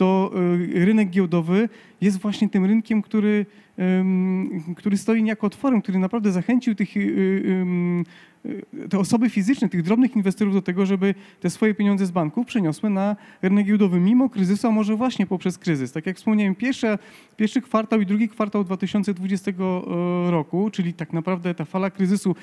to 0.00 0.30
e, 0.34 0.84
rynek 0.84 1.10
giełdowy 1.10 1.68
jest 2.00 2.18
właśnie 2.18 2.48
tym 2.48 2.64
rynkiem, 2.64 3.02
który, 3.02 3.46
który 4.76 4.96
stoi 4.96 5.22
niejako 5.22 5.46
otworem, 5.46 5.82
który 5.82 5.98
naprawdę 5.98 6.32
zachęcił 6.32 6.74
tych, 6.74 6.96
y, 6.96 7.00
y, 7.00 7.02
y, 7.02 8.04
te 8.90 8.98
osoby 8.98 9.30
fizyczne, 9.30 9.68
tych 9.68 9.82
drobnych 9.82 10.16
inwestorów 10.16 10.54
do 10.54 10.62
tego, 10.62 10.86
żeby 10.86 11.14
te 11.40 11.50
swoje 11.50 11.74
pieniądze 11.74 12.06
z 12.06 12.10
banków 12.10 12.46
przeniosły 12.46 12.90
na 12.90 13.16
rynek 13.42 13.66
giełdowy 13.66 14.00
mimo 14.00 14.30
kryzysu, 14.30 14.68
a 14.68 14.70
może 14.70 14.96
właśnie 14.96 15.26
poprzez 15.26 15.58
kryzys. 15.58 15.92
Tak 15.92 16.06
jak 16.06 16.16
wspomniałem, 16.16 16.54
pierwsze, 16.54 16.98
pierwszy 17.36 17.60
kwartał 17.62 18.00
i 18.00 18.06
drugi 18.06 18.28
kwartał 18.28 18.64
2020 18.64 19.50
roku, 20.30 20.70
czyli 20.70 20.94
tak 20.94 21.12
naprawdę 21.12 21.54
ta 21.54 21.64
fala 21.64 21.90
kryzysu, 21.90 22.36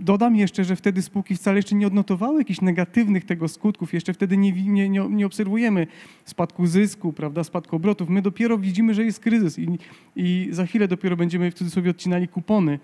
dodam 0.00 0.36
jeszcze, 0.36 0.64
że 0.64 0.76
wtedy 0.76 1.02
spółki 1.02 1.36
wcale 1.36 1.56
jeszcze 1.56 1.74
nie 1.74 1.86
odnotowały 1.86 2.38
jakichś 2.38 2.60
negatywnych 2.60 3.24
tego 3.24 3.48
skutków, 3.48 3.94
jeszcze 3.94 4.14
wtedy 4.14 4.36
nie, 4.36 4.52
nie, 4.52 4.88
nie, 4.88 5.08
nie 5.08 5.26
obserwujemy 5.26 5.86
spadku 6.24 6.66
zysku, 6.66 7.12
prawda, 7.12 7.44
spadku 7.44 7.76
obrotów. 7.76 8.08
My 8.08 8.22
dopiero 8.22 8.58
widzimy, 8.58 8.94
że 8.94 9.04
jest 9.04 9.20
kryzys 9.20 9.58
i, 9.58 9.78
i 10.16 10.48
za 10.50 10.66
chwilę 10.66 10.88
dopiero 10.88 11.16
będziemy 11.16 11.50
w 11.50 11.54
cudzysłowie 11.54 11.90
odcinali 11.90 12.28
kupony 12.28 12.78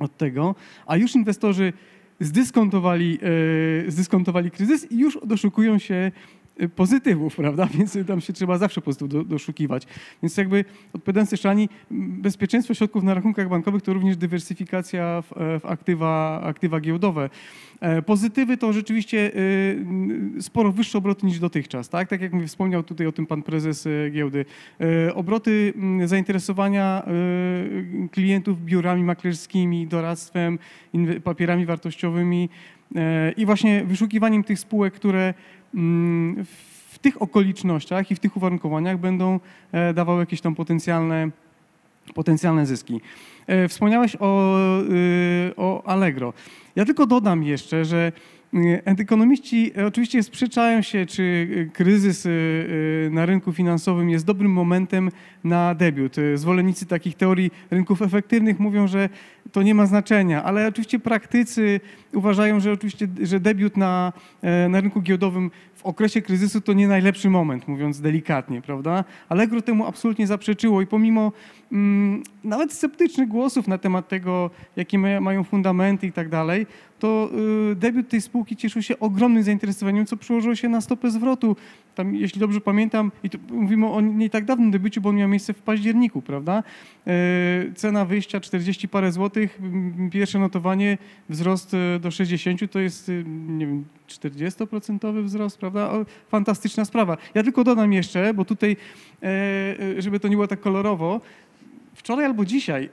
od 0.00 0.16
tego, 0.16 0.54
a 0.86 0.96
już 0.96 1.14
inwestorzy 1.14 1.72
zdyskontowali, 2.20 3.18
e, 3.86 3.90
zdyskontowali 3.90 4.50
kryzys 4.50 4.92
i 4.92 4.98
już 4.98 5.18
doszukują 5.24 5.78
się 5.78 6.12
pozytywów, 6.76 7.36
prawda? 7.36 7.68
Więc 7.78 7.98
tam 8.06 8.20
się 8.20 8.32
trzeba 8.32 8.58
zawsze 8.58 8.80
pozytywów 8.80 9.12
do, 9.12 9.24
doszukiwać. 9.24 9.86
Więc 10.22 10.36
jakby 10.36 10.64
odpowiadając 10.92 11.32
jeszcze 11.32 11.50
Ani, 11.50 11.68
bezpieczeństwo 11.90 12.74
środków 12.74 13.02
na 13.02 13.14
rachunkach 13.14 13.48
bankowych 13.48 13.82
to 13.82 13.92
również 13.92 14.16
dywersyfikacja 14.16 15.22
w, 15.22 15.32
e, 15.32 15.60
w 15.60 15.66
aktywa, 15.66 16.40
aktywa 16.42 16.80
giełdowe. 16.80 17.30
E, 17.80 18.02
Pozytywy 18.02 18.56
to 18.56 18.72
rzeczywiście 18.72 19.32
m, 19.34 20.36
sporo 20.40 20.72
wyższe 20.72 20.98
obroty 20.98 21.26
niż 21.26 21.38
dotychczas, 21.38 21.88
tak? 21.88 22.08
Tak 22.08 22.20
jak 22.20 22.32
mi 22.32 22.46
wspomniał 22.46 22.82
tutaj 22.82 23.06
o 23.06 23.12
tym 23.12 23.26
pan 23.26 23.42
prezes 23.42 23.86
e, 23.86 24.10
giełdy. 24.10 24.44
E, 24.80 25.14
Obroty 25.14 25.72
zainteresowania 26.04 27.02
klientów 28.10 28.64
biurami 28.64 29.02
maklerskimi, 29.02 29.86
doradztwem, 29.86 30.58
papierami 31.24 31.66
wartościowymi 31.66 32.48
i 33.36 33.46
właśnie 33.46 33.84
wyszukiwaniem 33.84 34.44
tych 34.44 34.58
spółek, 34.58 34.94
które 34.94 35.34
mm, 35.74 36.44
w 36.98 36.98
tych 36.98 37.22
okolicznościach 37.22 38.10
i 38.10 38.14
w 38.14 38.18
tych 38.18 38.36
uwarunkowaniach 38.36 38.98
będą 38.98 39.40
e, 39.72 39.94
dawały 39.94 40.20
jakieś 40.20 40.40
tam 40.40 40.54
potencjalne, 40.54 41.30
potencjalne 42.14 42.66
zyski. 42.66 43.00
E, 43.46 43.68
Wspomniałeś 43.68 44.16
o, 44.20 44.58
y, 44.90 45.52
o 45.56 45.86
Allegro. 45.86 46.32
Ja 46.76 46.84
tylko 46.84 47.06
dodam 47.06 47.42
jeszcze, 47.42 47.84
że 47.84 48.12
ekonomiści 48.84 49.72
e, 49.78 49.86
oczywiście 49.86 50.22
sprzeczają 50.22 50.82
się, 50.82 51.06
czy 51.06 51.22
y, 51.22 51.70
kryzys 51.72 52.26
y, 52.26 53.08
na 53.12 53.26
rynku 53.26 53.52
finansowym 53.52 54.10
jest 54.10 54.24
dobrym 54.24 54.52
momentem 54.52 55.10
na 55.44 55.74
debiut. 55.74 56.16
Zwolennicy 56.34 56.86
takich 56.86 57.16
teorii 57.16 57.50
rynków 57.70 58.02
efektywnych 58.02 58.58
mówią, 58.58 58.86
że 58.86 59.08
to 59.52 59.62
nie 59.62 59.74
ma 59.74 59.86
znaczenia, 59.86 60.44
ale 60.44 60.68
oczywiście 60.68 60.98
praktycy 60.98 61.80
uważają, 62.14 62.60
że 62.60 62.72
oczywiście, 62.72 63.08
że 63.22 63.40
debiut 63.40 63.76
na, 63.76 64.12
e, 64.42 64.68
na 64.68 64.80
rynku 64.80 65.02
giełdowym 65.02 65.50
w 65.78 65.86
okresie 65.86 66.22
kryzysu 66.22 66.60
to 66.60 66.72
nie 66.72 66.88
najlepszy 66.88 67.30
moment, 67.30 67.68
mówiąc 67.68 68.00
delikatnie, 68.00 68.62
prawda? 68.62 69.04
Allegro 69.28 69.62
temu 69.62 69.86
absolutnie 69.86 70.26
zaprzeczyło 70.26 70.82
i 70.82 70.86
pomimo 70.86 71.32
mm, 71.72 72.22
nawet 72.44 72.72
sceptycznych 72.72 73.28
głosów 73.28 73.68
na 73.68 73.78
temat 73.78 74.08
tego, 74.08 74.50
jakie 74.76 74.98
ma- 74.98 75.20
mają 75.20 75.44
fundamenty 75.44 76.06
i 76.06 76.12
tak 76.12 76.28
dalej, 76.28 76.66
to 76.98 77.30
y, 77.72 77.74
debiut 77.74 78.08
tej 78.08 78.20
spółki 78.20 78.56
cieszył 78.56 78.82
się 78.82 78.98
ogromnym 78.98 79.42
zainteresowaniem, 79.42 80.06
co 80.06 80.16
przełożyło 80.16 80.54
się 80.54 80.68
na 80.68 80.80
stopę 80.80 81.10
zwrotu. 81.10 81.56
Tam, 81.98 82.14
jeśli 82.14 82.40
dobrze 82.40 82.60
pamiętam, 82.60 83.12
i 83.22 83.28
mówimy 83.50 83.86
o 83.86 84.00
nie 84.00 84.30
tak 84.30 84.44
dawnym 84.44 84.70
debiucie, 84.70 85.00
bo 85.00 85.08
on 85.08 85.16
miał 85.16 85.28
miejsce 85.28 85.52
w 85.52 85.62
październiku, 85.62 86.22
prawda? 86.22 86.62
E, 87.06 87.12
Cena 87.74 88.04
wyjścia 88.04 88.40
40 88.40 88.88
parę 88.88 89.12
złotych, 89.12 89.58
pierwsze 90.12 90.38
notowanie, 90.38 90.98
wzrost 91.28 91.74
e, 91.74 91.98
do 91.98 92.10
60 92.10 92.70
to 92.70 92.78
jest, 92.78 93.08
y, 93.08 93.24
nie 93.48 93.66
wiem, 93.66 93.84
40% 94.08 95.22
wzrost, 95.22 95.58
prawda? 95.58 95.92
Fantastyczna 96.28 96.84
sprawa. 96.84 97.16
Ja 97.34 97.42
tylko 97.42 97.64
dodam 97.64 97.92
jeszcze, 97.92 98.34
bo 98.34 98.44
tutaj, 98.44 98.76
e, 99.22 99.26
e, 99.26 100.02
żeby 100.02 100.20
to 100.20 100.28
nie 100.28 100.36
było 100.36 100.46
tak 100.46 100.60
kolorowo, 100.60 101.20
Wczoraj 102.08 102.26
albo 102.26 102.44
dzisiaj 102.44 102.88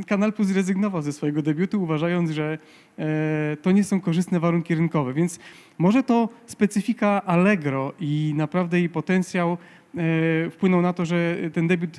e, 0.00 0.04
Kanal 0.06 0.32
Plus 0.32 0.48
zrezygnował 0.48 1.02
ze 1.02 1.12
swojego 1.12 1.42
debiutu, 1.42 1.82
uważając, 1.82 2.30
że 2.30 2.58
e, 2.98 3.56
to 3.62 3.70
nie 3.70 3.84
są 3.84 4.00
korzystne 4.00 4.40
warunki 4.40 4.74
rynkowe. 4.74 5.14
Więc 5.14 5.38
może 5.78 6.02
to 6.02 6.28
specyfika 6.46 7.22
Allegro 7.22 7.92
i 8.00 8.32
naprawdę 8.36 8.78
jej 8.78 8.88
potencjał 8.88 9.52
e, 9.52 10.50
wpłynął 10.50 10.82
na 10.82 10.92
to, 10.92 11.04
że 11.04 11.36
ten 11.52 11.68
debiut 11.68 11.96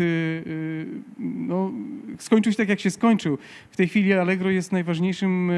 no, 1.19 1.71
skończył 2.19 2.51
się 2.51 2.57
tak, 2.57 2.69
jak 2.69 2.79
się 2.79 2.91
skończył. 2.91 3.37
W 3.71 3.77
tej 3.77 3.87
chwili 3.87 4.13
Allegro 4.13 4.49
jest 4.49 4.71
najważniejszym 4.71 5.51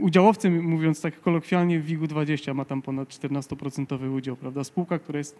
udziałowcem, 0.00 0.62
mówiąc 0.62 1.00
tak 1.00 1.20
kolokwialnie, 1.20 1.80
w 1.80 1.84
WIG-20. 1.84 2.54
Ma 2.54 2.64
tam 2.64 2.82
ponad 2.82 3.08
14% 3.08 4.14
udział, 4.14 4.36
prawda? 4.36 4.64
Spółka, 4.64 4.98
która 4.98 5.18
jest... 5.18 5.38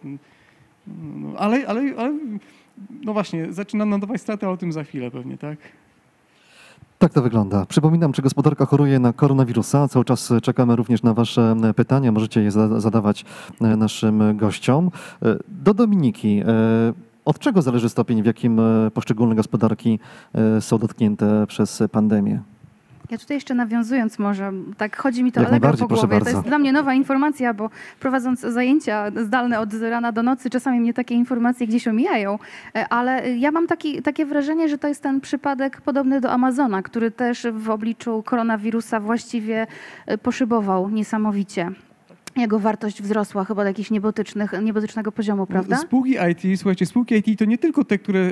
No, 0.87 1.33
ale, 1.37 1.67
ale, 1.67 1.95
ale 1.97 2.13
no 3.03 3.13
właśnie, 3.13 3.53
zaczynam 3.53 3.89
nadawać 3.89 4.21
straty, 4.21 4.45
ale 4.45 4.53
o 4.53 4.57
tym 4.57 4.71
za 4.71 4.83
chwilę 4.83 5.11
pewnie, 5.11 5.37
tak? 5.37 5.57
Tak 6.99 7.13
to 7.13 7.21
wygląda. 7.21 7.65
Przypominam, 7.65 8.13
czy 8.13 8.21
gospodarka 8.21 8.65
choruje 8.65 8.99
na 8.99 9.13
koronawirusa. 9.13 9.87
Cały 9.87 10.05
czas 10.05 10.33
czekamy 10.41 10.75
również 10.75 11.03
na 11.03 11.13
Wasze 11.13 11.55
e, 11.63 11.73
pytania. 11.73 12.11
Możecie 12.11 12.41
je 12.43 12.51
za- 12.51 12.79
zadawać 12.79 13.25
e, 13.61 13.75
naszym 13.77 14.37
gościom. 14.37 14.91
E, 15.25 15.35
Do 15.47 15.73
Dominiki. 15.73 16.43
Od 17.25 17.39
czego 17.39 17.61
zależy 17.61 17.89
stopień, 17.89 18.23
w 18.23 18.25
jakim 18.25 18.61
poszczególne 18.93 19.35
gospodarki 19.35 19.99
są 20.59 20.77
dotknięte 20.77 21.47
przez 21.47 21.83
pandemię? 21.91 22.41
Ja 23.13 23.19
tutaj 23.19 23.37
jeszcze 23.37 23.55
nawiązując 23.55 24.19
może, 24.19 24.51
tak 24.77 24.97
chodzi 24.97 25.23
mi 25.23 25.31
to 25.31 25.39
Jak 25.39 25.49
Allegro 25.49 25.69
najbardziej, 25.69 25.87
po 25.87 25.95
głowie. 25.95 26.21
To 26.21 26.29
jest 26.29 26.41
dla 26.41 26.59
mnie 26.59 26.71
nowa 26.71 26.93
informacja, 26.93 27.53
bo 27.53 27.69
prowadząc 27.99 28.39
zajęcia 28.39 29.11
zdalne 29.15 29.59
od 29.59 29.73
rana 29.73 30.11
do 30.11 30.23
nocy, 30.23 30.49
czasami 30.49 30.79
mnie 30.79 30.93
takie 30.93 31.15
informacje 31.15 31.67
gdzieś 31.67 31.87
omijają, 31.87 32.39
E, 32.75 32.87
ale 32.89 33.37
ja 33.37 33.51
mam 33.51 33.67
taki, 33.67 34.01
takie 34.01 34.25
wrażenie, 34.25 34.69
że 34.69 34.77
to 34.77 34.87
jest 34.87 35.03
ten 35.03 35.21
przypadek 35.21 35.81
podobny 35.81 36.21
do 36.21 36.31
Amazona, 36.31 36.81
który 36.81 37.11
też 37.11 37.47
w 37.53 37.69
obliczu 37.69 38.23
koronawirusa 38.25 38.99
właściwie 38.99 39.67
e, 40.05 40.17
poszybował 40.17 40.89
niesamowicie. 40.89 41.71
Jego 42.37 42.59
wartość 42.59 43.01
wzrosła 43.01 43.45
chyba 43.45 43.63
do 43.63 43.67
jakichś 43.67 43.91
niebotycznych, 43.91 44.51
niebotycznego 44.63 45.11
poziomu, 45.11 45.45
prawda? 45.47 45.77
Spółki 45.77 46.15
IT, 46.31 46.59
słuchajcie, 46.59 46.85
spółki 46.85 47.15
IT 47.15 47.39
to 47.39 47.45
nie 47.45 47.57
tylko 47.57 47.83
te, 47.83 47.97
które 47.97 48.19
y, 48.19 48.31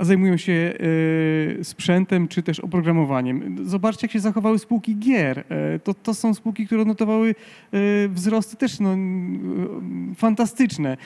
y, 0.00 0.04
zajmują 0.04 0.36
się 0.36 0.52
y, 0.52 1.58
sprzętem 1.62 2.28
czy 2.28 2.42
też 2.42 2.60
oprogramowaniem. 2.60 3.56
Zobaczcie, 3.68 4.06
jak 4.06 4.12
się 4.12 4.20
zachowały 4.20 4.58
spółki 4.58 4.96
gier. 4.96 5.38
Y, 5.38 5.44
to, 5.84 5.94
to 5.94 6.14
są 6.14 6.34
spółki, 6.34 6.66
które 6.66 6.82
odnotowały 6.82 7.34
y, 7.74 8.08
wzrosty 8.08 8.56
też 8.56 8.80
no, 8.80 8.94
y, 8.94 10.14
fantastyczne. 10.14 10.96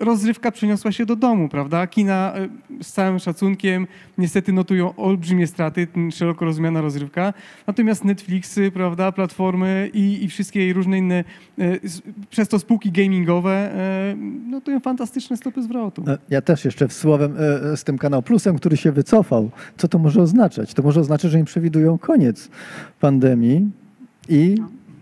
Rozrywka 0.00 0.50
przeniosła 0.52 0.92
się 0.92 1.06
do 1.06 1.16
domu, 1.16 1.48
prawda? 1.48 1.86
Kina 1.86 2.32
y, 2.80 2.84
z 2.84 2.92
całym 2.92 3.18
szacunkiem 3.18 3.86
niestety 4.18 4.52
notują 4.52 4.94
olbrzymie 4.96 5.46
straty, 5.46 5.88
szeroko 6.10 6.44
rozumiana 6.44 6.80
rozrywka. 6.80 7.32
Natomiast 7.66 8.04
Netflixy, 8.04 8.70
prawda, 8.70 9.12
platformy 9.12 9.90
i, 9.94 10.24
i 10.24 10.28
wszystkie 10.28 10.72
różne 10.72 10.98
inne, 10.98 11.24
s- 11.58 12.02
przez 12.30 12.48
to 12.48 12.58
spółki 12.58 12.90
gamingowe, 12.92 13.70
y, 14.12 14.16
notują 14.50 14.80
fantastyczne 14.80 15.36
stopy 15.36 15.62
zwrotu. 15.62 16.04
E, 16.08 16.18
Ja 16.30 16.40
też 16.42 16.64
jeszcze 16.64 16.88
słowem 16.88 17.34
e, 17.72 17.76
z 17.76 17.84
tym 17.84 17.98
kanał 17.98 18.22
Plusem, 18.22 18.56
który 18.56 18.76
się 18.76 18.92
wycofał. 18.92 19.50
Co 19.76 19.88
to 19.88 19.98
może 19.98 20.22
oznaczać? 20.22 20.74
To 20.74 20.82
może 20.82 21.00
oznaczać, 21.00 21.30
że 21.30 21.38
im 21.38 21.44
przewidują 21.44 21.98
koniec 21.98 22.48
pandemii 23.00 23.70
i 24.28 24.54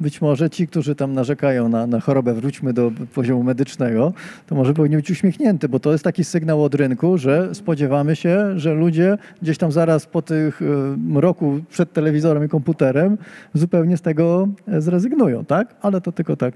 być 0.02 0.20
może 0.20 0.50
ci, 0.50 0.68
którzy 0.68 0.94
tam 0.94 1.12
narzekają 1.12 1.68
na, 1.68 1.86
na 1.86 2.00
chorobę, 2.00 2.34
wróćmy 2.34 2.72
do 2.72 2.92
poziomu 3.14 3.42
medycznego, 3.42 4.12
to 4.46 4.54
może 4.54 4.74
powinni 4.74 4.96
być 4.96 5.10
uśmiechnięty, 5.10 5.68
bo 5.68 5.80
to 5.80 5.92
jest 5.92 6.04
taki 6.04 6.24
sygnał 6.24 6.64
od 6.64 6.74
rynku, 6.74 7.18
że 7.18 7.54
spodziewamy 7.54 8.16
się, 8.16 8.58
że 8.58 8.74
ludzie 8.74 9.18
gdzieś 9.42 9.58
tam 9.58 9.72
zaraz 9.72 10.06
po 10.06 10.22
tych 10.22 10.62
e, 10.62 11.20
roku 11.20 11.60
przed 11.70 11.92
telewizorem 11.92 12.44
i 12.44 12.48
komputerem 12.48 13.18
zupełnie 13.54 13.96
z 13.96 14.02
tego 14.02 14.48
e, 14.68 14.80
zrezygnują, 14.80 15.44
tak? 15.44 15.74
Ale 15.82 16.00
to 16.00 16.12
tylko 16.12 16.36
tak 16.36 16.54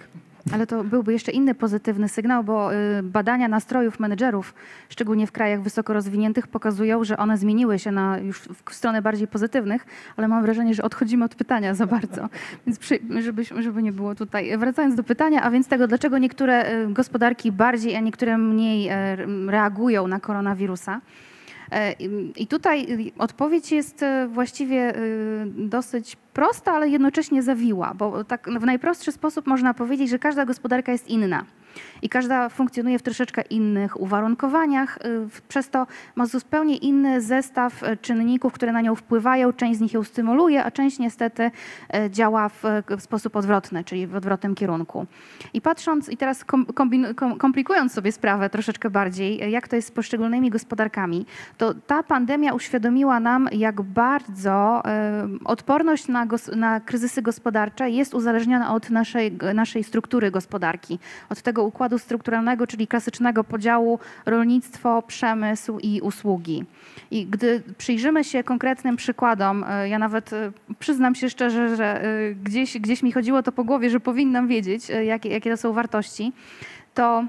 Ale 0.53 0.67
to 0.67 0.85
byłby 0.85 1.13
jeszcze 1.13 1.33
inny 1.33 1.55
pozytywny 1.55 2.09
sygnał, 2.09 2.45
bo 2.45 2.75
y, 2.75 3.03
badania 3.03 3.49
nastrojów 3.49 4.01
menedżerów, 4.01 4.55
szczególnie 4.89 5.27
w 5.27 5.33
krajach 5.33 5.63
wysoko 5.63 5.93
rozwiniętych, 5.93 6.47
pokazują, 6.47 7.05
że 7.05 7.17
one 7.17 7.39
zmieniły 7.39 7.79
się 7.79 7.93
na 7.93 8.19
już 8.19 8.41
w 8.41 8.75
stronę 8.75 9.03
bardziej 9.03 9.29
pozytywnych, 9.29 9.87
ale 10.17 10.29
mam 10.29 10.43
wrażenie, 10.43 10.75
że 10.75 10.83
odchodzimy 10.83 11.25
od 11.25 11.35
pytania 11.35 11.75
za 11.75 11.87
bardzo. 11.87 12.29
Więc 12.67 12.79
przy, 12.79 12.99
żeby, 13.21 13.45
żeby 13.45 13.83
nie 13.83 13.93
było 13.93 14.15
tutaj. 14.15 14.59
Wracając 14.59 14.95
do 14.95 15.03
pytania, 15.03 15.43
a 15.43 15.51
więc 15.51 15.69
tego, 15.69 15.89
dlaczego 15.89 16.19
niektóre 16.19 16.73
y, 16.73 16.93
gospodarki 16.93 17.53
bardziej, 17.53 17.97
a 17.97 18.01
niektóre 18.01 18.39
mniej 18.39 18.89
e, 18.89 19.17
reagują 19.47 20.09
na 20.09 20.21
koronawirusa. 20.21 21.01
E, 21.73 21.93
I 22.37 22.47
tutaj 22.47 22.87
y, 22.91 23.13
odpowiedź 23.19 23.73
jest 23.73 24.03
e, 24.03 24.29
właściwie 24.29 24.97
y, 24.97 25.47
dosyć 25.47 26.17
prosta, 26.33 26.73
ale 26.73 26.89
jednocześnie 26.89 27.43
zawiła, 27.43 27.95
bo 27.95 28.25
tak 28.25 28.49
w 28.61 28.65
najprostszy 28.65 29.13
sposób 29.13 29.47
można 29.47 29.75
powiedzieć, 29.75 30.11
że 30.11 30.19
każda 30.19 30.45
gospodarka 30.45 30.93
jest 30.93 31.09
inna. 31.09 31.45
I 32.03 32.09
każda 32.09 32.49
funkcjonuje 32.49 32.99
w 32.99 33.03
troszeczkę 33.03 33.43
innych 33.43 34.01
uwarunkowaniach, 34.01 34.97
y, 34.97 35.43
przez 35.49 35.71
to 35.71 35.87
ma 36.17 36.27
zupełnie 36.27 36.77
inny 36.77 37.21
zestaw 37.21 37.83
e, 37.83 37.97
czynników, 37.97 38.53
które 38.53 38.73
na 38.73 38.81
nią 38.81 38.95
wpływają. 38.95 39.53
Część 39.53 39.79
z 39.79 39.81
nich 39.81 39.93
ją 39.93 40.05
stymuluje, 40.05 40.65
a 40.65 40.71
część 40.71 40.99
niestety 40.99 41.51
e, 41.95 42.11
działa 42.11 42.49
w, 42.49 42.63
sposób 42.99 43.37
odwrotny, 43.37 43.85
czyli 43.85 44.07
w 44.07 44.17
odwrotnym 44.17 44.55
kierunku. 44.55 45.07
I 45.55 45.61
patrząc, 45.61 46.09
i 46.09 46.17
teraz 46.17 46.45
komplikując 47.39 47.93
sobie 47.93 48.13
sprawę 48.13 48.51
troszeczkę 48.51 48.91
bardziej, 48.91 49.51
jak 49.51 49.69
to 49.69 49.77
jest 49.77 49.89
z 49.89 49.91
poszczególnymi 49.91 50.51
gospodarkami, 50.51 51.27
to 51.59 51.75
ta 51.75 52.03
pandemia 52.03 52.55
uświadomiła 52.55 53.21
nam, 53.21 53.49
jak 53.53 53.83
bardzo 53.83 54.83
odporność 55.45 56.09
na, 56.09 56.27
na 56.57 56.81
kryzysy 56.81 57.23
gospodarcze 57.23 57.91
jest 57.91 58.15
uzależniona 58.15 58.75
od 58.75 58.91
naszej, 58.91 59.39
naszej 59.55 59.85
struktury 59.85 60.31
gospodarki, 60.31 60.99
od 61.29 61.43
tego 61.43 61.65
układu 61.65 61.96
strukturalnego, 61.99 62.67
czyli 62.67 62.87
klasycznego 62.87 63.45
podziału 63.45 63.99
rolnictwo, 64.27 65.03
przemysł 65.03 65.79
i 65.79 66.01
usługi. 66.01 66.65
I 67.11 67.27
gdy 67.27 67.63
przyjrzymy 67.79 68.25
się 68.25 68.45
konkretnym 68.45 68.97
przykładom, 68.97 69.65
e, 69.69 69.89
ja 69.89 69.99
nawet 69.99 70.33
e, 70.33 70.53
przyznam 70.79 71.15
się 71.15 71.31
szczerze, 71.31 71.77
że 71.77 72.03
e, 72.03 72.35
gdzieś, 72.35 72.79
gdzieś 72.79 73.03
mi 73.03 73.13
chodziło 73.13 73.43
to 73.43 73.53
po 73.53 73.65
głowie, 73.65 73.91
że 73.91 74.01
powinnam 74.01 74.49
wiedzieć, 74.49 74.89
jakie, 74.89 75.29
jakie 75.29 75.51
to 75.51 75.57
są 75.57 75.73
wartości, 75.73 76.33
to 76.95 77.25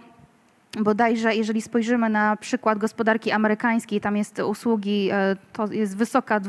bodajże 0.84 1.36
jeżeli 1.36 1.61
spojrzymy 1.61 2.09
na 2.09 2.36
przykład 2.36 2.78
gospodarki 2.78 3.32
amerykańskiej, 3.32 4.01
tam 4.01 4.17
jest 4.17 4.39
usługi, 4.39 5.09
e, 5.11 5.36
to 5.53 5.71
jest 5.71 5.97
wysoka 5.97 6.39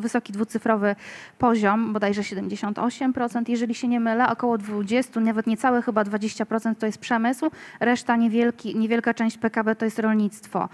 wysoki 0.00 0.32
dwucyfrowy 0.32 0.96
poziom, 1.38 1.92
bodajże 1.92 2.22
78%, 2.22 3.48
jeżeli 3.48 3.74
się 3.74 3.88
nie 3.88 4.00
mylę, 4.00 4.28
około 4.28 4.58
20, 4.58 5.20
nawet 5.20 5.46
niecałe 5.46 5.82
chyba 5.82 6.04
20% 6.04 6.74
to 6.78 6.86
jest 6.86 6.98
przemysł, 6.98 7.50
reszta 7.80 8.16
niewielki, 8.16 8.76
niewielka 8.76 9.14
część 9.14 9.38
PKB 9.38 9.76
to 9.76 9.84
jest 9.84 9.98
rolnictwo. 9.98 10.68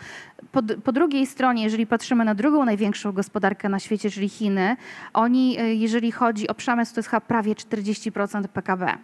Po, 0.52 0.62
po 0.84 0.92
drugiej 0.92 1.26
stronie, 1.26 1.64
jeżeli 1.64 1.86
patrzymy 1.86 2.24
na 2.24 2.34
drugą 2.34 2.64
największą 2.64 3.12
gospodarkę 3.12 3.68
na 3.68 3.78
świecie, 3.78 4.10
czyli 4.10 4.28
Chiny, 4.28 4.76
oni, 5.12 5.58
e, 5.58 5.74
jeżeli 5.74 6.12
chodzi 6.12 6.48
o 6.48 6.54
przemysł, 6.54 6.94
to 6.94 6.98
jest 6.98 7.08
chyba 7.08 7.20
prawie 7.20 7.54
40% 7.54 8.48
PKB. 8.48 8.98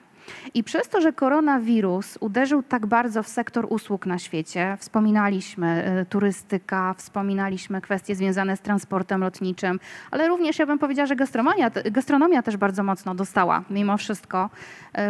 I 0.55 0.65
przez 0.65 0.89
to, 0.89 1.01
że 1.01 1.13
koronawirus 1.13 2.19
uderzył 2.21 2.63
tak 2.63 2.87
bardzo 2.87 3.23
w 3.23 3.29
sektor 3.29 3.67
usług 3.71 4.07
na 4.07 4.19
świecie, 4.19 4.77
wspominaliśmy 4.81 5.99
y, 6.03 6.07
turystyka, 6.07 6.95
wspominaliśmy 6.99 7.81
kwestie 7.81 8.15
związane 8.15 8.57
z 8.57 8.61
transportem 8.61 9.21
lotniczym, 9.21 9.81
ale 10.11 10.29
również 10.29 10.59
ja 10.59 10.67
bym 10.67 10.79
powiedziała, 10.79 11.07
że 11.07 11.17
gastronomia, 11.17 11.71
gastronomia 11.91 12.43
też 12.43 12.57
bardzo 12.57 12.83
mocno 12.83 13.15
dostała 13.15 13.65
mimo 13.71 13.97
wszystko. 13.97 14.51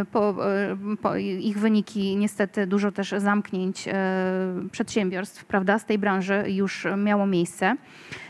Y, 0.03 0.05
Po, 0.05 0.35
y, 0.93 0.97
po 0.97 1.16
ich 1.16 1.59
wyniki 1.59 2.16
niestety 2.16 2.66
dużo 2.66 2.93
też 2.93 3.14
zamknięć 3.19 3.89
przedsiębiorstw 4.73 5.45
prawda, 5.45 5.79
z 5.79 5.85
tej 5.85 5.99
branży 5.99 6.45
już 6.47 6.87
miało 6.97 7.27
miejsce. 7.27 7.77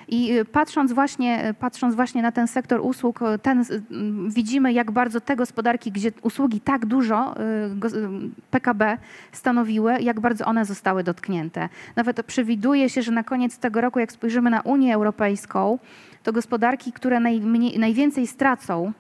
I 0.09 0.33
y, 0.39 0.45
patrząc 0.45 0.93
właśnie, 0.93 1.55
patrząc 1.61 1.95
właśnie 1.95 2.23
na 2.23 2.33
ten 2.33 2.49
sektor 2.49 2.81
usług, 2.83 3.23
y, 3.23 3.39
ten, 3.39 3.65
z- 3.65 3.71
m, 3.91 4.31
widzimy, 4.31 4.73
jak 4.73 4.91
bardzo 4.91 5.21
te 5.21 5.37
gospodarki, 5.37 5.93
gdzie 5.93 6.13
usługi 6.23 6.61
tak 6.61 6.87
dużo 6.87 7.35
y, 7.41 7.97
y, 7.97 8.09
PKB 8.51 8.99
stanowiły, 9.33 10.01
jak 10.01 10.21
bardzo 10.21 10.45
one 10.45 10.65
zostały 10.65 11.05
dotknięte. 11.05 11.69
Nawet 11.97 12.23
przewiduje 12.27 12.89
się, 12.89 13.03
że 13.03 13.13
na 13.13 13.25
koniec 13.25 13.59
tego 13.59 13.81
roku, 13.81 13.99
jak 13.99 14.13
spojrzymy 14.13 14.51
na 14.51 14.61
Unię 14.61 14.95
Europejską, 14.95 15.79
to 16.23 16.33
gospodarki, 16.33 16.93
które 16.93 17.21
najmniej, 17.21 17.79
najwięcej 17.79 18.27
stracą, 18.27 18.93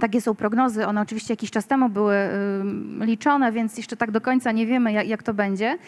takie 0.00 0.20
są 0.20 0.34
prognozy, 0.34 0.86
one 0.86 1.00
oczywiście 1.00 1.32
jakiś 1.32 1.50
czas 1.50 1.66
temu 1.66 1.88
były 1.88 2.16
liczone, 3.00 3.52
więc 3.52 3.76
jeszcze 3.76 3.96
tak 3.96 4.10
do 4.10 4.20
końca 4.20 4.52
nie 4.52 4.66
wiemy, 4.66 4.92
jak, 4.92 5.22
to 5.22 5.34
będzie. 5.34 5.78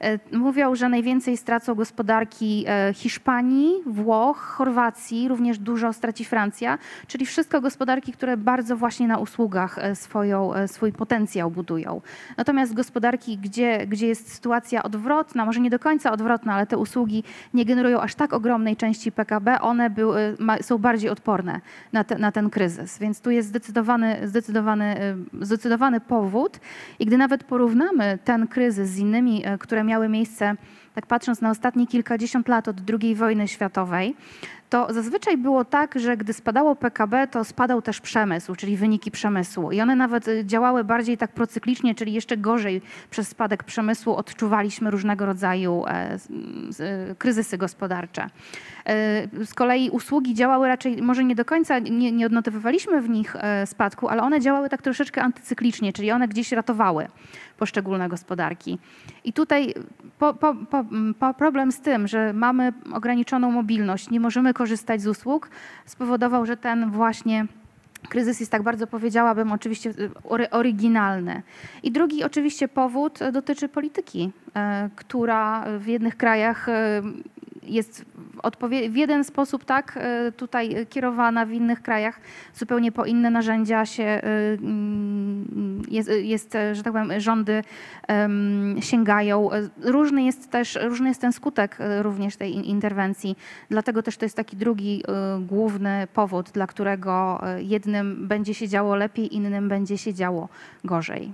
E, 0.00 0.18
Mówią, 0.32 0.74
że 0.74 0.88
najwięcej 0.88 1.36
stracą 1.36 1.74
gospodarki 1.74 2.64
e, 2.68 2.94
Hiszpanii, 2.94 3.72
Włoch, 3.86 4.38
Chorwacji, 4.38 5.28
również 5.28 5.58
dużo 5.58 5.92
straci 5.92 6.24
Francja, 6.24 6.78
czyli 7.06 7.26
wszystko 7.26 7.60
gospodarki, 7.60 8.12
które 8.12 8.36
bardzo 8.36 8.76
właśnie 8.76 9.08
na 9.08 9.18
usługach 9.18 9.78
e, 9.78 9.96
swoją, 9.96 10.52
swój 10.66 10.92
potencjał 10.92 11.50
budują. 11.50 12.00
Natomiast 12.36 12.74
gospodarki, 12.74 13.38
gdzie, 13.38 13.86
gdzie 13.86 14.06
jest 14.06 14.32
sytuacja 14.32 14.82
odwrotna, 14.82 15.44
może 15.44 15.60
nie 15.60 15.70
do 15.70 15.78
końca 15.78 16.12
odwrotna, 16.12 16.54
ale 16.54 16.66
te 16.66 16.78
usługi 16.78 17.24
nie 17.54 17.64
generują 17.64 18.00
aż 18.00 18.14
tak 18.14 18.32
ogromnej 18.32 18.76
części 18.76 19.12
PKB, 19.12 19.60
one 19.60 19.90
były, 19.90 20.36
są 20.60 20.78
bardziej 20.78 21.10
odporne 21.10 21.60
na, 21.92 22.04
te, 22.04 22.18
na 22.18 22.32
ten 22.32 22.50
kryzys. 22.50 22.98
Więc 22.98 23.20
tu 23.20 23.30
jest 23.30 23.52
zdecydowany, 23.58 24.28
zdecydowany, 24.28 24.96
y, 25.40 25.46
zdecydowany 25.46 26.00
powód. 26.00 26.60
I 26.98 27.06
gdy 27.06 27.16
nawet 27.18 27.44
porównamy 27.44 28.18
ten 28.24 28.46
kryzys 28.46 28.88
z 28.88 28.98
innymi, 28.98 29.46
y, 29.46 29.58
które 29.58 29.84
miały 29.84 30.08
miejsce, 30.08 30.54
tak 30.94 31.06
patrząc 31.06 31.40
na 31.40 31.50
ostatnie 31.50 31.86
kilkadziesiąt 31.86 32.48
lat 32.48 32.68
od 32.68 32.76
II 33.02 33.14
wojny 33.14 33.48
światowej, 33.48 34.16
to 34.70 34.92
zazwyczaj 34.94 35.36
było 35.36 35.64
tak, 35.64 35.98
że 35.98 36.16
gdy 36.16 36.32
spadało 36.32 36.76
PKB, 36.76 37.26
to 37.26 37.44
spadał 37.44 37.82
też 37.82 38.00
przemysł, 38.00 38.54
czyli 38.54 38.76
wyniki 38.76 39.10
przemysłu. 39.10 39.72
I 39.72 39.80
one 39.80 39.96
nawet 39.96 40.28
y, 40.28 40.44
działały 40.44 40.84
bardziej 40.84 41.18
tak 41.18 41.32
procyklicznie, 41.32 41.94
czyli 41.94 42.12
jeszcze 42.12 42.36
gorzej 42.36 42.82
przez 43.10 43.28
spadek 43.28 43.64
przemysłu 43.64 44.14
odczuwaliśmy 44.14 44.90
różnego 44.90 45.26
rodzaju 45.26 45.84
e, 45.86 45.90
e, 45.90 46.18
kryzysy 47.18 47.58
gospodarcze. 47.58 48.30
E, 48.86 49.46
Z 49.46 49.54
kolei 49.54 49.90
usługi 49.90 50.34
działały 50.34 50.68
raczej, 50.68 51.02
może 51.02 51.24
nie 51.24 51.34
do 51.34 51.44
końca, 51.44 51.78
nie, 51.78 52.12
nie 52.12 52.26
odnotowywaliśmy 52.26 53.02
w 53.02 53.08
nich 53.08 53.36
e, 53.36 53.66
spadku, 53.66 54.08
ale 54.08 54.22
one 54.22 54.40
działały 54.40 54.68
tak 54.68 54.82
troszeczkę 54.82 55.22
antycyklicznie, 55.22 55.92
czyli 55.92 56.10
one 56.10 56.28
gdzieś 56.28 56.52
ratowały 56.52 57.08
poszczególne 57.58 58.08
gospodarki. 58.08 58.78
I 59.24 59.32
tutaj 59.32 59.74
po, 60.18 60.34
po, 60.34 60.54
po, 60.54 60.84
po 61.18 61.34
problem 61.34 61.72
z 61.72 61.80
tym, 61.80 62.08
że 62.08 62.32
mamy 62.32 62.72
ograniczoną 62.92 63.50
mobilność, 63.50 64.10
nie 64.10 64.20
możemy 64.20 64.54
korzystać 64.54 65.00
z 65.00 65.06
usług, 65.06 65.50
spowodował, 65.86 66.46
że 66.46 66.56
ten 66.56 66.90
właśnie 66.90 67.46
kryzys 68.08 68.40
jest 68.40 68.52
tak 68.52 68.62
bardzo, 68.62 68.86
powiedziałabym, 68.86 69.52
oczywiście 69.52 69.90
y, 69.90 70.10
ory- 70.24 70.50
oryginalny. 70.50 71.42
I 71.82 71.92
drugi 71.92 72.24
oczywiście 72.24 72.68
powód 72.68 73.18
dotyczy 73.32 73.68
polityki, 73.68 74.30
e, 74.56 74.90
która 74.96 75.64
w 75.78 75.86
jednych 75.86 76.16
krajach 76.16 76.66
jest 77.68 78.04
w 78.90 78.96
jeden 78.96 79.24
sposób 79.24 79.64
tak 79.64 79.96
e, 79.96 80.32
tutaj 80.32 80.86
kierowana, 80.90 81.46
w 81.46 81.52
innych 81.52 81.82
krajach 81.82 82.20
zupełnie 82.54 82.92
po 82.92 83.04
inne 83.04 83.30
narzędzia 83.30 83.86
się 83.86 84.02
e, 84.02 84.22
mm, 84.52 85.82
jest, 85.90 86.10
jest 86.22 86.54
e, 86.54 86.74
że 86.74 86.82
tak 86.82 86.92
powiem, 86.92 87.20
rządy 87.20 87.62
sięgają. 88.80 89.50
Różny 89.82 90.22
jest 90.22 90.50
też, 90.50 90.78
różny 90.82 91.08
jest 91.08 91.20
ten 91.20 91.32
skutek 91.32 91.78
również 92.02 92.36
tej 92.36 92.54
in- 92.54 92.64
interwencji. 92.64 93.36
Dlatego 93.70 94.02
też 94.02 94.16
to 94.16 94.24
jest 94.24 94.36
taki 94.36 94.56
drugi 94.56 95.02
główny 95.40 96.06
powód, 96.14 96.50
dla 96.50 96.66
którego 96.66 97.40
jednym 97.58 98.28
będzie 98.28 98.54
się 98.54 98.68
działo 98.68 98.96
lepiej, 98.96 99.36
innym 99.36 99.68
będzie 99.68 99.98
się 99.98 100.14
działo 100.14 100.48
gorzej. 100.84 101.32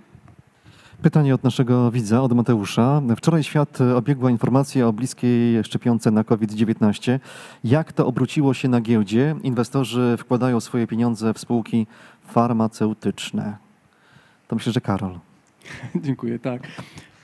Pytanie 1.02 1.34
od 1.34 1.44
naszego 1.44 1.90
widza, 1.90 2.22
od 2.22 2.32
Mateusza. 2.32 3.02
Wczoraj 3.16 3.42
świat 3.42 3.78
obiegła 3.80 4.30
informacja 4.30 4.88
o 4.88 4.92
bliskiej 4.92 5.64
szczepionce 5.64 6.10
na 6.10 6.24
COVID-19. 6.24 7.18
Jak 7.64 7.92
to 7.92 8.06
obróciło 8.06 8.54
się 8.54 8.68
na 8.68 8.80
giełdzie? 8.80 9.34
Inwestorzy 9.42 10.16
wkładają 10.18 10.60
swoje 10.60 10.86
pieniądze 10.86 11.34
w 11.34 11.38
spółki 11.38 11.86
farmaceutyczne. 12.26 13.56
To 14.48 14.56
myślę, 14.56 14.72
że 14.72 14.80
Karol. 14.80 15.18
Dziękuję, 16.04 16.38
tak. 16.38 16.62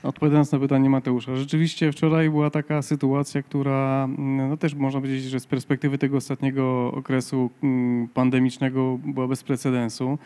Odpowiadając 0.03 0.51
na 0.51 0.59
pytanie 0.59 0.89
Mateusza, 0.89 1.35
rzeczywiście 1.35 1.91
wczoraj 1.91 2.29
była 2.29 2.49
taka 2.49 2.81
sytuacja, 2.81 3.43
która 3.43 4.03
mm, 4.03 4.49
no 4.49 4.57
też 4.57 4.75
można 4.75 4.99
powiedzieć, 4.99 5.23
że 5.23 5.39
z 5.39 5.47
perspektywy 5.47 5.97
tego 5.97 6.17
ostatniego 6.17 6.91
okresu 6.91 7.49
mm, 7.63 8.07
pandemicznego 8.07 8.99
była 9.05 9.27
bez 9.27 9.43
precedensu. 9.43 10.17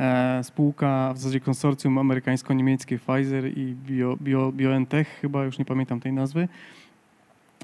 E, 0.00 0.44
spółka, 0.44 1.12
w 1.14 1.18
zasadzie 1.18 1.40
konsorcjum 1.40 1.98
amerykańsko-niemieckie 1.98 2.98
Pfizer 2.98 3.58
i 3.58 3.74
Bio, 3.86 4.16
Bio, 4.20 4.52
BioNTech, 4.52 5.08
chyba 5.20 5.44
już 5.44 5.58
nie 5.58 5.64
pamiętam 5.64 6.00
tej 6.00 6.12
nazwy, 6.12 6.48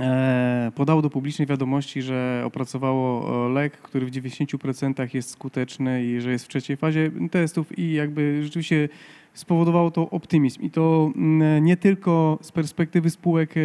e, 0.01 0.73
podało 0.75 1.03
do 1.03 1.11
publicznej 1.11 1.49
wiadomości, 1.49 2.03
że 2.03 2.43
opracowało 2.47 3.47
e, 3.47 3.53
lek, 3.53 3.77
który 3.77 4.07
w 4.07 4.11
90% 4.11 5.15
jest 5.15 5.31
skuteczny 5.31 6.05
i 6.05 6.21
że 6.21 6.31
jest 6.31 6.45
w 6.45 6.49
trzeciej 6.49 6.77
fazie 6.77 7.11
testów 7.31 7.79
i 7.79 7.93
jakby 7.93 8.43
rzeczywiście 8.43 8.89
spowodowało 9.35 9.91
to 9.91 10.11
optymizm. 10.11 10.63
I 10.63 10.71
to 10.71 11.13
mm, 11.17 11.65
nie 11.65 11.77
tylko 11.77 12.39
z 12.43 12.53
perspektywy 12.53 13.11
spółek 13.11 13.55
e, 13.57 13.61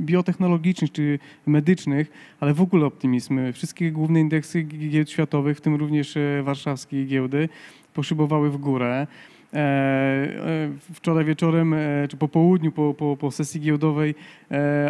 biotechnologicznych 0.00 0.92
czy 0.92 1.18
medycznych, 1.46 2.10
ale 2.40 2.54
w 2.54 2.60
ogóle 2.60 2.86
optymizm. 2.86 3.52
Wszystkie 3.52 3.90
główne 3.90 4.20
indeksy 4.20 4.62
giełd 4.62 5.10
światowych, 5.10 5.58
w 5.58 5.60
tym 5.60 5.74
również 5.74 6.16
e, 6.16 6.42
warszawskiej 6.42 7.06
giełdy, 7.06 7.48
poszybowały 7.94 8.50
w 8.50 8.56
górę. 8.56 9.06
E, 9.54 9.58
e, 9.58 10.70
Wczoraj 10.94 11.24
wieczorem, 11.24 11.74
e, 11.74 12.08
czy 12.08 12.16
po 12.16 12.28
południu, 12.28 12.72
po, 12.72 12.94
po, 12.94 13.16
po 13.16 13.30
sesji 13.30 13.60
giełdowej, 13.60 14.14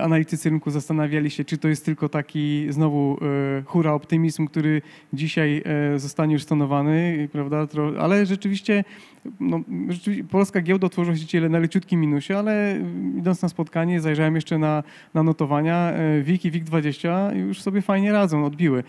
analitycy 0.02 0.50
rynku 0.50 0.70
zastanawiali 0.70 1.30
się, 1.30 1.44
czy 1.44 1.58
to 1.58 1.68
jest 1.68 1.84
tylko 1.84 2.08
taki 2.08 2.66
znowu 2.70 3.18
hura 3.66 3.92
optymizm, 3.92 4.46
który 4.46 4.82
dzisiaj 5.12 5.62
zostanie 5.96 6.32
już 6.32 6.44
prawda? 7.32 7.66
Ale 8.00 8.26
rzeczywiście, 8.26 8.84
no, 9.40 9.60
rzeczywiście 9.88 10.24
polska 10.24 10.60
giełda 10.60 10.86
otworzyła 10.86 11.16
się 11.16 11.22
dzisiaj 11.22 11.50
na 11.50 11.58
leciutkim 11.58 12.00
minusie, 12.00 12.32
ale 12.32 12.78
idąc 13.18 13.42
na 13.42 13.48
spotkanie 13.48 14.00
zajrzałem 14.00 14.34
jeszcze 14.34 14.58
na, 14.58 14.82
na 15.14 15.22
notowania. 15.22 15.92
WIG 16.22 16.44
i 16.44 16.52
WIG20 16.52 17.36
już 17.36 17.62
sobie 17.62 17.82
fajnie 17.82 18.12
radzą, 18.12 18.44
odbiły. 18.44 18.84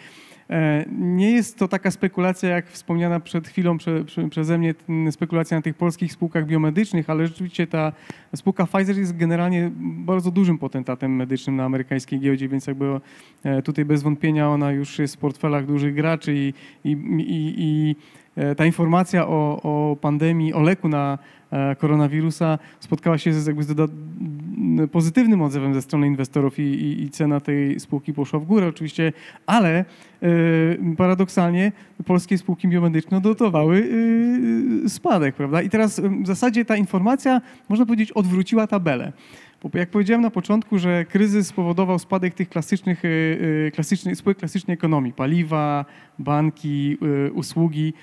E, 0.49 0.85
Nie 0.91 1.31
jest 1.31 1.57
to 1.57 1.67
taka 1.67 1.91
spekulacja, 1.91 2.49
jak 2.49 2.67
wspomniana 2.67 3.19
przed 3.19 3.47
chwilą 3.47 3.77
prze, 3.77 4.03
prze, 4.03 4.29
przeze 4.29 4.57
mnie, 4.57 4.73
spekulacja 5.11 5.57
na 5.57 5.61
tych 5.61 5.75
polskich 5.75 6.13
spółkach 6.13 6.45
biomedycznych, 6.45 7.09
ale 7.09 7.27
rzeczywiście 7.27 7.67
ta 7.67 7.91
spółka 8.35 8.65
Pfizer 8.65 8.97
jest 8.97 9.17
generalnie 9.17 9.71
bardzo 9.79 10.31
dużym 10.31 10.57
potentatem 10.57 11.15
medycznym 11.15 11.55
na 11.55 11.65
amerykańskiej 11.65 12.19
giełdzie, 12.19 12.47
więc 12.47 12.67
jakby 12.67 12.99
e, 13.43 13.61
tutaj 13.61 13.85
bez 13.85 14.03
wątpienia 14.03 14.49
ona 14.49 14.71
już 14.71 14.99
jest 14.99 15.15
w 15.15 15.19
portfelach 15.19 15.65
dużych 15.65 15.95
graczy 15.95 16.35
i, 16.35 16.53
i, 16.83 16.91
i, 16.91 17.53
i 17.57 17.95
e, 18.35 18.55
ta 18.55 18.65
informacja 18.65 19.27
o, 19.27 19.61
o 19.63 19.95
pandemii, 19.95 20.53
o 20.53 20.61
leku 20.61 20.89
na 20.89 21.17
koronawirusa 21.77 22.59
spotkała 22.79 23.17
się 23.17 23.33
z, 23.33 23.47
jakby 23.47 23.63
z 23.63 23.91
pozytywnym 24.91 25.41
odzewem 25.41 25.73
ze 25.73 25.81
strony 25.81 26.07
inwestorów 26.07 26.59
i, 26.59 26.61
i, 26.61 27.03
i 27.03 27.09
cena 27.09 27.39
tej 27.39 27.79
spółki 27.79 28.13
poszła 28.13 28.39
w 28.39 28.45
górę 28.45 28.67
oczywiście, 28.67 29.13
ale 29.45 29.69
e, 29.79 29.85
paradoksalnie 30.97 31.71
polskie 32.05 32.37
spółki 32.37 32.67
biomedyczne 32.67 33.17
odnotowały 33.17 33.89
e, 34.85 34.89
spadek, 34.89 35.35
prawda? 35.35 35.61
I 35.61 35.69
teraz 35.69 35.99
e, 35.99 36.09
w 36.23 36.27
zasadzie 36.27 36.65
ta 36.65 36.75
informacja, 36.75 37.41
można 37.69 37.85
powiedzieć, 37.85 38.11
odwróciła 38.11 38.67
tabelę. 38.67 39.13
Bo 39.63 39.79
jak 39.79 39.89
powiedziałem 39.89 40.21
na 40.21 40.31
początku, 40.31 40.77
że 40.79 41.05
kryzys 41.05 41.47
spowodował 41.47 41.99
spadek 41.99 42.33
tych 42.33 42.49
klasycznych, 42.49 43.05
e, 43.05 43.07
e, 43.67 43.71
klasycznych 43.71 44.17
spółek 44.17 44.37
klasycznej 44.37 44.73
ekonomii, 44.73 45.13
paliwa, 45.13 45.85
banki, 46.19 46.97
e, 47.27 47.31
usługi, 47.31 47.93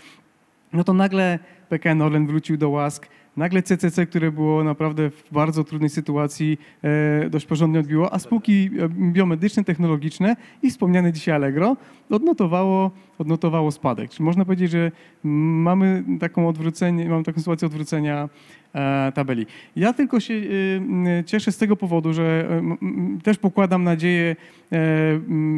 no 0.73 0.85
to 0.85 0.95
nagle 0.95 1.39
PKN 1.69 2.03
Orlen 2.03 2.27
wrócił 2.27 2.57
do 2.57 2.71
łask, 2.71 3.09
nagle 3.37 3.63
CCC, 3.63 4.07
które 4.07 4.33
było 4.33 4.65
naprawdę 4.65 5.11
w 5.11 5.33
bardzo 5.33 5.65
trudnej 5.65 5.91
sytuacji, 5.91 6.59
e, 6.83 7.31
dość 7.31 7.47
porządnie 7.47 7.81
odbiło, 7.81 8.13
a 8.13 8.19
spółki 8.19 8.71
e, 8.79 8.89
biomedyczne, 8.89 9.65
technologiczne 9.65 10.37
i 10.63 10.71
wspomniane 10.71 11.13
dzisiaj 11.13 11.35
Allegro 11.35 11.77
odnotowało, 12.11 12.91
odnotowało 13.19 13.71
spadek. 13.71 14.11
Czyli 14.11 14.25
można 14.25 14.45
powiedzieć, 14.45 14.71
że 14.71 14.93
mamy 15.25 16.05
taką 16.21 16.49
odwrócenie, 16.49 17.09
mamy 17.09 17.25
taką 17.25 17.41
sytuację 17.41 17.67
odwrócenia 17.67 18.29
tabeli. 19.15 19.47
Ja 19.77 19.93
tylko 19.93 20.21
się 20.21 20.35
y, 20.35 20.81
y, 21.21 21.25
cieszę 21.25 21.53
z 21.53 21.59
tego 21.59 21.77
powodu, 21.77 22.13
że 22.13 22.49
y, 23.19 23.23
też 23.23 23.39
pokładam 23.39 23.85
nadzieję 23.85 24.31
e, 24.31 24.37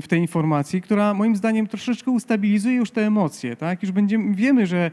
w 0.02 0.08
tej 0.08 0.20
informacji, 0.20 0.82
która 0.82 1.14
moim 1.14 1.36
zdaniem 1.36 1.66
troszeczkę 1.66 2.10
ustabilizuje 2.10 2.76
już 2.76 2.90
te 2.90 3.06
emocje. 3.06 3.56
Tak? 3.56 3.82
Już 3.82 3.92
będziemy, 3.92 4.34
wiemy, 4.34 4.66
że 4.66 4.90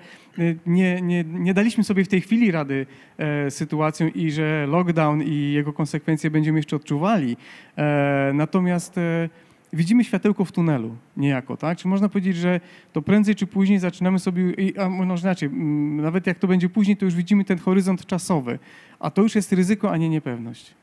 nie, 0.65 1.01
nie, 1.01 1.23
nie 1.23 1.53
daliśmy 1.53 1.83
sobie 1.83 2.03
w 2.03 2.07
tej 2.07 2.21
chwili 2.21 2.51
rady 2.51 2.85
e, 3.17 3.51
sytuacją 3.51 4.07
i 4.07 4.31
że 4.31 4.67
lockdown 4.67 5.23
i 5.23 5.51
jego 5.51 5.73
konsekwencje 5.73 6.31
będziemy 6.31 6.59
jeszcze 6.59 6.75
odczuwali. 6.75 7.37
E, 7.77 8.31
natomiast 8.33 8.97
e, 8.97 9.29
widzimy 9.75 10.03
światełko 10.03 10.45
w 10.45 10.51
tunelu 10.51 10.95
niejako, 11.17 11.57
tak? 11.57 11.77
Czy 11.77 11.87
można 11.87 12.09
powiedzieć, 12.09 12.35
że 12.37 12.59
to 12.93 13.01
prędzej 13.01 13.35
czy 13.35 13.47
później 13.47 13.79
zaczynamy 13.79 14.19
sobie, 14.19 14.51
i- 14.51 14.77
a 14.79 14.87
inaczej, 15.21 15.49
mm, 15.49 16.01
nawet 16.01 16.27
jak 16.27 16.39
to 16.39 16.47
będzie 16.47 16.69
później, 16.69 16.97
to 16.97 17.05
już 17.05 17.15
widzimy 17.15 17.45
ten 17.45 17.57
horyzont 17.57 18.05
czasowy, 18.05 18.59
a 18.99 19.11
to 19.11 19.21
już 19.21 19.35
jest 19.35 19.53
ryzyko, 19.53 19.91
a 19.91 19.97
nie 19.97 20.09
niepewność. 20.09 20.73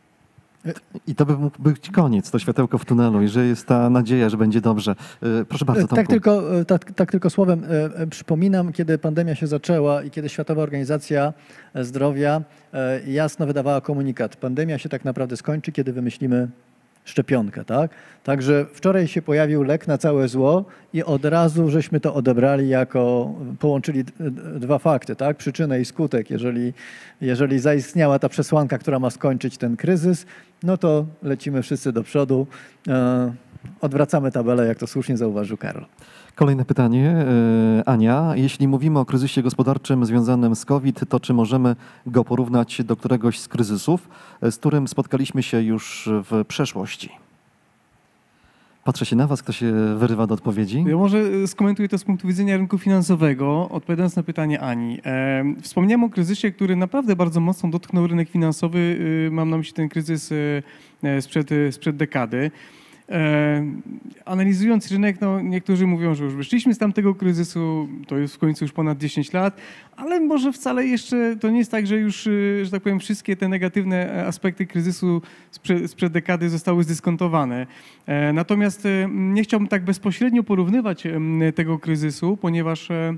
I 1.07 1.14
to 1.14 1.26
by 1.26 1.36
mógł 1.38 1.62
być 1.62 1.90
koniec, 1.90 2.30
to 2.30 2.38
światełko 2.38 2.78
w 2.78 2.84
tunelu 2.84 3.22
i 3.22 3.28
że 3.28 3.47
jest 3.47 3.66
ta 3.66 3.90
nadzieja, 3.90 4.28
że 4.28 4.36
będzie 4.36 4.61
dobrze. 4.61 4.95
E, 5.22 5.45
Proszę 5.45 5.64
bardzo, 5.64 5.80
Tomku. 5.82 5.97
Tak 5.97 6.07
tylko, 6.09 6.61
e, 6.61 6.64
tak, 6.64 6.93
tak 6.93 7.11
tylko 7.12 7.30
słowem 7.30 7.64
e, 7.64 7.68
e, 8.01 8.07
przypominam, 8.07 8.72
kiedy 8.72 8.99
pandemia 8.99 9.34
się 9.34 9.47
zaczęła 9.47 10.03
i 10.03 10.11
kiedy 10.11 10.28
Światowa 10.28 10.62
Organizacja 10.62 11.32
Zdrowia 11.74 12.43
e, 12.72 13.01
jasno 13.11 13.47
wydawała 13.47 13.80
komunikat. 13.80 14.36
Pandemia 14.36 14.78
się 14.78 14.88
tak 14.88 15.05
naprawdę 15.05 15.36
skończy, 15.36 15.72
kiedy 15.72 15.93
wymyślimy 15.93 16.49
szczepionkę, 17.05 17.64
tak? 17.64 17.90
Także 18.24 18.66
wczoraj 18.74 19.09
się 19.09 19.22
pojawił 19.22 19.62
lek 19.62 19.86
na 19.86 19.98
całe 19.98 20.28
zło 20.28 20.64
i 20.92 21.03
od 21.03 21.24
razu 21.24 21.70
żeśmy 21.70 22.00
to 22.00 22.14
odebrali 22.14 22.68
jako, 22.68 23.34
połączyli 23.59 24.05
dwa 24.57 24.78
fakty, 24.78 25.16
tak? 25.16 25.36
Przyczynę 25.36 25.80
i 25.80 25.84
skutek. 25.84 26.30
Jeżeli, 26.30 26.72
jeżeli 27.20 27.59
zaistniała 27.59 28.18
ta 28.18 28.28
przesłanka, 28.28 28.78
która 28.78 28.98
ma 28.98 29.11
skończyć 29.11 29.59
ten 29.59 29.76
kryzys, 29.76 30.26
no 30.62 30.76
to 30.76 31.07
lecimy 31.22 31.62
wszyscy 31.62 31.92
do 31.92 32.03
przodu. 32.03 32.46
E, 32.88 33.32
Odwracamy 33.80 34.32
tabelę, 34.32 34.66
jak 34.66 34.78
to 34.78 34.86
słusznie 34.86 35.16
zauważył 35.16 35.57
Karol. 35.57 35.84
Kolejne 36.35 36.64
pytanie. 36.64 37.14
e, 37.78 37.89
Ania, 37.89 38.33
jeśli 38.37 38.68
mówimy 38.68 38.99
o 38.99 39.05
kryzysie 39.05 39.43
gospodarczym 39.43 40.07
związanym 40.07 40.57
z 40.57 40.64
COVID, 40.64 41.09
to 41.09 41.20
czy 41.20 41.35
możemy 41.35 41.76
go 42.07 42.24
porównać 42.24 42.85
do 42.85 42.97
któregoś 42.97 43.39
z 43.39 43.49
kryzysów, 43.49 44.09
e, 44.43 44.53
z 44.53 44.57
którym 44.59 44.89
spotkaliśmy 44.89 45.43
się 45.43 45.62
już 45.62 46.09
w 46.12 46.45
przeszłości? 46.49 47.11
Patrzę 48.85 49.07
się 49.07 49.16
na 49.16 49.26
was, 49.26 49.43
kto 49.43 49.53
się 49.53 49.72
wyrywa 49.97 50.26
do 50.26 50.35
odpowiedzi. 50.35 50.85
Ja 50.89 50.97
może 50.97 51.18
y, 51.18 51.47
skomentuję 51.47 51.89
to 51.89 51.99
z 51.99 52.05
punktu 52.05 52.28
widzenia 52.28 52.57
rynku 52.57 52.78
finansowego, 52.78 53.68
odpowiadając 53.70 54.16
na 54.16 54.22
pytanie 54.22 54.61
Ani. 54.61 55.01
E, 55.05 55.45
Wspomniałem 55.61 56.05
o 56.05 56.11
kryzysie, 56.11 56.51
który 56.53 56.76
naprawdę 56.76 57.16
bardzo 57.16 57.41
mocno 57.41 57.70
dotknął 57.70 58.07
rynek 58.07 58.28
finansowy. 58.28 58.99
Mam 59.30 59.51
na 59.51 59.57
myśli 59.57 59.72
ten 59.72 59.89
kryzys 59.89 60.33
e, 61.03 61.22
sprzed, 61.22 61.51
sprzed 61.70 61.97
dekady. 61.97 62.51
E, 63.09 63.66
Analizując 64.24 64.90
rynek, 64.90 65.20
no 65.20 65.40
niektórzy 65.40 65.86
mówią, 65.86 66.14
że 66.14 66.24
już 66.24 66.34
wyszliśmy 66.34 66.74
z 66.74 66.78
tamtego 66.78 67.14
kryzysu, 67.14 67.88
to 68.07 68.18
jest 68.18 68.34
w 68.34 68.38
końcu 68.38 68.64
już 68.64 68.72
ponad 68.72 68.98
10 68.98 69.32
lat, 69.32 69.57
ale 69.96 70.20
może 70.20 70.53
wcale 70.53 70.86
jeszcze 70.86 71.36
to 71.40 71.50
nie 71.50 71.59
jest 71.59 71.70
tak, 71.70 71.86
że 71.86 71.96
już, 71.96 72.26
y, 72.26 72.61
że 72.64 72.70
tak 72.70 72.82
powiem, 72.82 73.00
wszystkie 73.00 73.36
te 73.36 73.48
negatywne 73.48 74.24
aspekty 74.26 74.66
kryzysu 74.66 75.22
sprzed, 75.50 75.90
sprzed 75.90 76.12
dekady 76.12 76.50
zostały 76.50 76.84
zdyskontowane. 76.84 77.66
E, 78.07 78.32
Natomiast 78.32 78.86
e, 78.86 79.09
nie 79.12 79.42
chciałbym 79.42 79.68
tak 79.68 79.84
bezpośrednio 79.84 80.42
porównywać 80.42 81.07
em, 81.07 81.40
tego 81.55 81.78
kryzysu, 81.78 82.36
ponieważ 82.36 82.90
e, 82.90 83.16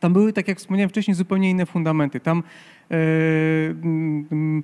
tam 0.00 0.12
były, 0.12 0.32
tak 0.32 0.48
jak 0.48 0.58
wspomniałem 0.58 0.90
wcześniej, 0.90 1.14
zupełnie 1.14 1.50
inne 1.50 1.66
fundamenty. 1.66 2.20
Tam 2.20 2.38
e, 2.90 2.94
e, 2.94 2.98
mm, 3.70 4.62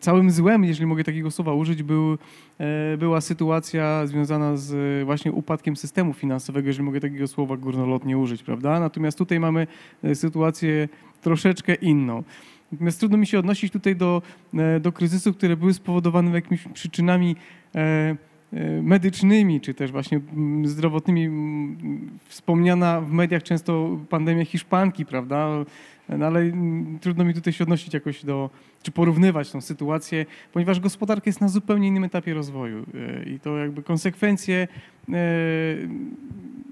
całym 0.00 0.30
złem, 0.30 0.64
jeżeli 0.64 0.86
mogę 0.86 1.04
takiego 1.04 1.30
słowa 1.30 1.52
użyć, 1.52 1.82
był, 1.82 2.18
e, 2.58 2.96
była 2.96 3.20
sytuacja 3.20 4.06
związana 4.06 4.56
z 4.56 5.02
e, 5.02 5.04
właśnie 5.04 5.32
upadkiem 5.32 5.76
systemu 5.76 6.12
finansowego, 6.12 6.68
jeżeli 6.68 6.84
mogę 6.84 7.00
takiego 7.00 7.26
słowa 7.26 7.56
górnolotnie 7.56 8.18
użyć, 8.18 8.42
prawda? 8.42 8.80
Natomiast 8.80 9.18
tutaj 9.18 9.40
mamy 9.40 9.66
e, 10.04 10.14
sytuację 10.14 10.88
troszeczkę 11.20 11.74
inną. 11.74 12.22
Natomiast 12.72 13.00
trudno 13.00 13.18
mi 13.18 13.26
się 13.26 13.38
odnosić 13.38 13.72
tutaj 13.72 13.96
do, 13.96 14.22
do 14.80 14.92
kryzysów, 14.92 15.36
które 15.36 15.56
były 15.56 15.74
spowodowane 15.74 16.30
jakimiś 16.30 16.64
przyczynami 16.74 17.36
medycznymi, 18.82 19.60
czy 19.60 19.74
też 19.74 19.92
właśnie 19.92 20.20
mm, 20.32 20.66
zdrowotnymi. 20.66 21.24
Mm, 21.24 22.18
Wspomniana 22.28 23.00
w 23.00 23.12
mediach 23.12 23.42
często 23.42 23.98
pandemia 24.08 24.44
hiszpanki, 24.44 25.06
prawda? 25.06 25.64
No 26.08 26.26
ale 26.26 26.40
mm, 26.40 26.98
trudno 26.98 27.24
mi 27.24 27.34
tutaj 27.34 27.52
się 27.52 27.64
odnosić 27.64 27.94
jakoś 27.94 28.24
do, 28.24 28.50
czy 28.82 28.90
porównywać 28.90 29.50
tą 29.50 29.60
sytuację, 29.60 30.26
ponieważ 30.52 30.80
gospodarka 30.80 31.22
jest 31.26 31.40
na 31.40 31.48
zupełnie 31.48 31.88
innym 31.88 32.04
etapie 32.04 32.34
rozwoju 32.34 32.86
e, 32.94 33.24
i 33.24 33.40
to 33.40 33.58
jakby 33.58 33.82
konsekwencje 33.82 34.68
e, 35.08 35.14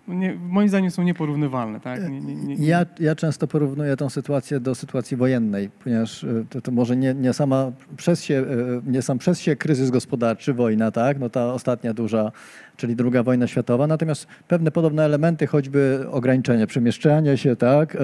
nie, 0.09 0.34
moim 0.49 0.68
zdaniem 0.68 0.91
są 0.91 1.03
nieporównywalne. 1.03 1.80
Tak? 1.80 2.11
Nie, 2.11 2.20
nie. 2.20 2.66
Ja, 2.66 2.87
ja 3.01 3.14
często 3.14 3.47
porównuję 3.47 3.97
tą 3.97 4.11
sytuację 4.11 4.61
do 4.61 4.74
sytuacji 4.74 5.16
wojennej, 5.16 5.70
ponieważ 5.84 6.24
e, 6.24 6.45
to, 6.51 6.61
to 6.61 6.72
może 6.72 6.97
nie, 6.97 7.14
nie, 7.14 7.32
sama 7.32 7.72
przez 7.97 8.22
się, 8.22 8.45
nie 8.87 9.03
sam 9.03 9.18
przez 9.18 9.41
się 9.41 9.57
kryzys 9.57 9.91
gospodarczy, 9.91 10.55
wojna, 10.55 10.91
tak? 10.91 11.18
No 11.18 11.30
ta 11.30 11.53
ostatnia 11.53 11.95
duża 11.95 12.32
czyli 12.76 12.96
druga 12.96 13.22
wojna 13.22 13.46
światowa, 13.46 13.86
natomiast 13.86 14.26
pewne 14.48 14.70
podobne 14.70 15.04
elementy, 15.04 15.46
choćby 15.46 16.06
ograniczenie 16.10 16.66
przemieszczania 16.66 17.36
się, 17.36 17.56
tak, 17.56 17.96
e, 17.96 17.98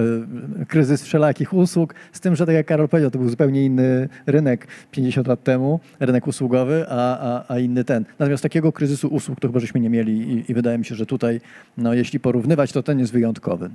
kryzys 0.67 1.03
wszelakich 1.03 1.53
usług, 1.55 1.95
z 2.13 2.21
tym, 2.21 2.37
że 2.37 2.47
tak 2.47 2.55
jak 2.55 2.67
Karol 2.67 2.89
powiedział, 2.89 3.11
to 3.11 3.19
był 3.19 3.29
zupełnie 3.29 3.65
inny 3.65 4.09
rynek 4.27 4.67
50 4.91 5.27
lat 5.27 5.43
temu, 5.43 5.81
rynek 6.01 6.27
usługowy, 6.27 6.85
a, 6.89 7.19
a, 7.19 7.55
a 7.55 7.59
inny 7.59 7.85
ten. 7.85 8.05
Natomiast 8.19 8.43
takiego 8.43 8.73
kryzysu 8.73 9.09
usług 9.09 9.41
to 9.41 9.49
chyba 9.49 9.61
żeśmy 9.61 9.81
nie 9.81 9.91
mieli 9.91 10.13
i, 10.13 10.51
i 10.51 10.55
wydaje 10.55 10.79
mi 10.79 10.85
się, 10.85 10.95
że 10.95 11.07
tutaj, 11.07 11.41
no, 11.77 11.95
jeśli 11.95 12.21
porównywać, 12.21 12.73
to 12.73 12.83
ten 12.83 12.99
jest 12.99 13.13
wyjątkowy. 13.13 13.71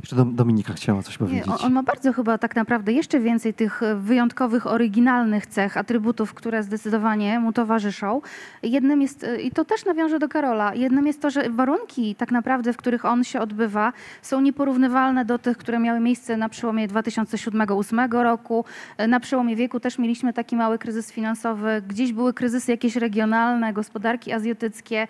Jeszcze 0.00 0.16
Dom- 0.16 0.34
Dominika 0.34 0.72
chciała 0.72 1.02
coś 1.02 1.18
powiedzieć. 1.18 1.48
on, 1.48 1.56
on 1.62 1.72
ma 1.72 1.82
bardzo 1.82 2.12
chyba 2.12 2.38
tak 2.38 2.56
naprawdę 2.56 2.92
jeszcze 2.92 3.20
więcej 3.20 3.54
tych 3.54 3.82
e, 3.82 3.94
wyjątkowych, 3.94 4.66
oryginalnych 4.66 5.46
cech, 5.46 5.76
atrybutów, 5.76 6.34
które 6.34 6.62
zdecydowanie 6.62 7.40
mu 7.40 7.52
towarzyszą. 7.52 8.20
Jednym 8.62 9.02
jest, 9.02 9.24
e, 9.24 9.40
i 9.40 9.50
to 9.50 9.64
też 9.64 9.84
nawiążę 9.84 10.18
do 10.18 10.28
Karola, 10.28 10.74
jednym 10.74 11.06
jest 11.06 11.22
to, 11.22 11.30
że 11.30 11.50
warunki 11.50 12.14
tak 12.14 12.30
naprawdę, 12.32 12.72
w 12.72 12.76
których 12.76 13.04
on 13.04 13.24
się 13.24 13.40
odbywa, 13.40 13.92
są 14.22 14.40
nieporównywalne 14.40 15.24
do 15.24 15.38
tych, 15.38 15.56
które 15.56 15.78
miały 15.78 16.00
miejsce 16.00 16.36
na 16.36 16.48
przełomie 16.48 16.88
2007-2008 16.88 18.22
roku. 18.22 18.64
E, 18.98 19.08
Na 19.08 19.20
przełomie 19.20 19.56
wieku 19.56 19.80
też 19.80 19.98
mieliśmy 19.98 20.32
taki 20.32 20.56
mały 20.56 20.78
kryzys 20.78 21.12
finansowy. 21.12 21.82
Gdzieś 21.88 22.12
były 22.12 22.32
kryzysy 22.34 22.70
jakieś 22.70 22.96
regionalne, 22.96 23.72
gospodarki 23.72 24.32
azjatyckie. 24.32 25.08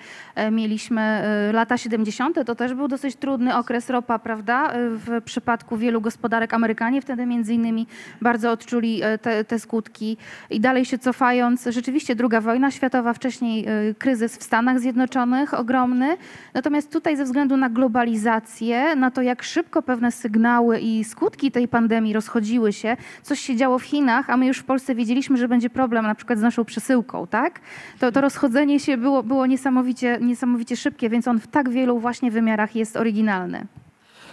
Mieliśmy 0.50 1.22
lata 1.52 1.78
70. 1.78 2.46
To 2.46 2.54
też 2.54 2.74
był 2.74 2.88
dosyć 2.88 3.16
trudny 3.16 3.56
okres 3.56 3.90
ropa, 3.90 4.18
prawda? 4.18 4.71
W 4.74 5.22
przypadku 5.24 5.76
wielu 5.76 6.00
gospodarek 6.00 6.54
Amerykanie 6.54 7.02
wtedy 7.02 7.26
między 7.26 7.54
innymi 7.54 7.86
bardzo 8.20 8.50
odczuli 8.50 9.02
e, 9.02 9.18
te, 9.18 9.44
te 9.44 9.58
skutki. 9.58 10.16
I 10.50 10.60
dalej 10.60 10.84
się 10.84 10.98
cofając, 10.98 11.64
rzeczywiście 11.70 12.14
druga 12.14 12.40
wojna 12.40 12.70
światowa, 12.70 13.12
wcześniej 13.12 13.66
e, 13.66 13.94
kryzys 13.94 14.36
w 14.36 14.42
Stanach 14.42 14.80
Zjednoczonych 14.80 15.54
ogromny. 15.54 16.16
Natomiast 16.54 16.92
tutaj 16.92 17.16
ze 17.16 17.24
względu 17.24 17.56
na 17.56 17.68
globalizację, 17.68 18.96
na 18.96 19.10
to 19.10 19.22
jak 19.22 19.42
szybko 19.42 19.82
pewne 19.82 20.12
sygnały 20.12 20.78
i 20.80 21.04
skutki 21.04 21.50
tej 21.50 21.68
pandemii 21.68 22.12
rozchodziły 22.12 22.72
się, 22.72 22.96
coś 23.22 23.40
się 23.40 23.56
działo 23.56 23.78
w 23.78 23.82
Chinach, 23.82 24.30
a 24.30 24.36
my 24.36 24.46
już 24.46 24.58
w 24.58 24.64
Polsce 24.64 24.94
wiedzieliśmy, 24.94 25.36
że 25.36 25.48
będzie 25.48 25.70
problem 25.70 26.04
na 26.04 26.14
przykład 26.14 26.38
z 26.38 26.42
naszą 26.42 26.64
przesyłką, 26.64 27.26
tak? 27.26 27.60
To, 27.98 28.12
to 28.12 28.20
rozchodzenie 28.20 28.80
się 28.80 28.96
było, 28.96 29.22
było 29.22 29.46
niesamowicie, 29.46 30.18
niesamowicie 30.20 30.76
szybkie, 30.76 31.10
więc 31.10 31.28
on 31.28 31.40
w 31.40 31.46
tak 31.46 31.70
wielu 31.70 31.98
właśnie 31.98 32.30
wymiarach 32.30 32.76
jest 32.76 32.96
oryginalny. 32.96 33.66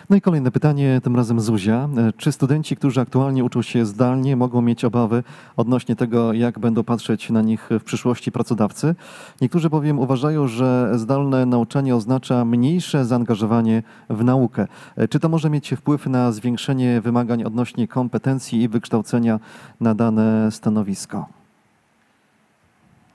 No 0.10 0.16
i 0.16 0.22
kolejne 0.22 0.52
pytanie, 0.52 1.02
tym 1.04 1.16
razem 1.16 1.40
Zuzia. 1.40 1.90
E, 1.98 2.14
Czy 2.18 2.32
studenci, 2.32 2.76
którzy 2.76 3.02
aktualnie 3.02 3.44
uczą 3.44 3.62
się 3.62 3.86
zdalnie, 3.86 4.36
mogą 4.36 4.62
mieć 4.62 4.86
obawy 4.86 5.24
odnośnie 5.58 5.96
tego, 5.96 6.34
jak 6.34 6.60
będą 6.60 6.84
patrzeć 6.84 7.30
na 7.30 7.42
nich 7.42 7.70
w 7.80 7.84
przyszłości 7.84 8.32
pracodawcy? 8.32 8.96
Niektórzy 9.42 9.70
bowiem 9.70 10.00
uważają, 10.00 10.48
że 10.48 10.92
zdalne 10.96 11.46
nauczanie 11.46 11.96
oznacza 11.96 12.46
mniejsze 12.46 13.06
zaangażowanie 13.06 13.84
w 14.10 14.24
naukę. 14.24 14.68
E, 14.96 15.08
Czy 15.08 15.20
to 15.20 15.30
może 15.30 15.50
mieć 15.50 15.70
wpływ 15.78 16.06
na 16.08 16.32
zwiększenie 16.32 17.02
wymagań 17.02 17.44
odnośnie 17.44 17.88
kompetencji 17.88 18.62
i 18.62 18.68
wykształcenia 18.70 19.40
na 19.82 19.96
dane 19.96 20.52
stanowisko? 20.52 21.28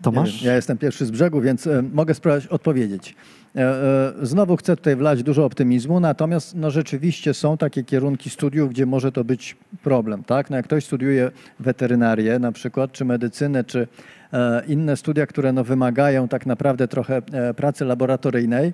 Tomasz? 0.02 0.38
Wiem, 0.42 0.46
Ja 0.50 0.56
jestem 0.56 0.78
pierwszy 0.78 1.06
z 1.06 1.10
brzegu, 1.10 1.40
więc 1.40 1.66
e, 1.66 1.82
mogę 1.94 2.14
spróbować 2.14 2.46
odpowiedzieć. 2.46 3.14
E, 3.56 3.60
e, 3.60 4.12
Znowu 4.26 4.56
chcę 4.56 4.76
tutaj 4.76 4.96
wlać 4.96 5.22
dużo 5.22 5.44
optymizmu, 5.44 6.00
natomiast 6.00 6.54
no, 6.54 6.70
rzeczywiście 6.70 7.34
są 7.34 7.56
takie 7.56 7.84
kierunki 7.84 8.30
studiów, 8.30 8.70
gdzie 8.70 8.86
może 8.86 9.12
to 9.12 9.24
być 9.24 9.56
problem. 9.82 10.24
Tak? 10.24 10.50
No, 10.50 10.56
jak 10.56 10.64
ktoś 10.64 10.84
studiuje 10.84 11.30
weterynarię 11.60 12.38
na 12.38 12.52
przykład, 12.52 12.92
czy 12.92 13.04
medycynę, 13.04 13.64
czy 13.64 13.88
e, 14.32 14.62
inne 14.66 14.96
studia, 14.96 15.26
które 15.26 15.52
no, 15.52 15.64
wymagają 15.64 16.28
tak 16.28 16.46
naprawdę 16.46 16.88
trochę 16.88 17.22
pracy 17.56 17.84
laboratoryjnej, 17.84 18.72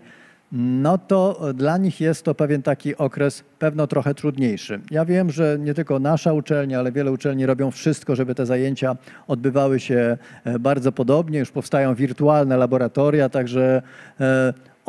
no 0.53 0.99
to 0.99 1.41
dla 1.55 1.79
nich 1.79 2.01
jest 2.01 2.25
to 2.25 2.35
pewien 2.35 2.63
taki 2.63 2.97
okres 2.97 3.45
pewno 3.59 3.87
trochę 3.87 4.15
trudniejszy. 4.15 4.81
Ja 4.91 5.05
wiem, 5.05 5.31
że 5.31 5.57
nie 5.61 5.75
tylko 5.75 5.99
nasza 5.99 6.33
uczelnia, 6.33 6.79
ale 6.79 6.93
wiele 6.93 7.13
uczelni 7.13 7.47
robią 7.47 7.71
wszystko, 7.71 8.17
żeby 8.17 8.35
te 8.35 8.47
zajęcia 8.47 8.97
odbywały 9.29 9.81
się 9.81 10.19
bardzo 10.61 10.93
podobnie. 10.93 11.39
Już 11.39 11.51
powstają 11.51 11.95
wirtualne 11.95 12.57
laboratoria, 12.57 13.29
także 13.29 13.83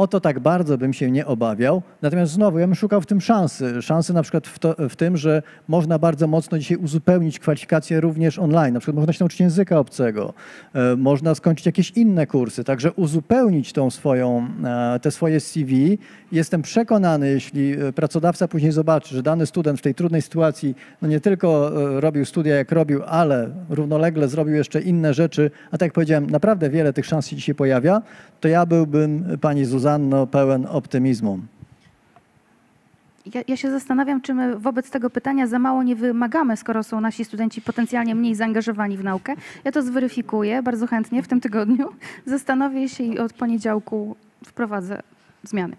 o 0.02 0.08
to 0.08 0.20
tak 0.20 0.40
bardzo 0.40 0.78
bym 0.78 0.94
się 0.94 1.12
nie 1.12 1.26
obawiał. 1.26 1.82
Natomiast 2.02 2.32
znowu, 2.32 2.60
ja 2.60 2.68
bym 2.68 2.76
szukał 2.76 3.02
w 3.02 3.06
tym 3.06 3.22
szansy. 3.22 3.82
Szansy 3.82 4.14
na 4.14 4.22
przykład 4.22 4.48
w, 4.48 4.60
to, 4.60 4.76
w 4.90 4.96
tym, 4.96 5.18
że 5.18 5.42
można 5.68 6.00
bardzo 6.00 6.28
mocno 6.28 6.60
dzisiaj 6.60 6.78
uzupełnić 6.78 7.40
kwalifikacje 7.40 8.02
również 8.02 8.40
online. 8.40 8.74
Na 8.74 8.80
przykład 8.80 8.96
można 8.96 9.14
się 9.14 9.24
nauczyć 9.24 9.40
języka 9.40 9.80
obcego, 9.80 10.34
e, 10.74 10.96
można 10.96 11.36
skończyć 11.36 11.66
jakieś 11.66 11.92
inne 11.92 12.28
kursy. 12.28 12.64
Także 12.64 12.92
uzupełnić 12.92 13.74
tą 13.74 13.90
swoją, 13.90 14.48
e, 14.64 15.00
te 15.00 15.12
swoje 15.12 15.40
CV. 15.40 15.98
Jestem 16.32 16.62
przekonany, 16.62 17.30
jeśli 17.30 17.72
e, 17.72 17.94
pracodawca 17.94 18.48
później 18.48 18.72
zobaczy, 18.72 19.16
że 19.16 19.24
dany 19.24 19.46
student 19.46 19.80
w 19.80 19.82
tej 19.82 19.96
trudnej 19.96 20.22
sytuacji 20.22 20.76
no 21.02 21.08
nie 21.08 21.20
tylko 21.20 21.72
robił 22.00 22.26
studia 22.26 22.56
jak 22.56 22.72
robił, 22.72 23.02
ale 23.08 23.50
równolegle 23.70 24.28
zrobił 24.28 24.56
jeszcze 24.56 24.82
inne 24.82 25.14
rzeczy, 25.14 25.52
a 25.68 25.72
tak 25.72 25.82
jak 25.82 25.94
powiedziałem, 25.94 26.30
naprawdę 26.30 26.70
wiele 26.70 26.94
tych 26.94 27.06
szans 27.06 27.28
się 27.28 27.36
dzisiaj 27.36 27.56
pojawia, 27.56 28.02
to 28.40 28.48
ja 28.48 28.66
byłbym, 28.66 29.38
pani 29.42 29.66
Zuzanno, 29.92 30.28
pełen 30.28 30.66
optymizmu. 30.66 31.40
Ja, 33.34 33.42
ja 33.48 33.58
się 33.58 33.72
zastanawiam, 33.72 34.22
czy 34.22 34.34
my 34.34 34.60
wobec 34.60 34.90
tego 34.90 35.10
pytania 35.10 35.48
za 35.48 35.60
mało 35.60 35.84
nie 35.84 35.96
wymagamy, 35.96 36.58
skoro 36.58 36.84
są 36.84 37.02
nasi 37.02 37.26
studenci 37.26 37.62
potencjalnie 37.62 38.16
mniej 38.16 38.36
zaangażowani 38.36 38.98
w 38.98 39.04
naukę. 39.04 39.34
Ja 39.64 39.72
to 39.72 39.84
zweryfikuję 39.84 40.64
bardzo 40.64 40.88
chętnie 40.88 41.24
w 41.24 41.28
tym 41.28 41.42
tygodniu. 41.42 41.90
Zastanowię 42.26 42.90
się 42.90 43.04
i 43.04 43.20
od 43.20 43.34
poniedziałku 43.34 44.16
wprowadzę 44.46 45.02
zmiany. 45.44 45.76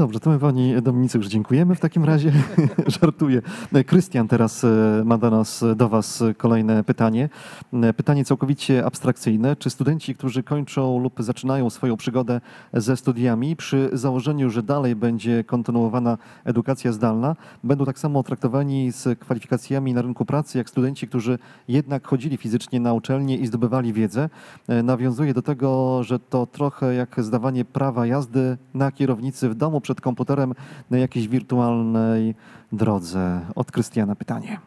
Dobrze, 0.00 0.20
to 0.20 0.30
my 0.30 0.38
pani 0.38 0.82
Dominice 0.82 1.18
już 1.18 1.26
dziękujemy 1.26 1.74
w 1.74 1.80
takim 1.80 2.04
razie. 2.04 2.32
Żartuję. 3.00 3.42
E, 3.72 3.84
Krystian 3.84 4.28
teraz 4.28 4.64
e, 4.64 5.02
ma 5.04 5.18
do 5.18 5.30
nas, 5.30 5.64
do 5.76 5.88
was 5.88 6.22
kolejne 6.36 6.84
pytanie. 6.84 7.28
E, 7.72 7.92
Pytanie 7.92 8.24
całkowicie 8.24 8.86
abstrakcyjne. 8.86 9.56
Czy 9.56 9.70
studenci, 9.70 10.14
którzy 10.14 10.42
kończą 10.42 10.98
lub 10.98 11.22
zaczynają 11.22 11.70
swoją 11.70 11.96
przygodę 11.96 12.40
ze 12.72 12.96
studiami, 12.96 13.56
przy 13.56 13.90
założeniu, 13.92 14.50
że 14.50 14.62
dalej 14.62 14.96
będzie 14.96 15.44
kontynuowana 15.44 16.18
edukacja 16.44 16.92
zdalna, 16.92 17.36
będą 17.64 17.84
tak 17.84 17.98
samo 17.98 18.22
traktowani 18.22 18.92
z 18.92 19.18
kwalifikacjami 19.18 19.94
na 19.94 20.02
rynku 20.02 20.24
pracy, 20.24 20.58
jak 20.58 20.70
studenci, 20.70 21.08
którzy 21.08 21.38
jednak 21.68 22.06
chodzili 22.06 22.36
fizycznie 22.36 22.80
na 22.80 22.92
uczelnię 22.92 23.36
i 23.36 23.46
zdobywali 23.46 23.92
wiedzę? 23.92 24.28
E, 24.68 24.82
Nawiązuje 24.82 25.34
do 25.34 25.42
tego, 25.42 26.02
że 26.02 26.18
to 26.18 26.46
trochę 26.46 26.94
jak 26.94 27.22
zdawanie 27.24 27.64
prawa 27.64 28.06
jazdy 28.06 28.58
na 28.74 28.92
kierownicy 28.92 29.48
w 29.48 29.54
domu 29.54 29.80
przed 29.90 30.00
komputerem 30.00 30.54
na 30.90 30.98
jakiejś 30.98 31.28
wirtualnej 31.28 32.34
drodze. 32.72 33.40
Od 33.54 33.72
Krystiana 33.72 34.14
pytanie. 34.14 34.58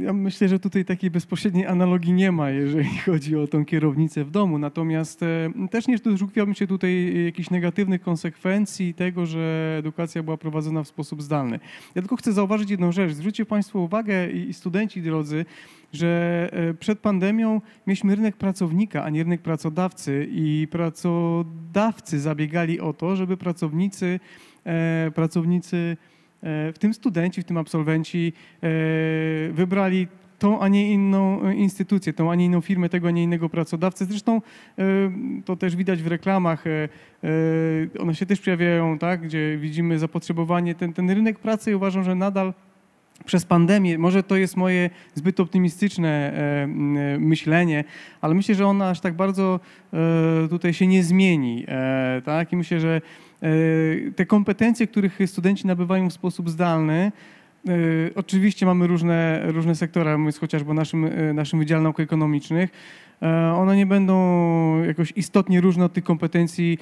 Ja 0.00 0.12
myślę, 0.12 0.48
że 0.48 0.58
tutaj 0.58 0.84
takiej 0.84 1.10
bezpośredniej 1.10 1.66
analogii 1.66 2.12
nie 2.12 2.32
ma, 2.32 2.50
jeżeli 2.50 2.98
chodzi 3.06 3.36
o 3.36 3.46
tą 3.46 3.64
kierownicę 3.64 4.24
w 4.24 4.30
domu. 4.30 4.58
Natomiast 4.58 5.22
e, 5.22 5.50
też 5.70 5.88
nie 5.88 5.98
doszukiwałbym 5.98 6.54
się 6.54 6.66
tutaj 6.66 7.24
jakichś 7.24 7.50
negatywnych 7.50 8.00
konsekwencji 8.00 8.94
tego, 8.94 9.26
że 9.26 9.76
edukacja 9.78 10.22
była 10.22 10.36
prowadzona 10.36 10.82
w 10.82 10.88
sposób 10.88 11.22
zdalny. 11.22 11.60
Ja 11.94 12.02
tylko 12.02 12.16
chcę 12.16 12.32
zauważyć 12.32 12.70
jedną 12.70 12.92
rzecz. 12.92 13.12
Zwróćcie 13.12 13.46
Państwo 13.46 13.78
uwagę 13.78 14.30
i 14.30 14.52
studenci 14.52 15.02
drodzy, 15.02 15.44
że 15.92 16.48
e, 16.52 16.74
przed 16.74 16.98
pandemią 16.98 17.60
mieliśmy 17.86 18.14
rynek 18.14 18.36
pracownika, 18.36 19.04
a 19.04 19.10
nie 19.10 19.22
rynek 19.22 19.42
pracodawcy 19.42 20.28
i 20.30 20.68
pracodawcy 20.70 22.20
zabiegali 22.20 22.80
o 22.80 22.92
to, 22.92 23.16
żeby 23.16 23.36
pracownicy, 23.36 24.20
e, 24.64 25.10
pracownicy 25.14 25.96
e, 26.00 26.13
w 26.44 26.78
tym 26.78 26.94
studenci, 26.94 27.42
w 27.42 27.44
tym 27.44 27.56
absolwenci 27.56 28.32
e, 28.62 28.68
wybrali 29.52 30.08
tą, 30.38 30.60
a 30.60 30.68
nie 30.68 30.92
inną 30.92 31.42
e, 31.42 31.54
instytucję, 31.54 32.12
tą, 32.12 32.30
a 32.30 32.34
nie 32.34 32.44
inną 32.44 32.60
firmę, 32.60 32.88
tego, 32.88 33.08
a 33.08 33.10
nie 33.10 33.22
innego 33.22 33.48
pracodawcę. 33.48 34.04
Zresztą 34.04 34.42
e, 34.78 34.82
to 35.44 35.56
też 35.56 35.76
widać 35.76 36.02
w 36.02 36.06
reklamach, 36.06 36.66
e, 36.66 36.70
e, 37.24 38.00
one 38.00 38.14
się 38.14 38.26
też 38.26 38.40
pojawiają, 38.40 38.98
tak, 38.98 39.20
gdzie 39.20 39.58
widzimy 39.58 39.98
zapotrzebowanie. 39.98 40.74
Ten, 40.74 40.92
ten 40.92 41.10
rynek 41.10 41.38
pracy 41.38 41.70
i 41.70 41.74
uważam, 41.74 42.04
że 42.04 42.14
nadal 42.14 42.54
przez 43.24 43.44
pandemię, 43.44 43.98
może 43.98 44.22
to 44.22 44.36
jest 44.36 44.56
moje 44.56 44.90
zbyt 45.14 45.40
optymistyczne 45.40 46.08
e, 46.08 46.62
e, 46.62 46.68
myślenie, 47.18 47.84
ale 48.20 48.34
myślę, 48.34 48.54
że 48.54 48.66
ona 48.66 48.90
aż 48.90 49.00
tak 49.00 49.14
bardzo 49.14 49.60
e, 49.92 50.48
tutaj 50.48 50.74
się 50.74 50.86
nie 50.86 51.02
zmieni. 51.02 51.64
E, 51.68 52.22
tak? 52.24 52.52
I 52.52 52.56
myślę, 52.56 52.80
że 52.80 52.96
e, 52.96 53.00
te 54.16 54.26
kompetencje, 54.26 54.86
których 54.86 55.18
studenci 55.26 55.66
nabywają 55.66 56.10
w 56.10 56.12
sposób 56.12 56.50
zdalny, 56.50 57.12
E, 57.14 57.43
Oczywiście 58.14 58.66
mamy 58.66 58.86
różne, 58.86 59.42
różne 59.52 59.74
sektory, 59.74 60.18
mówiąc 60.18 60.38
chociażby 60.38 60.70
o 60.70 60.74
naszym, 60.74 61.04
e, 61.04 61.32
naszym 61.32 61.58
Wydziale 61.58 61.82
Nauk 61.82 62.00
Ekonomicznych. 62.00 62.70
E, 63.22 63.52
One 63.54 63.76
nie 63.76 63.86
będą 63.86 64.84
jakoś 64.84 65.12
istotnie 65.16 65.60
różne 65.60 65.84
od 65.84 65.92
tych 65.92 66.04
kompetencji 66.04 66.78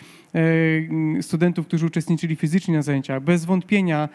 studentów, 1.20 1.66
którzy 1.66 1.86
uczestniczyli 1.86 2.36
fizycznie 2.36 2.74
na 2.74 2.82
zajęciach. 2.82 3.22
Bez 3.22 3.44
wątpienia 3.44 4.08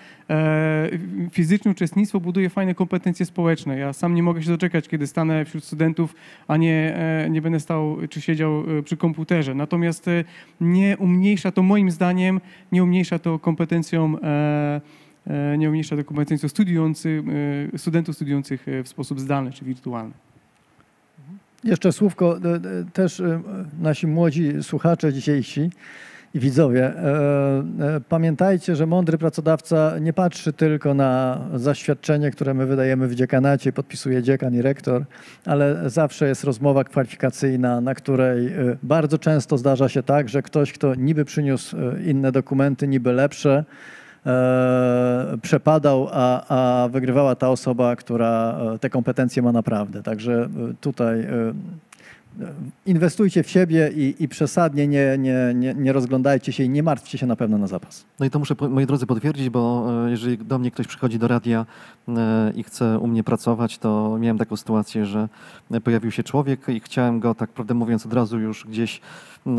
fizyczne 1.31 1.71
uczestnictwo 1.71 2.19
buduje 2.19 2.49
fajne 2.49 2.75
kompetencje 2.75 3.25
społeczne. 3.25 3.79
Ja 3.79 3.93
sam 3.93 4.15
nie 4.15 4.23
mogę 4.23 4.43
się 4.43 4.49
doczekać, 4.49 4.87
kiedy 4.87 5.07
stanę 5.07 5.45
wśród 5.45 5.63
studentów, 5.63 6.15
a 6.47 6.57
nie, 6.57 6.97
nie 7.29 7.41
będę 7.41 7.59
stał 7.59 7.97
czy 8.09 8.21
siedział 8.21 8.63
przy 8.83 8.97
komputerze. 8.97 9.55
Natomiast 9.55 10.05
nie 10.61 10.97
umniejsza 10.97 11.51
to 11.51 11.63
moim 11.63 11.91
zdaniem, 11.91 12.41
nie 12.71 12.83
umniejsza 12.83 13.19
to 13.19 13.39
kompetencjom 13.39 14.17
nie 15.57 15.67
umniejsza 15.67 15.95
to 15.95 16.03
kompetencjom 16.03 16.49
studiujących, 16.49 17.23
e, 17.73 17.77
studentów 17.77 18.15
studiujących 18.15 18.67
e, 18.67 18.83
w 18.83 18.87
sposób 18.87 19.19
zdalny 19.19 19.51
czy 19.51 19.65
wirtualny. 19.65 20.13
Jeszcze 21.63 21.91
słówko, 21.91 22.37
e, 22.37 22.55
e, 22.55 22.59
też 22.93 23.19
e, 23.19 23.41
nasi 23.79 24.07
młodzi 24.07 24.53
słuchacze 24.63 25.13
dzisiejsi 25.13 25.69
i 26.33 26.39
widzowie, 26.39 26.85
e, 26.85 26.93
e, 27.95 28.01
pamiętajcie, 28.09 28.75
że 28.75 28.85
mądry 28.85 29.17
pracodawca 29.17 29.99
nie 30.01 30.13
patrzy 30.13 30.53
tylko 30.53 30.93
na 30.93 31.41
zaświadczenie, 31.55 32.31
które 32.31 32.53
my 32.53 32.65
wydajemy 32.65 33.07
w 33.07 33.15
dziekanacie, 33.15 33.73
podpisuje 33.73 34.23
dziekan 34.23 34.53
i 34.53 34.61
rektor, 34.61 35.05
ale 35.45 35.89
zawsze 35.89 36.27
jest 36.27 36.43
rozmowa 36.43 36.83
kwalifikacyjna, 36.83 37.81
na 37.81 37.95
której 37.95 38.47
e, 38.47 38.77
bardzo 38.83 39.17
często 39.17 39.57
zdarza 39.57 39.89
się 39.89 40.03
tak, 40.03 40.29
że 40.29 40.41
ktoś, 40.41 40.73
kto 40.73 40.95
niby 40.95 41.25
przyniósł 41.25 41.77
e, 41.77 42.03
inne 42.03 42.31
dokumenty, 42.31 42.87
niby 42.87 43.13
lepsze, 43.13 43.57
e, 43.59 44.06
przepadał, 45.41 46.07
a, 46.11 46.47
a 46.83 46.87
wygrywała 46.87 47.35
ta 47.35 47.49
osoba, 47.49 47.95
która 47.95 48.59
e, 48.75 48.79
te 48.79 48.89
kompetencje 48.89 49.41
ma 49.41 49.51
naprawdę. 49.51 50.03
Także 50.03 50.49
e, 50.71 50.73
tutaj 50.81 51.19
e, 51.19 51.25
e, 51.25 51.53
inwestujcie 52.85 53.43
w 53.43 53.49
siebie 53.49 53.91
i, 53.95 54.15
i 54.23 54.27
przesadnie 54.27 54.87
nie, 54.87 55.17
nie, 55.17 55.51
nie, 55.55 55.73
nie 55.73 55.93
rozglądajcie 55.93 56.51
się 56.51 56.63
i 56.63 56.69
nie 56.69 56.83
martwcie 56.83 57.17
się 57.17 57.25
na 57.25 57.35
pewno 57.35 57.57
na 57.57 57.67
zapas. 57.67 58.05
No 58.19 58.25
i 58.25 58.29
to 58.29 58.39
muszę, 58.39 58.55
moi 58.69 58.85
drodzy, 58.85 59.05
potwierdzić, 59.05 59.49
bo 59.49 59.87
e, 60.05 60.09
jeżeli 60.09 60.37
do 60.37 60.59
mnie 60.59 60.71
ktoś 60.71 60.87
przychodzi 60.87 61.19
do 61.19 61.27
radia 61.27 61.65
e, 62.07 62.51
i 62.55 62.63
chce 62.63 62.99
u 62.99 63.07
mnie 63.07 63.23
pracować, 63.23 63.77
to 63.77 64.17
miałem 64.19 64.37
taką 64.37 64.55
sytuację, 64.55 65.05
że 65.05 65.29
e, 65.71 65.81
pojawił 65.81 66.11
się 66.11 66.23
człowiek 66.23 66.69
i 66.69 66.79
chciałem 66.79 67.19
go, 67.19 67.35
tak 67.35 67.49
prawdę 67.49 67.73
mówiąc, 67.73 68.05
od 68.05 68.13
razu 68.13 68.39
już 68.39 68.65
gdzieś 68.65 69.01
e, 69.47 69.51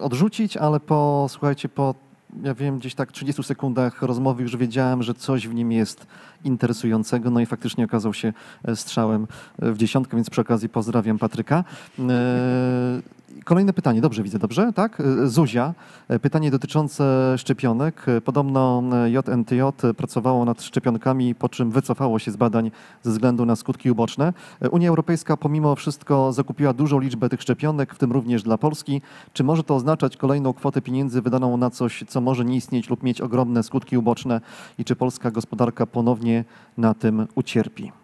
odrzucić, 0.00 0.56
ale 0.56 0.80
po, 0.80 1.26
słuchajcie, 1.28 1.68
po 1.68 1.94
ja 2.42 2.54
wiem, 2.54 2.78
gdzieś 2.78 2.94
tak 2.94 3.12
30 3.12 3.42
sekundach 3.42 4.02
rozmowy 4.02 4.42
już 4.42 4.56
wiedziałem, 4.56 5.02
że 5.02 5.14
coś 5.14 5.48
w 5.48 5.54
nim 5.54 5.72
jest 5.72 6.06
interesującego, 6.44 7.30
no 7.30 7.40
i 7.40 7.46
faktycznie 7.46 7.84
okazał 7.84 8.14
się 8.14 8.32
e, 8.64 8.76
strzałem 8.76 9.26
e, 9.62 9.72
w 9.72 9.78
dziesiątkę, 9.78 10.16
więc 10.16 10.30
przy 10.30 10.40
okazji 10.40 10.68
pozdrawiam 10.68 11.18
Patryka. 11.18 11.64
Kolejne 13.44 13.72
pytanie, 13.72 14.00
dobrze 14.00 14.22
widzę, 14.22 14.38
dobrze, 14.38 14.72
tak? 14.72 15.00
E, 15.00 15.28
Zuzia, 15.28 15.74
e, 16.08 16.18
pytanie 16.18 16.50
dotyczące 16.50 17.34
szczepionek. 17.38 18.08
E, 18.08 18.20
Podobno 18.20 18.82
JNTJ 19.06 19.60
pracowało 19.96 20.44
nad 20.44 20.62
szczepionkami, 20.62 21.34
po 21.34 21.48
czym 21.48 21.70
wycofało 21.70 22.18
się 22.18 22.30
z 22.30 22.36
badań 22.36 22.70
ze 23.02 23.10
względu 23.10 23.46
na 23.46 23.56
skutki 23.56 23.90
uboczne. 23.90 24.32
Unia 24.70 24.88
Europejska 24.88 25.36
pomimo 25.36 25.76
wszystko 25.76 26.32
zakupiła 26.32 26.72
dużą 26.72 27.00
liczbę 27.00 27.28
tych 27.28 27.42
szczepionek, 27.42 27.94
w 27.94 27.98
tym 27.98 28.12
również 28.12 28.42
dla 28.42 28.58
Polski. 28.58 29.02
Czy 29.32 29.44
może 29.44 29.64
to 29.64 29.74
oznaczać 29.74 30.16
kolejną 30.16 30.52
kwotę 30.52 30.82
pieniędzy 30.82 31.22
wydaną 31.22 31.56
na 31.56 31.70
coś, 31.70 32.04
co 32.08 32.20
może 32.20 32.44
nie 32.44 32.56
istnieć 32.56 32.90
lub 32.90 33.02
mieć 33.02 33.20
ogromne 33.20 33.62
skutki 33.62 33.98
uboczne 33.98 34.40
i 34.78 34.84
czy 34.84 34.96
polska 34.96 35.30
gospodarka 35.30 35.86
ponownie 35.86 36.44
na 36.78 36.94
tym 36.94 37.26
ucierpi? 37.34 38.03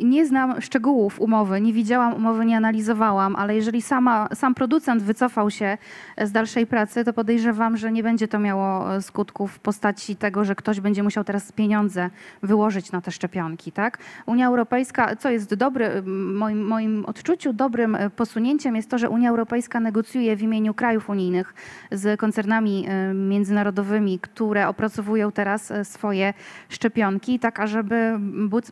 Nie, 0.00 0.26
znam 0.26 0.60
szczegółów 0.60 1.20
umowy, 1.20 1.60
nie 1.60 1.72
widziałam 1.72 2.14
umowy, 2.14 2.46
nie 2.46 2.56
analizowałam, 2.56 3.36
ale 3.36 3.54
jeżeli 3.54 3.82
sama, 3.82 4.28
sam 4.34 4.54
producent 4.54 5.02
wycofał 5.02 5.50
się 5.50 5.78
z 6.22 6.32
dalszej 6.32 6.66
pracy, 6.66 7.04
to 7.04 7.12
podejrzewam, 7.12 7.76
że 7.76 7.92
nie 7.92 8.02
będzie 8.02 8.28
to 8.28 8.38
miało 8.38 8.94
e, 8.94 9.02
skutków 9.02 9.52
w 9.52 9.58
postaci 9.58 10.16
tego, 10.16 10.44
że 10.44 10.54
ktoś 10.54 10.80
będzie 10.80 11.02
musiał 11.02 11.24
teraz 11.24 11.52
pieniądze 11.52 12.10
wyłożyć 12.42 12.92
na 12.92 13.00
te 13.00 13.10
szczepionki. 13.10 13.72
Tak? 13.72 13.98
Unia 14.26 14.46
Europejska, 14.46 15.16
co 15.16 15.30
jest 15.30 15.54
dobre, 15.54 16.02
w 16.02 16.06
moim, 16.06 16.66
moim 16.66 17.04
odczuciu 17.04 17.52
dobrym 17.52 17.94
e, 17.94 18.10
posunięciem 18.10 18.76
jest 18.76 18.90
to, 18.90 18.98
że 18.98 19.10
Unia 19.10 19.30
Europejska 19.30 19.80
negocjuje 19.80 20.36
w 20.36 20.42
imieniu 20.42 20.74
krajów 20.74 21.10
unijnych 21.10 21.54
z 21.92 22.20
koncernami 22.20 22.86
e, 22.88 23.14
międzynarodowymi, 23.14 24.18
które 24.18 24.68
opracowują 24.68 25.32
teraz 25.32 25.72
swoje 25.82 26.34
szczepionki, 26.68 27.38
tak 27.38 27.60
ażeby 27.60 28.18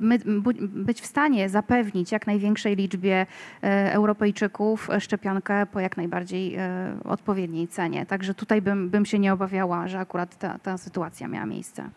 my- 0.00 0.23
być 0.58 1.00
w 1.00 1.06
stanie 1.06 1.48
zapewnić 1.48 2.12
jak 2.12 2.26
największej 2.26 2.76
liczbie 2.76 3.26
e, 3.62 3.92
Europejczyków 3.92 4.88
szczepionkę 5.00 5.66
po 5.66 5.80
jak 5.80 5.96
najbardziej 5.96 6.54
e, 6.54 6.96
odpowiedniej 7.04 7.68
cenie. 7.68 8.06
Także 8.06 8.34
tutaj 8.34 8.62
bym, 8.62 8.90
bym 8.90 9.06
się 9.06 9.18
nie 9.18 9.32
obawiała, 9.32 9.88
że 9.88 9.98
akurat 9.98 10.38
ta, 10.38 10.58
ta 10.58 10.78
sytuacja 10.78 11.28
miała 11.28 11.46
miejsce. 11.46 11.90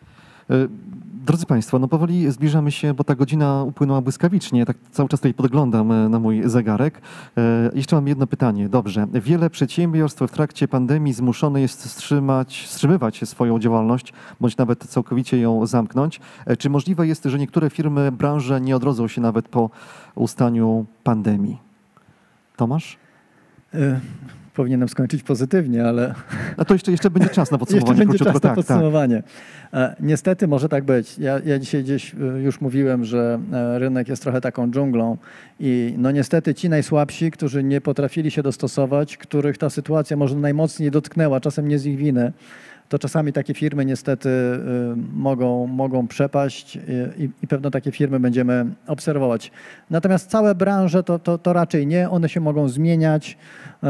E, 0.50 0.54
Drodzy 1.26 1.46
Państwo, 1.46 1.78
no 1.78 1.88
powoli 1.88 2.32
zbliżamy 2.32 2.70
się, 2.72 2.94
bo 2.94 3.04
ta 3.04 3.14
godzina 3.14 3.62
upłynęła 3.62 4.00
błyskawicznie. 4.00 4.66
Tak 4.66 4.76
cały 4.90 5.08
czas 5.08 5.20
tutaj 5.20 5.34
podglądam 5.34 5.92
e, 5.92 6.08
na 6.08 6.18
mój 6.18 6.42
zegarek. 6.44 7.00
E, 7.36 7.70
Jeszcze 7.74 7.96
mam 7.96 8.08
jedno 8.08 8.26
pytanie. 8.26 8.68
Dobrze. 8.68 9.06
Wiele 9.12 9.50
przedsiębiorstw 9.50 10.22
w 10.22 10.30
trakcie 10.30 10.68
pandemii 10.68 11.12
zmuszone 11.12 11.60
jest 11.60 11.84
wstrzymać, 11.84 12.64
wstrzymywać 12.66 13.28
swoją 13.28 13.58
działalność, 13.58 14.12
bądź 14.40 14.56
nawet 14.56 14.84
całkowicie 14.84 15.38
ją 15.38 15.66
zamknąć. 15.66 16.20
Czy 16.58 16.70
możliwe 16.70 17.06
jest, 17.06 17.24
że 17.24 17.38
niektóre 17.38 17.70
firmy, 17.70 18.12
branże 18.12 18.60
nie 18.60 18.76
odrodzą 18.76 19.08
się 19.08 19.20
nawet 19.20 19.48
po 19.48 19.70
ustaniu 20.14 20.86
pandemii? 21.04 21.58
Tomasz? 22.56 22.96
E, 23.74 24.00
Powinienem 24.58 24.88
skończyć 24.88 25.22
pozytywnie, 25.22 25.84
ale 25.84 26.14
No 26.58 26.64
to 26.64 26.74
jeszcze, 26.74 26.90
jeszcze 26.90 27.10
będzie 27.10 27.28
czas 27.28 27.50
na 27.50 27.58
Jeszcze 27.58 27.74
podsumowanie. 27.76 27.98
będzie 28.06 28.18
czas 28.18 28.26
na 28.26 28.32
tak, 28.32 28.42
tak. 28.42 28.54
podsumowanie. 28.54 29.22
E, 29.72 29.96
Niestety 30.00 30.48
może 30.48 30.68
tak 30.68 30.84
być. 30.84 31.18
Ja, 31.18 31.40
ja 31.44 31.58
dzisiaj 31.58 31.82
gdzieś 31.84 32.14
e, 32.14 32.18
już 32.18 32.60
mówiłem, 32.60 33.04
że 33.04 33.38
e, 33.52 33.78
rynek 33.78 34.08
jest 34.08 34.22
trochę 34.22 34.40
taką 34.40 34.70
dżunglą 34.70 35.16
i 35.60 35.94
no 35.98 36.10
niestety 36.10 36.54
ci 36.54 36.68
najsłabsi, 36.68 37.30
którzy 37.30 37.64
nie 37.64 37.80
potrafili 37.80 38.30
się 38.30 38.42
dostosować, 38.42 39.16
których 39.16 39.58
ta 39.58 39.70
sytuacja 39.70 40.16
może 40.16 40.36
najmocniej 40.36 40.90
dotknęła, 40.90 41.40
czasem 41.40 41.68
nie 41.68 41.78
z 41.78 41.86
ich 41.86 41.96
winy, 41.96 42.32
to 42.88 42.98
czasami 42.98 43.32
takie 43.32 43.54
firmy 43.54 43.84
niestety 43.84 44.28
y, 44.28 44.60
mogą, 45.12 45.66
mogą 45.66 46.08
przepaść 46.08 46.78
i, 47.18 47.30
i 47.42 47.46
pewno 47.46 47.70
takie 47.70 47.92
firmy 47.92 48.20
będziemy 48.20 48.66
obserwować. 48.86 49.50
Natomiast 49.90 50.30
całe 50.30 50.54
branże 50.54 51.02
to, 51.02 51.18
to, 51.18 51.38
to 51.38 51.52
raczej 51.52 51.86
nie, 51.86 52.10
one 52.10 52.28
się 52.28 52.40
mogą 52.40 52.68
zmieniać. 52.68 53.38
E, 53.82 53.88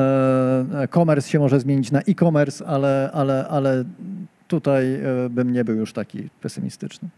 E-commerce 0.74 1.30
się 1.30 1.38
może 1.38 1.60
zmienić 1.60 1.90
na 1.90 2.00
e-commerce, 2.00 2.66
ale, 2.66 3.10
ale, 3.12 3.48
ale 3.48 3.84
tutaj 4.48 4.94
e, 4.94 5.30
bym 5.30 5.52
nie 5.52 5.64
był 5.64 5.76
już 5.76 5.92
taki 5.92 6.28
pesymistyczny. 6.40 7.08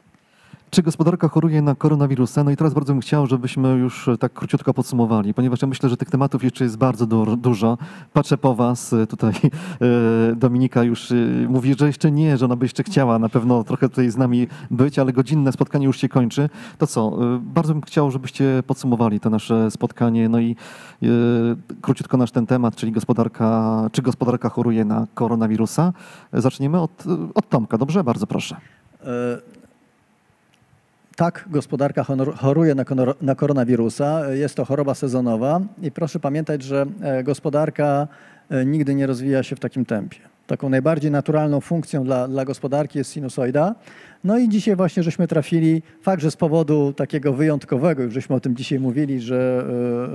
Czy 0.70 0.82
gospodarka 0.82 1.28
choruje 1.28 1.62
na 1.62 1.74
koronawirusa? 1.74 2.44
No 2.44 2.50
i 2.50 2.56
teraz 2.56 2.74
bardzo 2.74 2.92
bym 2.92 3.00
chciał, 3.00 3.26
żebyśmy 3.26 3.68
już 3.68 4.08
e, 4.08 4.18
tak 4.18 4.32
króciutko 4.32 4.74
podsumowali, 4.74 5.34
ponieważ 5.34 5.62
ja 5.62 5.68
myślę, 5.68 5.88
że 5.88 5.96
tych 5.96 6.10
tematów 6.10 6.44
jeszcze 6.44 6.64
jest 6.64 6.76
bardzo 6.76 7.06
du- 7.06 7.36
dużo. 7.36 7.78
Patrzę 8.12 8.38
po 8.38 8.54
was, 8.54 8.92
e, 8.92 9.06
tutaj 9.06 9.32
e, 9.42 10.36
Dominika 10.36 10.82
już 10.82 11.12
mówi, 11.48 11.74
że 11.78 11.86
jeszcze 11.86 12.10
nie, 12.10 12.36
że 12.36 12.44
ona 12.44 12.56
by 12.56 12.64
jeszcze 12.64 12.82
chciała 12.82 13.18
na 13.18 13.28
pewno 13.28 13.64
trochę 13.64 13.88
tutaj 13.88 14.10
z 14.10 14.16
nami 14.16 14.46
być, 14.70 14.98
ale 14.98 15.12
godzinne 15.12 15.52
spotkanie 15.52 15.86
już 15.86 15.96
się 15.96 16.08
kończy. 16.08 16.48
To 16.78 16.86
co, 16.86 17.18
bardzo 17.40 17.72
bym 17.72 17.82
chciał, 17.82 18.10
żebyście 18.10 18.62
podsumowali 18.66 19.20
to 19.20 19.30
nasze 19.30 19.70
spotkanie, 19.70 20.28
no 20.28 20.40
i 20.40 20.56
króciutko 21.80 22.16
nasz 22.16 22.30
ten 22.30 22.46
temat, 22.46 22.76
czyli 22.76 22.92
gospodarka, 22.92 23.88
czy 23.92 24.02
gospodarka 24.02 24.48
choruje 24.48 24.84
na 24.84 25.06
koronawirusa. 25.14 25.92
Zaczniemy 26.32 26.80
od, 26.80 27.04
od 27.34 27.48
Tomka, 27.48 27.78
dobrze? 27.78 28.04
Bardzo 28.04 28.26
proszę. 28.26 28.56
Tak, 31.20 31.44
gospodarka 31.50 32.04
choruje 32.36 32.74
na 33.20 33.34
koronawirusa. 33.34 34.30
Jest 34.30 34.54
to 34.54 34.64
choroba 34.64 34.94
sezonowa 34.94 35.60
i 35.82 35.90
proszę 35.90 36.20
pamiętać, 36.20 36.62
że 36.62 36.86
e, 37.02 37.24
gospodarka 37.24 38.08
e, 38.50 38.64
nigdy 38.64 38.94
nie 38.94 39.06
rozwija 39.06 39.42
się 39.42 39.56
w 39.56 39.60
takim 39.60 39.84
tempie. 39.84 40.18
Taką 40.46 40.68
najbardziej 40.68 41.10
naturalną 41.10 41.60
funkcją 41.60 42.04
dla, 42.04 42.28
dla 42.28 42.44
gospodarki 42.44 42.98
jest 42.98 43.12
sinusoida. 43.12 43.74
No 44.24 44.38
i 44.38 44.48
dzisiaj 44.48 44.76
właśnie 44.76 45.02
żeśmy 45.02 45.28
trafili, 45.28 45.82
fakt, 46.02 46.22
że 46.22 46.30
z 46.30 46.36
powodu 46.36 46.92
takiego 46.92 47.32
wyjątkowego, 47.32 48.02
już 48.02 48.14
żeśmy 48.14 48.36
o 48.36 48.40
tym 48.40 48.56
dzisiaj 48.56 48.80
mówili, 48.80 49.20
że, 49.20 49.64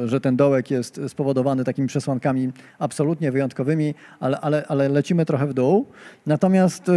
e, 0.04 0.08
że 0.08 0.22
ten 0.22 0.36
dołek 0.36 0.72
jest 0.72 1.02
spowodowany 1.08 1.64
takimi 1.64 1.88
przesłankami 1.88 2.52
absolutnie 2.80 3.32
wyjątkowymi, 3.32 3.94
ale, 4.20 4.40
ale, 4.40 4.66
ale 4.68 4.90
lecimy 4.90 5.26
trochę 5.26 5.48
w 5.48 5.54
dół. 5.54 5.86
Natomiast 6.26 6.90
e, 6.90 6.94
e, 6.94 6.96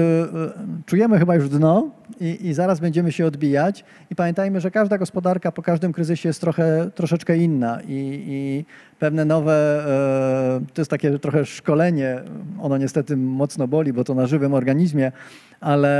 czujemy 0.86 1.18
chyba 1.18 1.34
już 1.34 1.48
dno 1.48 1.90
i, 2.20 2.46
i 2.46 2.54
zaraz 2.54 2.80
będziemy 2.80 3.12
się 3.12 3.26
odbijać. 3.26 3.84
I 4.10 4.14
pamiętajmy, 4.14 4.60
że 4.60 4.70
każda 4.70 4.98
gospodarka 4.98 5.52
po 5.52 5.62
każdym 5.62 5.92
kryzysie 5.92 6.28
jest 6.28 6.40
trochę, 6.40 6.90
troszeczkę 6.94 7.36
inna 7.36 7.80
i, 7.88 8.24
i 8.26 8.64
pewne 8.98 9.24
nowe, 9.24 9.52
e, 9.52 10.74
to 10.74 10.80
jest 10.80 10.90
takie 10.90 11.18
trochę 11.18 11.44
szkolenie, 11.44 12.20
ono 12.60 12.76
niestety 12.76 13.16
mocno 13.16 13.68
boli, 13.68 13.92
bo 13.92 14.04
to 14.04 14.14
na 14.14 14.26
żywym 14.26 14.54
organizmie, 14.54 15.12
ale 15.60 15.90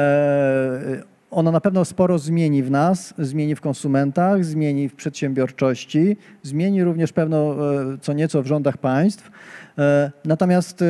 ona 1.31 1.51
na 1.51 1.61
pewno 1.61 1.85
sporo 1.85 2.19
zmieni 2.19 2.63
w 2.63 2.71
nas, 2.71 3.15
zmieni 3.19 3.55
w 3.55 3.61
konsumentach, 3.61 4.45
zmieni 4.45 4.89
w 4.89 4.95
przedsiębiorczości, 4.95 6.17
zmieni 6.43 6.85
również 6.85 7.13
pewno 7.13 7.55
e, 7.81 7.99
co 8.01 8.13
nieco 8.13 8.43
w 8.43 8.47
rządach 8.47 8.77
państw. 8.77 9.31
E, 9.79 10.11
Natomiast 10.25 10.83
e, 10.83 10.85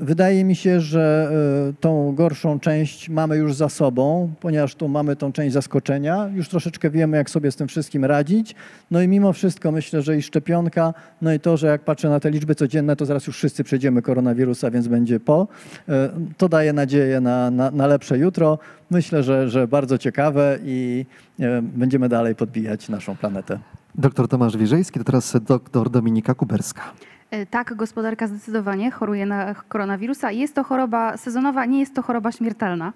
wydaje 0.00 0.44
mi 0.44 0.56
się, 0.56 0.80
że 0.80 1.30
e, 1.70 1.72
tą 1.80 2.14
gorszą 2.14 2.60
część 2.60 3.08
mamy 3.08 3.36
już 3.36 3.54
za 3.54 3.68
sobą, 3.68 4.32
ponieważ 4.40 4.74
tu 4.74 4.88
mamy 4.88 5.16
tą 5.16 5.32
część 5.32 5.52
zaskoczenia. 5.52 6.30
Już 6.34 6.48
troszeczkę 6.48 6.90
wiemy, 6.90 7.16
jak 7.16 7.30
sobie 7.30 7.50
z 7.50 7.56
tym 7.56 7.68
wszystkim 7.68 8.04
radzić. 8.04 8.54
No 8.90 9.02
i 9.02 9.08
mimo 9.08 9.32
wszystko 9.32 9.72
myślę, 9.72 10.02
że 10.02 10.16
i 10.16 10.22
szczepionka, 10.22 10.94
no 11.22 11.32
i 11.32 11.40
to, 11.40 11.56
że 11.56 11.66
jak 11.66 11.84
patrzę 11.84 12.08
na 12.08 12.20
te 12.20 12.30
liczby 12.30 12.54
codzienne, 12.54 12.96
to 12.96 13.06
zaraz 13.06 13.26
już 13.26 13.36
wszyscy 13.36 13.64
przejdziemy 13.64 14.02
koronawirusa, 14.02 14.70
więc 14.70 14.88
będzie 14.88 15.20
po. 15.20 15.48
To 16.36 16.48
daje 16.48 16.72
nadzieję 16.72 17.20
na, 17.20 17.50
na, 17.50 17.70
na 17.70 17.86
lepsze 17.86 18.18
jutro. 18.18 18.58
Myślę, 18.90 19.22
że, 19.22 19.48
że 19.48 19.68
bardzo 19.68 19.98
ciekawe 19.98 20.58
i 20.64 21.06
będziemy 21.62 22.08
dalej 22.08 22.34
podbijać 22.34 22.88
naszą 22.88 23.16
planetę. 23.16 23.58
Doktor 23.94 24.28
Tomasz 24.28 24.56
Wierzejski, 24.56 24.98
to 24.98 25.04
teraz 25.04 25.36
doktor 25.46 25.90
Dominika 25.90 26.34
Kuberska. 26.34 26.82
E, 27.34 27.46
Tak, 27.46 27.74
gospodarka 27.74 28.26
zdecydowanie 28.26 28.90
choruje 28.90 29.26
na 29.26 29.54
koronawirusa. 29.54 30.30
Jest 30.30 30.54
to 30.54 30.64
choroba 30.64 31.16
sezonowa, 31.16 31.64
nie 31.66 31.80
jest 31.80 31.94
to 31.94 32.02
choroba 32.02 32.32
śmiertelna. 32.32 32.92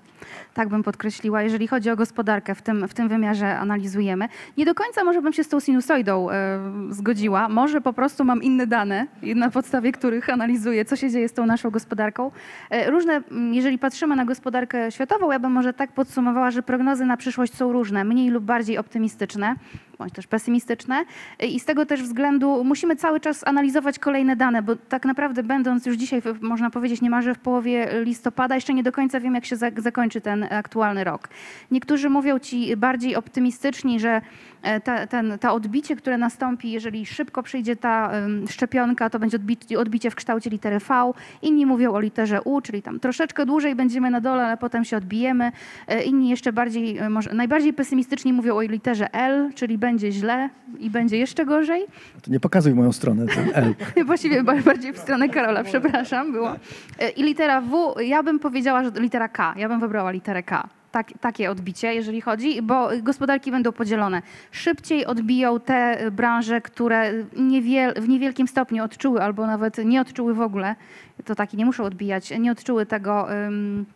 Tak 0.54 0.68
bym 0.68 0.82
podkreśliła, 0.82 1.42
jeżeli 1.42 1.68
chodzi 1.68 1.90
o 1.90 1.96
gospodarkę, 1.96 2.54
w 2.54 2.62
tym, 2.62 2.88
w 2.88 2.94
tym 2.94 3.08
wymiarze 3.08 3.58
analizujemy. 3.58 4.28
Nie 4.56 4.64
do 4.64 4.74
końca 4.74 5.04
może 5.04 5.22
bym 5.22 5.32
się 5.32 5.44
z 5.44 5.48
tą 5.48 5.60
sinusoidą 5.60 6.30
e, 6.30 6.58
zgodziła. 6.90 7.48
Może 7.48 7.80
po 7.80 7.92
prostu 7.92 8.24
mam 8.24 8.42
inne 8.42 8.66
dane, 8.66 9.06
na 9.36 9.50
podstawie 9.50 9.92
których 9.92 10.30
analizuję, 10.30 10.84
co 10.84 10.96
się 10.96 11.10
dzieje 11.10 11.28
z 11.28 11.32
tą 11.32 11.46
naszą 11.46 11.70
gospodarką. 11.70 12.30
E, 12.70 12.90
różne, 12.90 13.12
m, 13.30 13.54
jeżeli 13.54 13.78
patrzymy 13.78 14.16
na 14.16 14.24
gospodarkę 14.24 14.92
światową, 14.92 15.32
ja 15.32 15.38
bym 15.38 15.52
może 15.52 15.72
tak 15.72 15.92
podsumowała, 15.92 16.50
że 16.50 16.62
prognozy 16.62 17.04
na 17.04 17.16
przyszłość 17.16 17.54
są 17.54 17.72
różne, 17.72 18.04
mniej 18.04 18.30
lub 18.30 18.44
bardziej 18.44 18.78
optymistyczne 18.78 19.54
bądź 19.98 20.12
też 20.12 20.26
pesymistyczne. 20.26 21.04
I 21.48 21.60
z 21.60 21.64
tego 21.64 21.86
też 21.86 22.02
względu 22.02 22.64
musimy 22.64 22.96
cały 22.96 23.20
czas 23.20 23.46
analizować 23.46 23.98
kolejne 23.98 24.36
dane, 24.36 24.62
bo 24.62 24.76
tak 24.76 25.04
naprawdę 25.04 25.42
będąc 25.42 25.86
już 25.86 25.96
dzisiaj, 25.96 26.22
można 26.40 26.70
powiedzieć, 26.70 27.00
niemalże 27.02 27.34
w 27.34 27.38
połowie 27.38 27.88
listopada, 28.04 28.54
jeszcze 28.54 28.74
nie 28.74 28.82
do 28.82 28.92
końca 28.92 29.20
wiem, 29.20 29.34
jak 29.34 29.44
się 29.44 29.56
za- 29.56 29.70
zakończy 29.76 30.20
ten 30.20 30.46
aktualny 30.50 31.04
rok. 31.04 31.28
Niektórzy 31.70 32.10
mówią 32.10 32.38
ci 32.38 32.76
bardziej 32.76 33.16
optymistyczni, 33.16 34.00
że 34.00 34.20
e, 34.62 34.80
ta, 34.80 35.06
ten, 35.06 35.38
ta 35.38 35.52
odbicie, 35.52 35.96
które 35.96 36.18
nastąpi, 36.18 36.70
jeżeli 36.70 37.06
szybko 37.06 37.42
przyjdzie 37.42 37.76
ta 37.76 38.10
szczepionka, 38.48 39.10
to 39.10 39.18
będzie 39.18 39.36
odbicie, 39.36 39.78
odbicie 39.78 40.10
w 40.10 40.14
kształcie 40.14 40.50
litery 40.50 40.78
V. 40.78 41.12
Inni 41.42 41.66
mówią 41.66 41.92
o 41.92 42.00
literze 42.00 42.42
U, 42.42 42.60
czyli 42.60 42.82
tam 42.82 43.00
troszeczkę 43.00 43.46
dłużej 43.46 43.74
będziemy 43.74 44.10
na 44.10 44.20
dole, 44.20 44.46
ale 44.46 44.56
potem 44.56 44.84
się 44.84 44.96
odbijemy. 44.96 45.52
E, 45.88 46.02
Inni 46.02 46.28
jeszcze 46.28 46.52
bardziej, 46.52 46.98
e, 46.98 47.10
może 47.10 47.34
najbardziej 47.34 47.72
pesymistyczni 47.72 48.32
mówią 48.32 48.56
o 48.56 48.60
literze 48.60 49.14
L, 49.14 49.50
czyli 49.54 49.78
będzie 49.78 49.87
źle 49.96 50.48
i 50.78 50.90
będzie 50.90 51.18
jeszcze 51.18 51.46
gorzej. 51.46 51.86
To 52.22 52.30
nie 52.30 52.40
pokazuj 52.40 52.74
moją 52.74 52.92
stronę 52.92 53.26
ten 53.26 53.50
L. 53.54 53.74
Właściwie 54.06 54.42
ba- 54.42 54.62
bardziej 54.62 54.92
w 54.92 54.98
stronę 54.98 55.28
Karola, 55.28 55.64
przepraszam, 55.64 56.32
było. 56.32 56.52
E, 56.98 57.08
I 57.10 57.22
litera 57.22 57.60
W, 57.60 57.94
ja 58.00 58.22
bym 58.22 58.38
powiedziała, 58.38 58.84
że 58.84 58.90
litera 59.00 59.28
K. 59.28 59.54
Ja 59.56 59.68
bym 59.68 59.80
wybrała 59.80 60.10
literę 60.10 60.42
K. 60.42 60.68
Tak, 60.92 61.06
takie 61.20 61.50
odbicie, 61.50 61.94
jeżeli 61.94 62.20
chodzi, 62.20 62.62
bo 62.62 62.88
gospodarki 63.02 63.50
będą 63.50 63.72
podzielone. 63.72 64.22
Szybciej 64.50 65.06
odbiją 65.06 65.60
te 65.60 65.98
branże, 66.12 66.60
które 66.60 67.12
niewiel, 67.36 67.94
w 67.94 68.08
niewielkim 68.08 68.48
stopniu 68.48 68.84
odczuły 68.84 69.22
albo 69.22 69.46
nawet 69.46 69.78
nie 69.84 70.00
odczuły 70.00 70.34
w 70.34 70.40
ogóle, 70.40 70.76
to 71.24 71.34
takie 71.34 71.56
nie 71.56 71.66
muszą 71.66 71.84
odbijać, 71.84 72.30
nie 72.38 72.52
odczuły 72.52 72.86
tego 72.86 73.32
ym, 73.46 73.86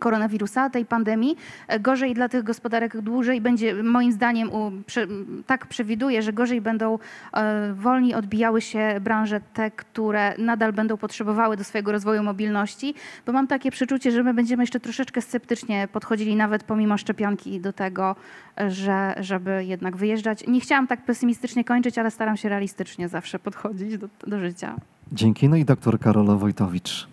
koronawirusa, 0.00 0.70
tej 0.70 0.86
pandemii. 0.86 1.36
E, 1.68 1.80
Gorzej 1.80 2.14
dla 2.14 2.28
tych 2.28 2.42
gospodarek 2.42 3.00
dłużej 3.00 3.40
będzie, 3.40 3.82
moim 3.82 4.12
zdaniem, 4.12 4.52
u, 4.52 4.72
prze, 4.86 5.06
tak 5.46 5.66
przewiduję, 5.66 6.22
że 6.22 6.32
gorzej 6.32 6.60
będą 6.60 6.98
e, 7.32 7.72
wolniej 7.74 8.14
odbijały 8.14 8.60
się 8.60 9.00
branże 9.00 9.40
te, 9.54 9.70
które 9.70 10.34
nadal 10.38 10.72
będą 10.72 10.96
potrzebowały 10.96 11.56
do 11.56 11.64
swojego 11.64 11.92
rozwoju 11.92 12.22
mobilności, 12.22 12.94
bo 13.26 13.32
mam 13.32 13.46
takie 13.46 13.70
przeczucie, 13.70 14.10
że 14.10 14.22
my 14.22 14.34
będziemy 14.34 14.62
jeszcze 14.62 14.80
troszeczkę 14.80 15.22
sceptycznie 15.22 15.88
podchodzili 15.92 16.36
nawet 16.36 16.64
pomimo 16.64 16.98
szczepionki 16.98 17.60
do 17.60 17.72
tego, 17.72 18.16
e, 18.60 18.70
że, 18.70 19.14
żeby 19.20 19.64
jednak 19.64 19.96
wyjeżdżać. 19.96 20.46
Nie 20.46 20.60
chciałam 20.60 20.86
tak 20.86 21.04
pesymistycznie 21.04 21.64
kończyć, 21.64 21.98
ale 21.98 22.10
staram 22.10 22.36
się 22.36 22.48
realistycznie 22.48 23.08
zawsze 23.08 23.38
podchodzić 23.38 23.98
do, 23.98 24.08
do 24.26 24.40
życia. 24.40 24.76
Dzięki. 25.12 25.48
No 25.48 25.56
i 25.56 25.64
doktor 25.64 25.98
Karol 25.98 26.38
Wojtowicz. 26.38 27.08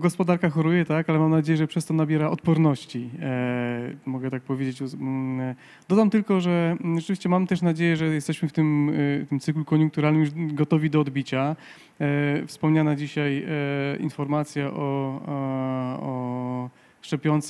Gospodarka 0.00 0.50
choruje, 0.50 0.84
tak, 0.84 1.10
ale 1.10 1.18
mam 1.18 1.30
nadzieję, 1.30 1.56
że 1.56 1.66
przez 1.66 1.86
to 1.86 1.94
nabiera 1.94 2.30
odporności. 2.30 3.10
E, 3.20 3.94
mogę 4.06 4.30
tak 4.30 4.42
powiedzieć. 4.42 4.82
Mm, 4.82 5.40
e, 5.40 5.54
Dodam 5.88 6.10
tylko, 6.10 6.40
że 6.40 6.76
mm, 6.80 7.00
rzeczywiście 7.00 7.28
mam 7.28 7.46
też 7.46 7.62
nadzieję, 7.62 7.96
że 7.96 8.06
jesteśmy 8.06 8.48
w 8.48 8.52
tym, 8.52 8.90
e, 9.22 9.26
tym 9.26 9.40
cyklu 9.40 9.64
koniunkturalnym 9.64 10.20
już 10.20 10.30
gotowi 10.54 10.90
do 10.90 11.00
odbicia. 11.00 11.56
E, 12.00 12.46
wspomniana 12.46 12.96
dzisiaj 12.96 13.44
e, 13.48 13.96
informacja 13.96 14.70
o, 14.70 15.20
o, 15.22 16.70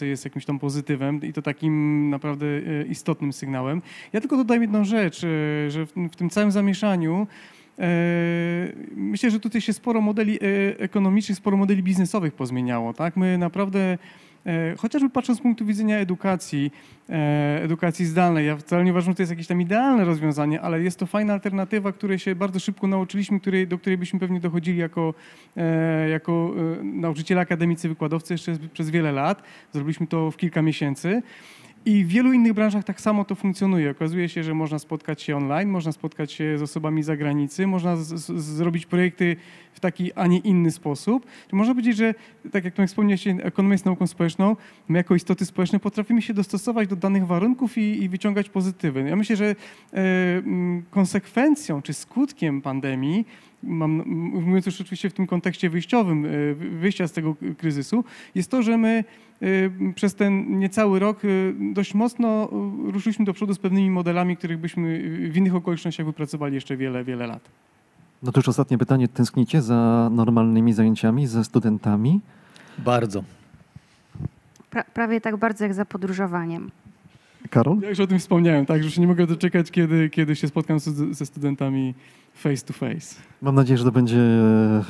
jest 0.01 0.25
jakimś 0.25 0.45
tam 0.45 0.59
pozytywem 0.59 1.23
i 1.23 1.33
to 1.33 1.43
takim 1.43 2.11
naprawdę 2.11 2.47
e, 2.47 2.87
istotnym 2.87 3.33
sygnałem. 3.33 3.83
Ja 4.13 4.21
tylko 4.21 4.37
dodam 4.37 4.63
jedną 4.63 4.85
rzecz, 4.85 5.21
że 5.69 5.87
w, 5.87 5.93
w 6.13 6.17
tym 6.17 6.31
całym 6.31 6.51
zamieszaniu 6.51 7.27
Myślę, 8.97 9.31
że 9.31 9.41
tutaj 9.41 9.61
się 9.61 9.73
sporo 9.73 10.01
modeli 10.01 10.35
e, 10.37 10.39
ekonomicznych, 10.79 11.39
sporo 11.39 11.57
modeli 11.57 11.83
biznesowych 11.83 12.35
pozmieniało. 12.35 12.95
Tak? 12.95 13.17
My 13.17 13.39
naprawdę, 13.39 13.99
e, 14.47 14.77
chociażby 14.77 15.11
patrząc 15.11 15.39
z 15.39 15.43
punktu 15.43 15.67
widzenia 15.67 15.99
edukacji, 15.99 16.73
e, 17.11 17.63
edukacji 17.63 18.07
zdalnej, 18.07 18.47
ja 18.47 18.57
wcale 18.57 18.85
nie 18.85 18.91
uważam, 18.91 19.13
że 19.13 19.17
to 19.17 19.23
jest 19.23 19.33
jakieś 19.33 19.47
tam 19.47 19.61
idealne 19.61 20.05
rozwiązanie, 20.05 20.61
ale 20.61 20.83
jest 20.83 20.99
to 20.99 21.07
fajna 21.07 21.33
alternatywa, 21.33 21.93
której 21.93 22.19
się 22.19 22.35
bardzo 22.35 22.61
szybko 22.61 22.87
nauczyliśmy, 22.87 23.41
której, 23.41 23.69
do 23.69 23.79
której 23.79 23.99
byśmy 23.99 24.21
pewnie 24.21 24.41
dochodzili 24.41 24.79
jako, 24.79 25.15
e, 25.57 26.09
jako 26.09 26.55
e, 26.81 26.85
nauczyciele, 26.85 27.41
akademicy, 27.41 27.89
wykładowcy 27.89 28.35
jeszcze 28.35 28.57
przez 28.73 28.91
wiele 28.91 29.13
lat. 29.13 29.43
Zrobiliśmy 29.73 30.07
to 30.07 30.31
w 30.31 30.37
kilka 30.37 30.63
miesięcy. 30.63 31.23
I 31.87 32.05
w 32.05 32.09
wielu 32.09 32.33
innych 32.33 32.53
branżach 32.53 32.85
tak 32.85 33.01
samo 33.01 33.25
to 33.25 33.35
funkcjonuje. 33.35 33.91
Okazuje 33.91 34.29
się, 34.29 34.45
że 34.45 34.55
można 34.55 34.79
spotkać 34.79 35.23
się 35.23 35.37
online, 35.37 35.69
można 35.69 35.93
spotkać 35.93 36.33
się 36.33 36.59
z 36.59 36.63
osobami 36.63 37.03
z 37.03 37.07
zagranicy, 37.07 37.67
można 37.67 37.97
z, 37.97 38.09
z, 38.09 38.45
zrobić 38.45 38.87
projekty 38.87 39.37
w 39.73 39.81
taki, 39.81 40.13
a 40.13 40.27
nie 40.27 40.39
inny 40.39 40.71
sposób. 40.71 41.27
Można 41.53 41.75
powiedzieć, 41.75 41.97
że 41.97 42.15
tak 42.53 42.65
jak 42.65 42.75
wspomniałeś, 42.87 43.27
ekonomia 43.27 43.75
jest 43.75 43.85
nauką 43.85 44.07
społeczną, 44.07 44.57
my 44.89 44.99
jako 44.99 45.15
istoty 45.15 45.47
społeczne 45.47 45.81
potrafimy 45.81 46.23
się 46.23 46.35
dostosować 46.35 46.89
do 46.89 46.97
danych 46.97 47.27
warunków 47.27 47.79
i, 47.79 48.03
i 48.03 48.09
wyciągać 48.09 48.49
pozytywy. 48.49 49.09
Ja 49.09 49.17
myślę, 49.17 49.37
że 49.37 49.47
e, 49.47 49.57
konsekwencją 50.91 51.83
czy 51.83 51.93
skutkiem 51.93 52.63
pandemii 52.63 53.27
mam, 53.63 54.03
mówiąc 54.07 54.67
już 54.67 54.81
oczywiście 54.81 55.11
w 55.11 55.13
tym 55.13 55.27
kontekście 55.27 55.71
wyjściowym, 55.71 56.27
e, 56.27 56.29
wyjścia 56.55 57.09
z 57.09 57.13
tego 57.13 57.37
kryzysu, 57.59 58.05
jest 58.35 58.51
to, 58.51 58.63
że 58.63 58.79
my 58.79 59.05
e, 59.41 59.93
przez 59.95 60.15
ten 60.15 60.59
niecały 60.59 60.99
rok 60.99 61.25
e, 61.25 61.29
dość 61.75 61.95
mocno 61.95 62.49
ruszyliśmy 62.85 63.25
do 63.25 63.33
przodu 63.33 63.55
z 63.55 63.59
pewnymi 63.59 63.91
modelami, 63.91 64.37
których 64.37 64.59
byśmy 64.59 65.03
w 65.31 65.37
innych 65.37 65.55
okolicznościach 65.55 66.07
wypracowali 66.07 66.55
jeszcze 66.55 66.77
wiele, 66.77 67.05
wiele 67.05 67.27
lat. 67.27 67.43
No 68.23 68.33
to 68.33 68.41
już 68.41 68.49
ostatnie 68.49 68.79
pytanie. 68.79 69.09
Tęsknicie 69.09 69.63
za 69.63 70.11
normalnymi 70.13 70.73
zajęciami 70.73 71.27
ze 71.27 71.45
studentami? 71.45 72.21
Bardzo. 72.79 73.25
Pra, 74.71 74.85
prawie 74.85 75.21
tak 75.21 75.37
bardzo 75.37 75.65
jak 75.65 75.75
za 75.75 75.85
podróżowaniem. 75.85 76.71
Karol? 77.51 77.79
Ja 77.81 77.89
już 77.89 78.01
o 78.01 78.07
tym 78.07 78.19
wspomniałem, 78.19 78.67
tak, 78.67 78.83
że 78.83 78.85
już 78.85 78.99
nie 78.99 79.07
mogę 79.07 79.27
doczekać, 79.27 79.71
kiedy, 79.71 80.11
kiedy 80.11 80.37
się 80.37 80.49
spotkam 80.49 80.81
z, 80.81 81.17
ze 81.17 81.27
studentami 81.27 81.95
face 82.39 82.65
to 82.65 82.73
face. 82.73 83.29
Mam 83.43 83.55
nadzieję, 83.55 83.79
że 83.79 83.85
to 83.85 83.93
będzie 83.93 84.17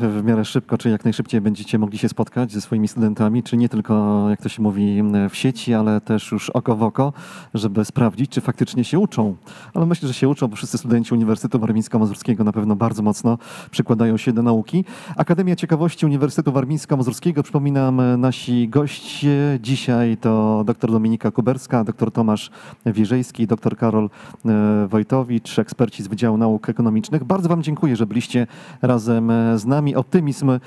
w 0.01 0.23
miarę 0.25 0.45
szybko, 0.45 0.79
czy 0.79 0.91
jak 0.91 1.05
najszybciej 1.05 1.41
będziecie 1.41 1.79
mogli 1.79 1.99
się 1.99 2.09
spotkać 2.09 2.53
ze 2.53 2.61
swoimi 2.61 2.89
studentami, 2.89 3.43
czy 3.43 3.57
nie 3.57 3.69
tylko, 3.69 4.27
jak 4.31 4.43
to 4.43 4.49
się 4.49 4.63
mówi, 4.63 5.03
w 5.31 5.37
sieci, 5.37 5.75
ale 5.75 6.01
też 6.01 6.33
już 6.33 6.51
oko 6.51 6.77
w 6.77 6.83
oko, 6.83 7.13
żeby 7.55 7.85
sprawdzić, 7.85 8.31
czy 8.31 8.41
faktycznie 8.41 8.85
się 8.85 8.99
uczą. 8.99 9.37
Ale 9.75 9.87
myślę, 9.87 10.09
że 10.09 10.15
się 10.15 10.29
uczą, 10.29 10.49
bo 10.49 10.57
wszyscy 10.57 10.79
studenci 10.79 11.15
Uniwersytetu 11.15 11.59
Warmińsko-Mazurskiego 11.59 12.45
na 12.45 12.53
pewno 12.53 12.77
bardzo 12.77 13.03
mocno 13.03 13.39
przykładają 13.71 14.17
się 14.17 14.33
do 14.33 14.43
nauki. 14.43 14.85
Akademia 15.17 15.57
Ciekawości 15.57 16.07
Uniwersytetu 16.07 16.53
Warmińsko-Mazurskiego, 16.53 17.43
przypominam, 17.43 18.21
nasi 18.21 18.69
goście 18.69 19.59
dzisiaj 19.63 20.17
to 20.17 20.63
dr 20.67 20.91
Dominika 20.91 21.31
Kuberska, 21.31 21.85
dr 21.85 22.11
Tomasz 22.11 22.51
Wierzejski, 22.87 23.47
dr 23.47 23.77
Karol 23.77 24.11
e, 24.47 24.87
Wojtowicz, 24.87 25.59
eksperci 25.59 26.03
z 26.03 26.09
Wydziału 26.09 26.37
Nauk 26.37 26.69
Ekonomicznych. 26.69 27.25
Wam 27.47 27.63
dziękuję, 27.63 27.97
że 27.97 28.07
byliście 28.07 28.47
razem 28.83 29.31
e, 29.31 29.59
z 29.59 29.67
nami. 29.67 29.97
Optymizm 29.97 30.51
e, 30.51 30.61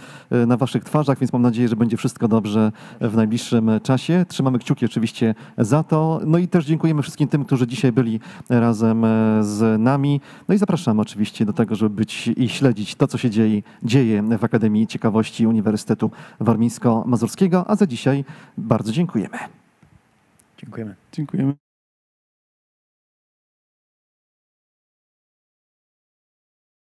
na 0.45 0.57
Waszych 0.57 0.83
twarzach, 0.83 1.19
więc 1.19 1.33
mam 1.33 1.41
nadzieję, 1.41 1.67
że 1.67 1.75
będzie 1.75 1.97
wszystko 1.97 2.27
dobrze 2.27 2.71
w 3.01 3.15
najbliższym 3.15 3.71
czasie. 3.83 4.25
Trzymamy 4.27 4.59
kciuki 4.59 4.85
oczywiście 4.85 5.35
za 5.57 5.83
to. 5.83 6.19
No 6.25 6.37
i 6.37 6.47
też 6.47 6.65
dziękujemy 6.65 7.01
wszystkim 7.01 7.27
tym, 7.27 7.45
którzy 7.45 7.67
dzisiaj 7.67 7.91
byli 7.91 8.19
razem 8.49 9.05
e, 9.05 9.43
z 9.43 9.81
nami. 9.81 10.21
No 10.47 10.55
i 10.55 10.57
zapraszamy 10.57 11.01
oczywiście 11.01 11.45
do 11.45 11.53
tego, 11.53 11.75
żeby 11.75 11.95
być 11.95 12.27
i 12.27 12.49
śledzić 12.49 12.95
to, 12.95 13.07
co 13.07 13.17
się 13.17 13.29
dzieje, 13.29 13.61
dzieje 13.83 14.23
w 14.37 14.43
Akademii 14.43 14.87
Ciekawości 14.87 15.47
Uniwersytetu 15.47 16.11
Warmińsko-Mazurskiego. 16.39 17.63
A 17.67 17.75
za 17.75 17.87
dzisiaj 17.87 18.25
bardzo 18.57 18.91
dziękujemy. 18.91 19.37
Dziękujemy. 20.57 20.95
Dziękujemy. 21.11 21.60